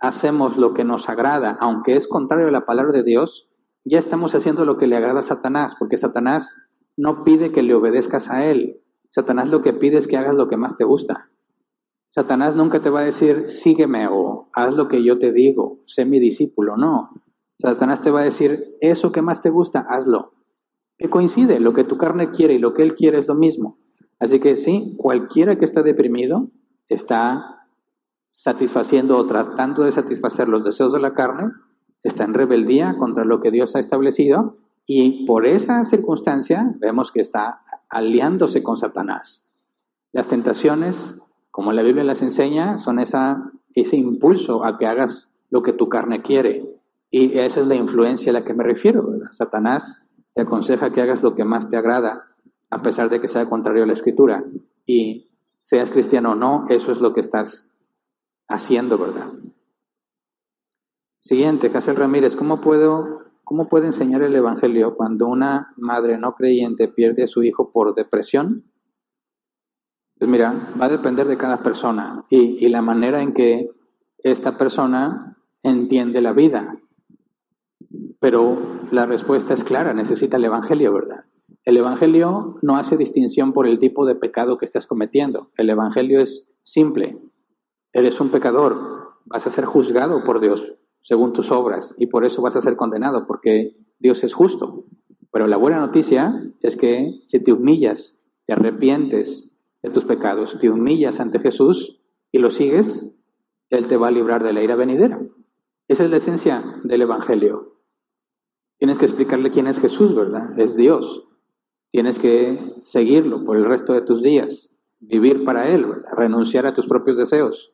[0.00, 3.50] hacemos lo que nos agrada, aunque es contrario a la palabra de Dios,
[3.84, 6.56] ya estamos haciendo lo que le agrada a Satanás, porque Satanás
[6.96, 8.80] no pide que le obedezcas a él.
[9.10, 11.28] Satanás lo que pide es que hagas lo que más te gusta.
[12.10, 16.04] Satanás nunca te va a decir, sígueme o haz lo que yo te digo, sé
[16.04, 16.76] mi discípulo.
[16.76, 17.10] No.
[17.58, 20.32] Satanás te va a decir, eso que más te gusta, hazlo.
[20.98, 23.78] Que coincide, lo que tu carne quiere y lo que él quiere es lo mismo.
[24.18, 26.48] Así que sí, cualquiera que está deprimido
[26.88, 27.66] está
[28.28, 31.52] satisfaciendo o tratando de satisfacer los deseos de la carne,
[32.02, 37.20] está en rebeldía contra lo que Dios ha establecido y por esa circunstancia vemos que
[37.20, 39.42] está aliándose con Satanás.
[40.12, 41.20] Las tentaciones,
[41.56, 45.88] como la Biblia las enseña, son esa, ese impulso a que hagas lo que tu
[45.88, 46.68] carne quiere.
[47.10, 49.08] Y esa es la influencia a la que me refiero.
[49.30, 50.02] Satanás
[50.34, 52.26] te aconseja que hagas lo que más te agrada,
[52.68, 54.44] a pesar de que sea contrario a la escritura.
[54.84, 55.30] Y
[55.62, 57.74] seas cristiano o no, eso es lo que estás
[58.48, 59.32] haciendo, ¿verdad?
[61.20, 66.86] Siguiente, Casel Ramírez, ¿cómo puedo, cómo puede enseñar el Evangelio cuando una madre no creyente
[66.86, 68.64] pierde a su hijo por depresión?
[70.18, 73.70] Pues mira, va a depender de cada persona y, y la manera en que
[74.18, 76.78] esta persona entiende la vida.
[78.18, 78.58] Pero
[78.90, 81.24] la respuesta es clara, necesita el Evangelio, ¿verdad?
[81.64, 85.50] El Evangelio no hace distinción por el tipo de pecado que estás cometiendo.
[85.56, 87.18] El Evangelio es simple
[87.96, 90.70] Eres un pecador, vas a ser juzgado por Dios
[91.00, 94.84] según tus obras y por eso vas a ser condenado porque Dios es justo.
[95.32, 99.55] Pero la buena noticia es que si te humillas, te arrepientes
[99.86, 102.02] de tus pecados, te humillas ante Jesús
[102.32, 103.16] y lo sigues,
[103.70, 105.20] Él te va a librar de la ira venidera.
[105.86, 107.76] Esa es la esencia del Evangelio.
[108.78, 110.58] Tienes que explicarle quién es Jesús, ¿verdad?
[110.58, 111.28] Es Dios.
[111.92, 115.86] Tienes que seguirlo por el resto de tus días, vivir para Él,
[116.16, 117.72] renunciar a tus propios deseos.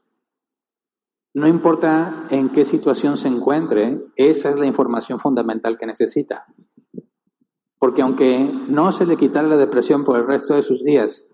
[1.33, 6.45] No importa en qué situación se encuentre, esa es la información fundamental que necesita.
[7.79, 11.32] Porque aunque no se le quitara la depresión por el resto de sus días,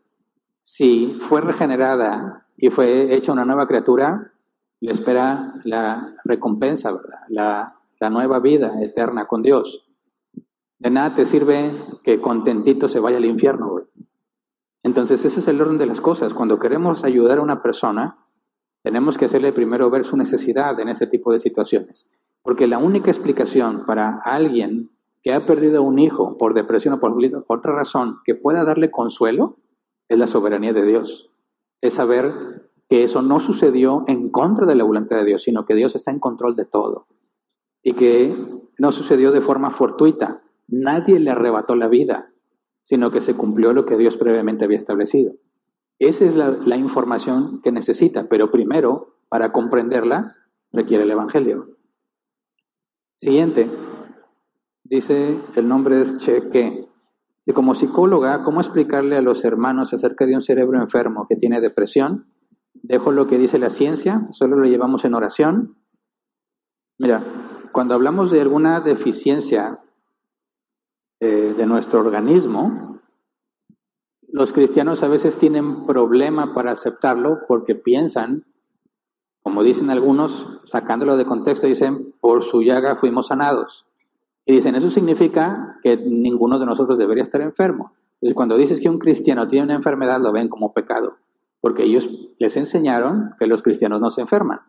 [0.62, 4.32] si fue regenerada y fue hecha una nueva criatura,
[4.80, 6.92] le espera la recompensa.
[7.28, 9.88] La, la nueva vida eterna con Dios.
[10.78, 11.72] De nada te sirve
[12.04, 13.82] que contentito se vaya al infierno.
[14.82, 16.34] Entonces ese es el orden de las cosas.
[16.34, 18.18] Cuando queremos ayudar a una persona,
[18.82, 22.08] tenemos que hacerle primero ver su necesidad en ese tipo de situaciones.
[22.42, 24.90] Porque la única explicación para alguien
[25.22, 27.12] que ha perdido un hijo por depresión o por
[27.48, 29.56] otra razón que pueda darle consuelo
[30.08, 31.30] es la soberanía de Dios.
[31.80, 35.74] Es saber que eso no sucedió en contra de la voluntad de Dios, sino que
[35.74, 37.06] Dios está en control de todo.
[37.82, 38.34] Y que
[38.78, 40.42] no sucedió de forma fortuita.
[40.66, 42.30] Nadie le arrebató la vida,
[42.82, 45.34] sino que se cumplió lo que Dios previamente había establecido.
[45.98, 50.36] Esa es la, información que necesita, pero primero, para comprenderla,
[50.72, 51.76] requiere el Evangelio.
[53.16, 53.68] Siguiente,
[54.84, 56.87] dice, el nombre es Cheque.
[57.48, 61.62] Y como psicóloga, ¿cómo explicarle a los hermanos acerca de un cerebro enfermo que tiene
[61.62, 62.26] depresión?
[62.74, 65.78] Dejo lo que dice la ciencia, solo lo llevamos en oración.
[66.98, 67.24] Mira,
[67.72, 69.78] cuando hablamos de alguna deficiencia
[71.20, 73.00] eh, de nuestro organismo,
[74.30, 78.44] los cristianos a veces tienen problema para aceptarlo porque piensan,
[79.42, 83.87] como dicen algunos, sacándolo de contexto, dicen, por su llaga fuimos sanados.
[84.48, 87.92] Y dicen, eso significa que ninguno de nosotros debería estar enfermo.
[88.14, 91.18] Entonces, cuando dices que un cristiano tiene una enfermedad, lo ven como pecado,
[91.60, 92.08] porque ellos
[92.38, 94.60] les enseñaron que los cristianos no se enferman.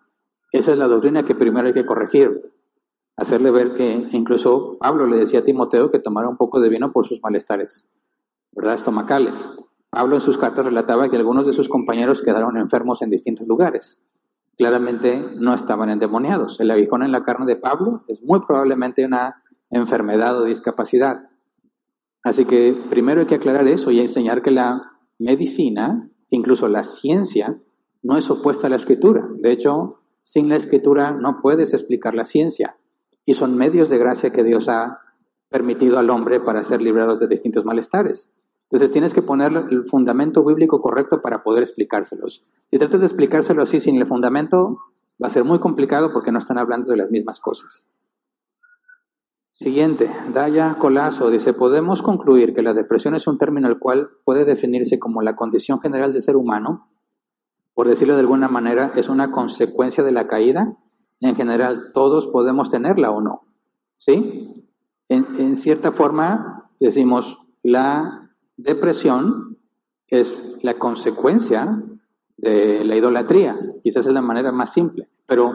[0.51, 2.51] Esa es la doctrina que primero hay que corregir.
[3.15, 6.91] Hacerle ver que incluso Pablo le decía a Timoteo que tomara un poco de vino
[6.91, 7.87] por sus malestares
[8.51, 8.75] ¿verdad?
[8.75, 9.49] estomacales.
[9.91, 14.03] Pablo en sus cartas relataba que algunos de sus compañeros quedaron enfermos en distintos lugares.
[14.57, 16.59] Claramente no estaban endemoniados.
[16.59, 21.29] El aguijón en la carne de Pablo es muy probablemente una enfermedad o discapacidad.
[22.23, 27.59] Así que primero hay que aclarar eso y enseñar que la medicina, incluso la ciencia,
[28.01, 29.27] no es opuesta a la escritura.
[29.35, 32.77] De hecho, sin la escritura no puedes explicar la ciencia.
[33.25, 34.99] Y son medios de gracia que Dios ha
[35.49, 38.29] permitido al hombre para ser librados de distintos malestares.
[38.69, 42.45] Entonces tienes que poner el fundamento bíblico correcto para poder explicárselos.
[42.69, 44.77] Si tratas de explicárselo así sin el fundamento,
[45.21, 47.89] va a ser muy complicado porque no están hablando de las mismas cosas.
[49.59, 54.45] Siguiente, Daya Colazo dice, podemos concluir que la depresión es un término el cual puede
[54.45, 56.87] definirse como la condición general del ser humano,
[57.73, 60.77] por decirlo de alguna manera, es una consecuencia de la caída.
[61.19, 63.41] En general, todos podemos tenerla o no.
[63.97, 64.65] ¿Sí?
[65.09, 69.57] En, en cierta forma, decimos, la depresión
[70.07, 71.83] es la consecuencia
[72.37, 73.59] de la idolatría.
[73.83, 75.51] Quizás es la manera más simple, pero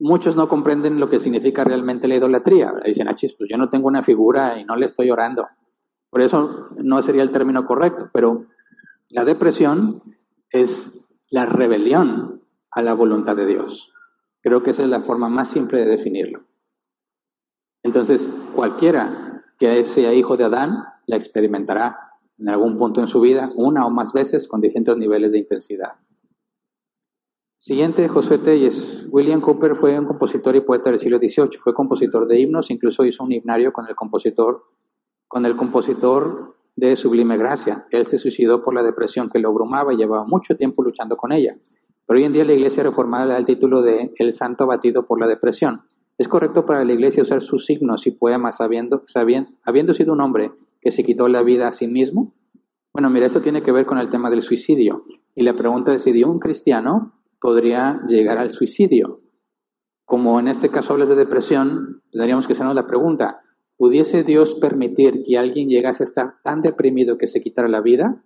[0.00, 2.72] muchos no comprenden lo que significa realmente la idolatría.
[2.84, 5.46] Dicen, ah, chis, pues yo no tengo una figura y no le estoy orando.
[6.08, 8.46] Por eso no sería el término correcto, pero
[9.10, 10.02] la depresión
[10.50, 10.90] es
[11.28, 13.92] la rebelión a la voluntad de Dios.
[14.42, 16.44] Creo que esa es la forma más simple de definirlo.
[17.82, 23.52] Entonces, cualquiera que sea hijo de Adán la experimentará en algún punto en su vida,
[23.54, 25.92] una o más veces, con distintos niveles de intensidad.
[27.60, 29.06] Siguiente, Josué Telles.
[29.10, 31.58] William Cooper fue un compositor y poeta del siglo XVIII.
[31.60, 34.64] Fue compositor de himnos, incluso hizo un himnario con el compositor,
[35.28, 37.84] con el compositor de Sublime Gracia.
[37.90, 41.32] Él se suicidó por la depresión que lo abrumaba y llevaba mucho tiempo luchando con
[41.32, 41.54] ella.
[42.06, 45.04] Pero hoy en día la Iglesia reformada le da el título de El Santo abatido
[45.04, 45.82] por la depresión.
[46.16, 49.04] Es correcto para la Iglesia usar sus signos y poemas habiendo,
[49.64, 52.32] habiendo sido un hombre que se quitó la vida a sí mismo?
[52.94, 55.04] Bueno, mira, esto tiene que ver con el tema del suicidio.
[55.34, 59.20] Y la pregunta es si un cristiano podría llegar al suicidio.
[60.04, 63.42] Como en este caso hablas de depresión, tendríamos que hacernos la pregunta,
[63.76, 68.22] ¿pudiese Dios permitir que alguien llegase a estar tan deprimido que se quitara la vida?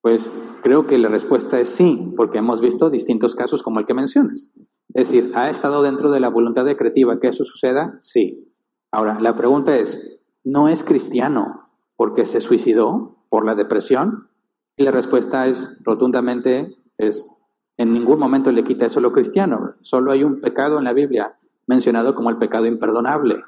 [0.00, 0.30] Pues
[0.62, 4.50] creo que la respuesta es sí, porque hemos visto distintos casos como el que mencionas.
[4.94, 7.98] Es decir, ¿ha estado dentro de la voluntad decretiva que eso suceda?
[8.00, 8.52] Sí.
[8.90, 14.28] Ahora, la pregunta es, no es cristiano porque se suicidó por la depresión?
[14.76, 17.28] Y la respuesta es rotundamente es
[17.78, 19.74] en ningún momento le quita eso a lo cristiano.
[19.82, 21.36] Solo hay un pecado en la Biblia
[21.66, 23.42] mencionado como el pecado imperdonable,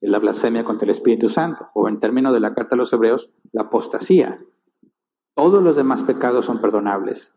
[0.00, 2.92] es la blasfemia contra el Espíritu Santo, o en términos de la carta a los
[2.92, 4.40] hebreos, la apostasía.
[5.34, 7.32] Todos los demás pecados son perdonables.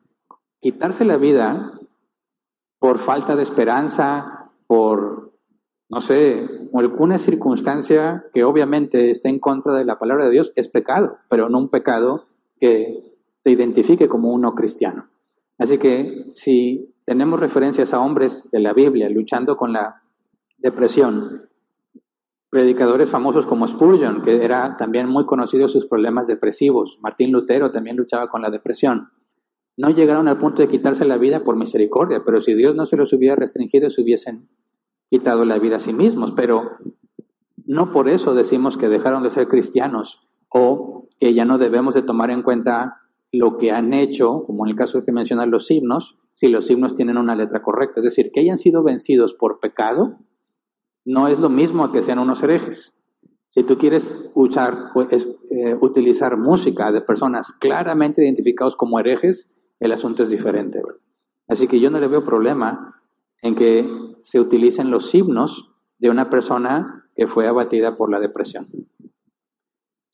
[0.59, 1.79] Quitarse la vida
[2.79, 5.31] por falta de esperanza, por,
[5.89, 10.67] no sé, alguna circunstancia que obviamente esté en contra de la palabra de Dios, es
[10.67, 12.25] pecado, pero no un pecado
[12.59, 15.07] que te identifique como uno cristiano.
[15.57, 20.01] Así que si tenemos referencias a hombres de la Biblia luchando con la
[20.57, 21.49] depresión,
[22.49, 27.97] predicadores famosos como Spurgeon, que era también muy conocido sus problemas depresivos, Martín Lutero también
[27.97, 29.09] luchaba con la depresión,
[29.77, 32.95] no llegaron al punto de quitarse la vida por misericordia, pero si Dios no se
[32.95, 34.47] los hubiera restringido, se hubiesen
[35.09, 36.77] quitado la vida a sí mismos, pero
[37.65, 42.03] no por eso decimos que dejaron de ser cristianos o que ya no debemos de
[42.03, 43.01] tomar en cuenta
[43.37, 46.95] lo que han hecho, como en el caso que mencionan los himnos, si los himnos
[46.95, 47.99] tienen una letra correcta.
[47.99, 50.19] Es decir, que hayan sido vencidos por pecado
[51.05, 52.93] no es lo mismo que sean unos herejes.
[53.49, 59.49] Si tú quieres usar, pues, eh, utilizar música de personas claramente identificados como herejes,
[59.79, 60.81] el asunto es diferente.
[61.47, 63.01] Así que yo no le veo problema
[63.41, 63.87] en que
[64.21, 68.67] se utilicen los himnos de una persona que fue abatida por la depresión.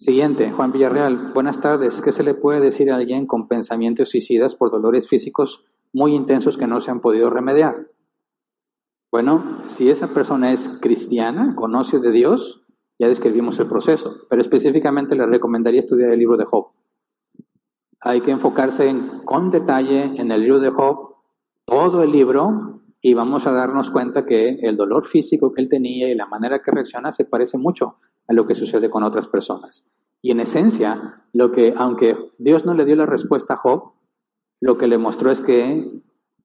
[0.02, 1.32] Siguiente, Juan Villarreal.
[1.32, 2.02] Buenas tardes.
[2.02, 5.64] ¿Qué se le puede decir a alguien con pensamientos suicidas por dolores físicos
[5.94, 7.86] muy intensos que no se han podido remediar?
[9.12, 12.64] Bueno, si esa persona es cristiana, conoce de Dios,
[12.98, 16.70] ya describimos el proceso, pero específicamente le recomendaría estudiar el libro de Job.
[18.00, 21.14] Hay que enfocarse en, con detalle en el libro de Job,
[21.64, 26.10] todo el libro, y vamos a darnos cuenta que el dolor físico que él tenía
[26.10, 29.86] y la manera que reacciona se parece mucho a lo que sucede con otras personas.
[30.22, 33.94] Y en esencia, lo que, aunque Dios no le dio la respuesta a Job,
[34.60, 35.92] lo que le mostró es que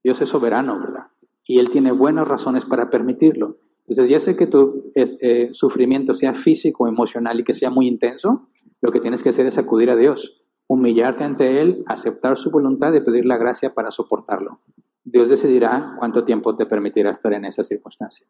[0.03, 1.09] Dios es soberano, ¿verdad?
[1.47, 3.59] Y Él tiene buenas razones para permitirlo.
[3.81, 8.49] Entonces, ya sé que tu eh, sufrimiento sea físico, emocional y que sea muy intenso,
[8.81, 12.93] lo que tienes que hacer es acudir a Dios, humillarte ante Él, aceptar su voluntad
[12.95, 14.61] y pedir la gracia para soportarlo.
[15.05, 18.27] Dios decidirá cuánto tiempo te permitirá estar en esa circunstancia.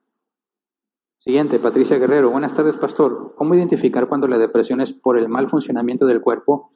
[1.27, 2.31] Siguiente, Patricia Guerrero.
[2.31, 3.35] Buenas tardes, pastor.
[3.35, 6.71] ¿Cómo identificar cuando la depresión es por el mal funcionamiento del cuerpo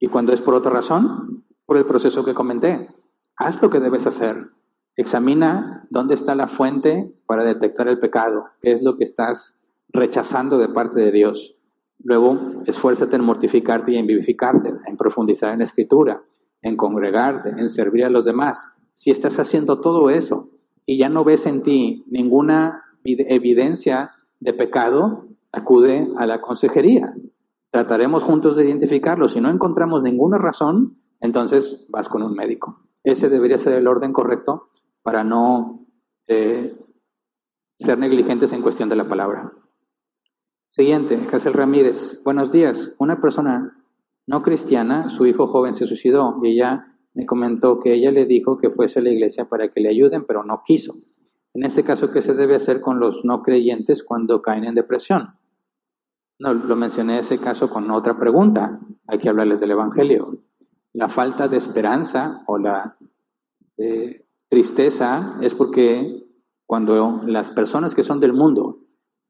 [0.00, 1.44] y cuando es por otra razón?
[1.64, 2.88] Por el proceso que comenté.
[3.36, 4.48] Haz lo que debes hacer.
[4.96, 9.60] Examina dónde está la fuente para detectar el pecado, qué es lo que estás
[9.90, 11.56] rechazando de parte de Dios.
[12.02, 16.20] Luego, esfuérzate en mortificarte y en vivificarte, en profundizar en la escritura,
[16.62, 18.72] en congregarte, en servir a los demás.
[18.96, 20.50] Si estás haciendo todo eso
[20.84, 22.82] y ya no ves en ti ninguna
[23.28, 27.14] evidencia de pecado, acude a la consejería.
[27.70, 29.28] Trataremos juntos de identificarlo.
[29.28, 32.80] Si no encontramos ninguna razón, entonces vas con un médico.
[33.04, 34.68] Ese debería ser el orden correcto
[35.02, 35.86] para no
[36.26, 36.76] eh,
[37.78, 39.52] ser negligentes en cuestión de la palabra.
[40.68, 42.22] Siguiente, Casel Ramírez.
[42.24, 42.94] Buenos días.
[42.98, 43.78] Una persona
[44.26, 48.58] no cristiana, su hijo joven se suicidó y ella me comentó que ella le dijo
[48.58, 50.94] que fuese a la iglesia para que le ayuden, pero no quiso.
[51.54, 55.34] En este caso, ¿qué se debe hacer con los no creyentes cuando caen en depresión?
[56.38, 58.78] No, lo mencioné ese caso con otra pregunta.
[59.06, 60.38] Hay que hablarles del Evangelio.
[60.92, 62.96] La falta de esperanza o la
[63.76, 66.24] eh, tristeza es porque
[66.66, 68.78] cuando las personas que son del mundo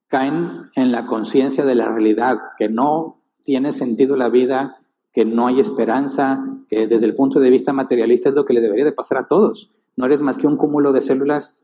[0.08, 4.78] caen en la conciencia de la realidad, que no tiene sentido la vida,
[5.12, 8.60] que no hay esperanza, que desde el punto de vista materialista es lo que le
[8.60, 9.72] debería de pasar a todos.
[9.96, 11.56] No eres más que un cúmulo de células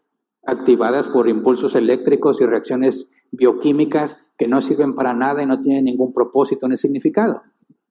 [0.47, 5.85] activadas por impulsos eléctricos y reacciones bioquímicas que no sirven para nada y no tienen
[5.85, 7.43] ningún propósito ni significado.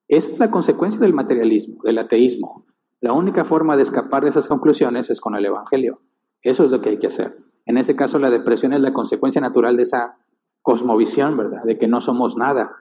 [0.07, 2.65] Es la consecuencia del materialismo, del ateísmo.
[2.99, 6.01] La única forma de escapar de esas conclusiones es con el Evangelio.
[6.41, 7.37] Eso es lo que hay que hacer.
[7.65, 10.17] En ese caso, la depresión es la consecuencia natural de esa
[10.61, 11.63] cosmovisión, ¿verdad?
[11.63, 12.75] De que no somos nada.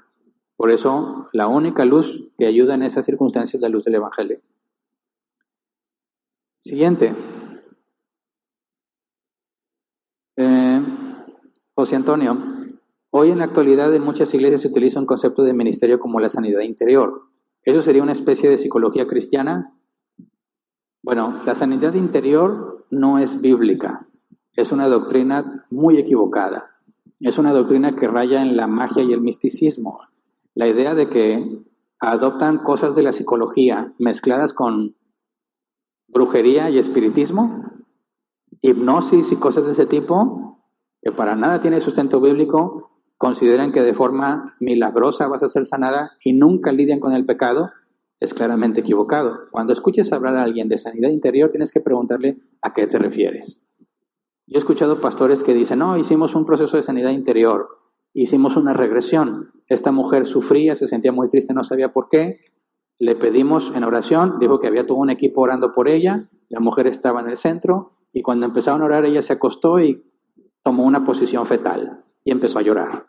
[0.57, 4.41] Por eso, la única luz que ayuda en esas circunstancias es la luz del Evangelio.
[6.61, 7.15] Siguiente.
[10.37, 10.83] Eh,
[11.83, 12.39] José Antonio,
[13.11, 16.29] hoy en la actualidad en muchas iglesias se utiliza un concepto de ministerio como la
[16.29, 17.23] sanidad interior.
[17.65, 19.75] ¿Eso sería una especie de psicología cristiana?
[21.03, 24.07] Bueno, la sanidad interior no es bíblica,
[24.55, 26.71] es una doctrina muy equivocada.
[27.19, 30.03] Es una doctrina que raya en la magia y el misticismo.
[30.55, 31.65] La idea de que
[31.99, 34.95] adoptan cosas de la psicología mezcladas con
[36.07, 37.65] brujería y espiritismo
[38.61, 40.52] hipnosis y cosas de ese tipo,
[41.03, 46.13] que para nada tiene sustento bíblico, consideran que de forma milagrosa vas a ser sanada
[46.25, 47.71] y nunca lidian con el pecado,
[48.21, 49.49] es claramente equivocado.
[49.51, 53.61] Cuando escuches hablar a alguien de sanidad interior, tienes que preguntarle a qué te refieres.
[54.47, 57.69] Yo he escuchado pastores que dicen, no, hicimos un proceso de sanidad interior,
[58.15, 59.51] hicimos una regresión.
[59.67, 62.41] Esta mujer sufría, se sentía muy triste, no sabía por qué.
[62.99, 66.87] Le pedimos en oración, dijo que había todo un equipo orando por ella, la mujer
[66.87, 70.05] estaba en el centro y cuando empezaron a orar ella se acostó y
[70.63, 73.07] tomó una posición fetal y empezó a llorar.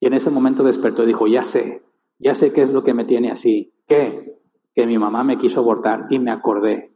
[0.00, 1.82] Y en ese momento despertó y dijo, ya sé,
[2.18, 3.74] ya sé qué es lo que me tiene así.
[3.86, 4.38] ¿Qué?
[4.74, 6.94] Que mi mamá me quiso abortar y me acordé.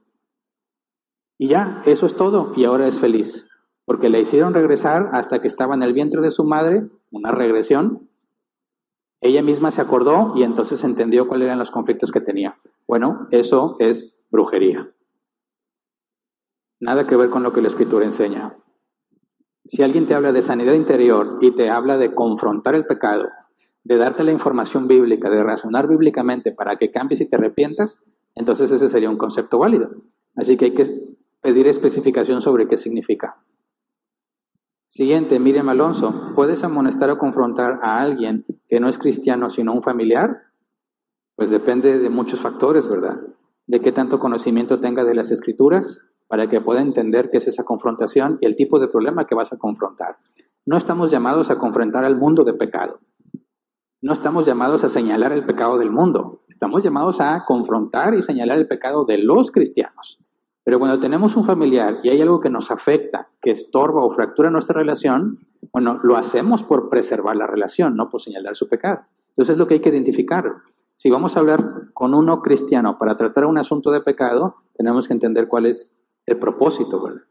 [1.39, 2.53] Y ya, eso es todo.
[2.57, 3.49] Y ahora es feliz.
[3.85, 8.09] Porque le hicieron regresar hasta que estaba en el vientre de su madre, una regresión.
[9.21, 12.59] Ella misma se acordó y entonces entendió cuáles eran los conflictos que tenía.
[12.87, 14.91] Bueno, eso es brujería.
[16.81, 18.57] Nada que ver con lo que la escritura enseña.
[19.69, 23.29] Si alguien te habla de sanidad interior y te habla de confrontar el pecado,
[23.85, 28.01] de darte la información bíblica, de razonar bíblicamente para que cambies y te arrepientas,
[28.35, 29.91] entonces ese sería un concepto válido.
[30.37, 31.09] Así que hay que
[31.43, 33.37] pedir especificación sobre qué significa.
[34.89, 39.83] Siguiente, Miriam Alonso, ¿puedes amonestar o confrontar a alguien que no es cristiano sino un
[39.83, 40.45] familiar?
[41.37, 43.21] Pues depende de muchos factores, ¿verdad?
[43.67, 47.65] De qué tanto conocimiento tenga de las escrituras para que pueda entender qué es esa
[47.65, 50.19] confrontación y el tipo de problema que vas a confrontar.
[50.65, 53.01] No estamos llamados a confrontar al mundo de pecado.
[54.01, 58.59] No estamos llamados a señalar el pecado del mundo, estamos llamados a confrontar y señalar
[58.59, 60.21] el pecado de los cristianos.
[60.63, 64.51] Pero cuando tenemos un familiar y hay algo que nos afecta, que estorba o fractura
[64.51, 65.39] nuestra relación,
[65.73, 69.01] bueno, lo hacemos por preservar la relación, no por señalar su pecado.
[69.31, 70.45] Entonces es lo que hay que identificar.
[70.95, 75.15] Si vamos a hablar con uno cristiano para tratar un asunto de pecado, tenemos que
[75.15, 75.91] entender cuál es
[76.29, 77.23] el propósito, ¿verdad?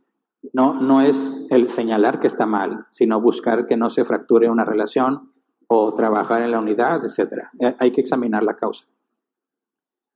[0.54, 4.66] No, no es el señalar que está mal, sino buscar que no se fracture una
[4.66, 5.32] relación
[5.68, 7.44] o trabajar en la unidad, etc.
[7.60, 8.86] Eh, hay que examinar la causa.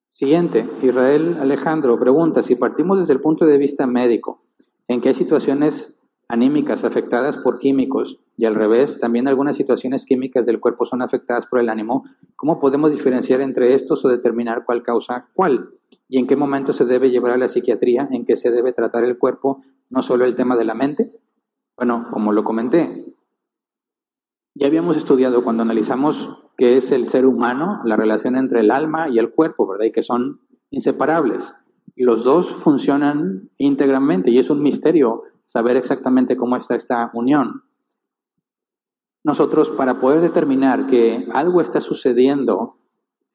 [0.10, 4.44] Siguiente, Israel Alejandro pregunta, si partimos desde el punto de vista médico,
[4.88, 5.98] en qué situaciones
[6.32, 11.46] anímicas afectadas por químicos y al revés, también algunas situaciones químicas del cuerpo son afectadas
[11.46, 12.06] por el ánimo,
[12.38, 15.72] ¿cómo podemos diferenciar entre estos o determinar cuál causa cuál?
[16.08, 18.08] ¿Y en qué momento se debe llevar a la psiquiatría?
[18.12, 19.62] ¿En qué se debe tratar el cuerpo?
[19.90, 21.12] No solo el tema de la mente.
[21.76, 23.14] Bueno, como lo comenté,
[24.56, 29.10] ya habíamos estudiado cuando analizamos qué es el ser humano, la relación entre el alma
[29.10, 29.86] y el cuerpo, ¿verdad?
[29.86, 30.40] Y que son
[30.70, 31.54] inseparables.
[31.98, 37.64] Los dos funcionan íntegramente y es un misterio saber exactamente cómo está esta unión.
[39.24, 42.78] Nosotros, para poder determinar que algo está sucediendo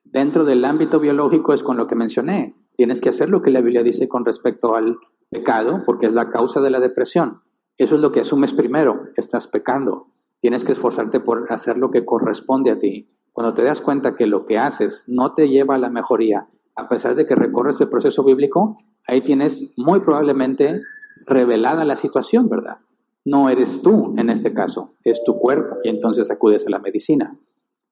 [0.02, 2.56] dentro del ámbito biológico, es con lo que mencioné.
[2.76, 4.96] Tienes que hacer lo que la Biblia dice con respecto al
[5.30, 7.42] pecado, porque es la causa de la depresión.
[7.76, 10.06] Eso es lo que asumes primero, estás pecando.
[10.40, 13.10] Tienes que esforzarte por hacer lo que corresponde a ti.
[13.32, 16.88] Cuando te das cuenta que lo que haces no te lleva a la mejoría, a
[16.88, 20.80] pesar de que recorres el proceso bíblico, ahí tienes muy probablemente
[21.26, 22.78] revelada la situación, ¿verdad?
[23.24, 27.36] No eres tú en este caso, es tu cuerpo y entonces acudes a la medicina.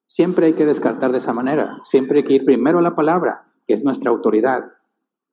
[0.07, 3.51] Siempre hay que descartar de esa manera, siempre hay que ir primero a la palabra,
[3.67, 4.63] que es nuestra autoridad.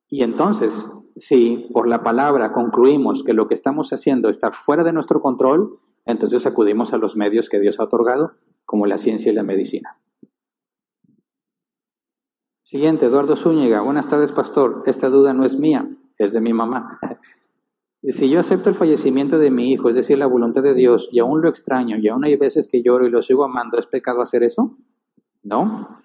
[0.09, 0.85] Y entonces,
[1.17, 5.77] si por la palabra concluimos que lo que estamos haciendo está fuera de nuestro control,
[6.05, 8.33] entonces acudimos a los medios que Dios ha otorgado,
[8.65, 9.97] como la ciencia y la medicina.
[12.63, 13.81] Siguiente, Eduardo Zúñiga.
[13.81, 14.83] Buenas tardes, pastor.
[14.85, 16.99] Esta duda no es mía, es de mi mamá.
[18.11, 21.19] Si yo acepto el fallecimiento de mi hijo, es decir, la voluntad de Dios, y
[21.19, 24.21] aún lo extraño, y aún hay veces que lloro y lo sigo amando, ¿es pecado
[24.21, 24.75] hacer eso?
[25.41, 26.01] No.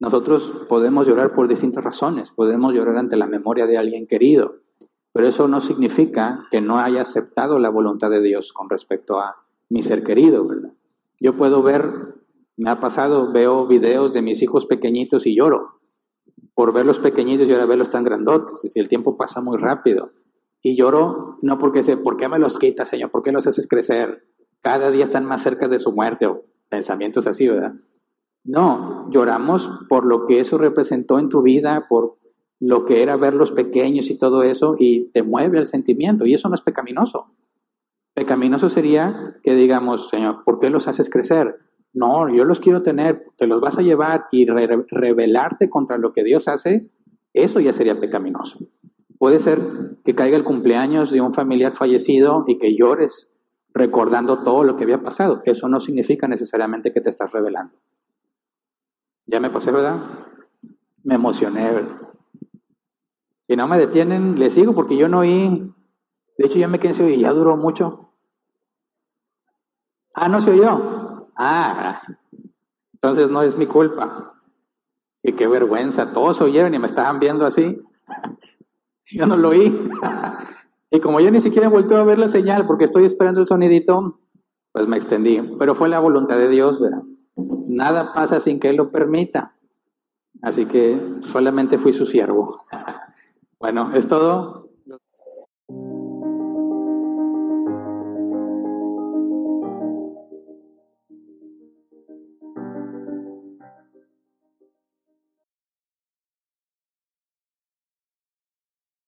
[0.00, 2.30] Nosotros podemos llorar por distintas razones.
[2.30, 4.56] Podemos llorar ante la memoria de alguien querido.
[5.12, 9.36] Pero eso no significa que no haya aceptado la voluntad de Dios con respecto a
[9.68, 10.72] mi ser querido, ¿verdad?
[11.20, 12.14] Yo puedo ver,
[12.56, 15.80] me ha pasado, veo videos de mis hijos pequeñitos y lloro.
[16.54, 18.64] Por verlos pequeñitos y ahora verlos tan grandotes.
[18.64, 20.12] Es el tiempo pasa muy rápido.
[20.62, 23.10] Y lloro no porque sé, ¿por qué me los quitas, Señor?
[23.10, 24.24] ¿Por qué los haces crecer?
[24.62, 27.74] Cada día están más cerca de su muerte o pensamientos así, ¿verdad?
[28.44, 32.18] No, lloramos por lo que eso representó en tu vida, por
[32.60, 36.48] lo que era verlos pequeños y todo eso, y te mueve el sentimiento, y eso
[36.48, 37.32] no es pecaminoso.
[38.14, 41.56] Pecaminoso sería que digamos, Señor, ¿por qué los haces crecer?
[41.92, 46.24] No, yo los quiero tener, te los vas a llevar y rebelarte contra lo que
[46.24, 46.88] Dios hace,
[47.34, 48.58] eso ya sería pecaminoso.
[49.18, 53.28] Puede ser que caiga el cumpleaños de un familiar fallecido y que llores
[53.72, 55.42] recordando todo lo que había pasado.
[55.44, 57.74] Eso no significa necesariamente que te estás revelando.
[59.26, 60.00] Ya me pasé, ¿verdad?
[61.02, 61.96] Me emocioné, ¿verdad?
[63.48, 65.72] Si no me detienen, le sigo porque yo no oí.
[66.38, 68.10] De hecho, ya me quedé y ya duró mucho.
[70.14, 71.28] Ah, no se oyó.
[71.36, 72.02] Ah,
[72.94, 74.34] entonces no es mi culpa.
[75.22, 77.80] Y qué vergüenza, todos oyeron y me estaban viendo así.
[79.12, 79.90] Yo no lo oí.
[80.90, 84.20] y como yo ni siquiera volteó a ver la señal porque estoy esperando el sonidito,
[84.72, 85.40] pues me extendí.
[85.58, 87.02] Pero fue la voluntad de Dios, ¿verdad?
[87.68, 89.54] Nada pasa sin que Él lo permita.
[90.42, 92.64] Así que solamente fui su siervo.
[93.60, 94.65] bueno, es todo.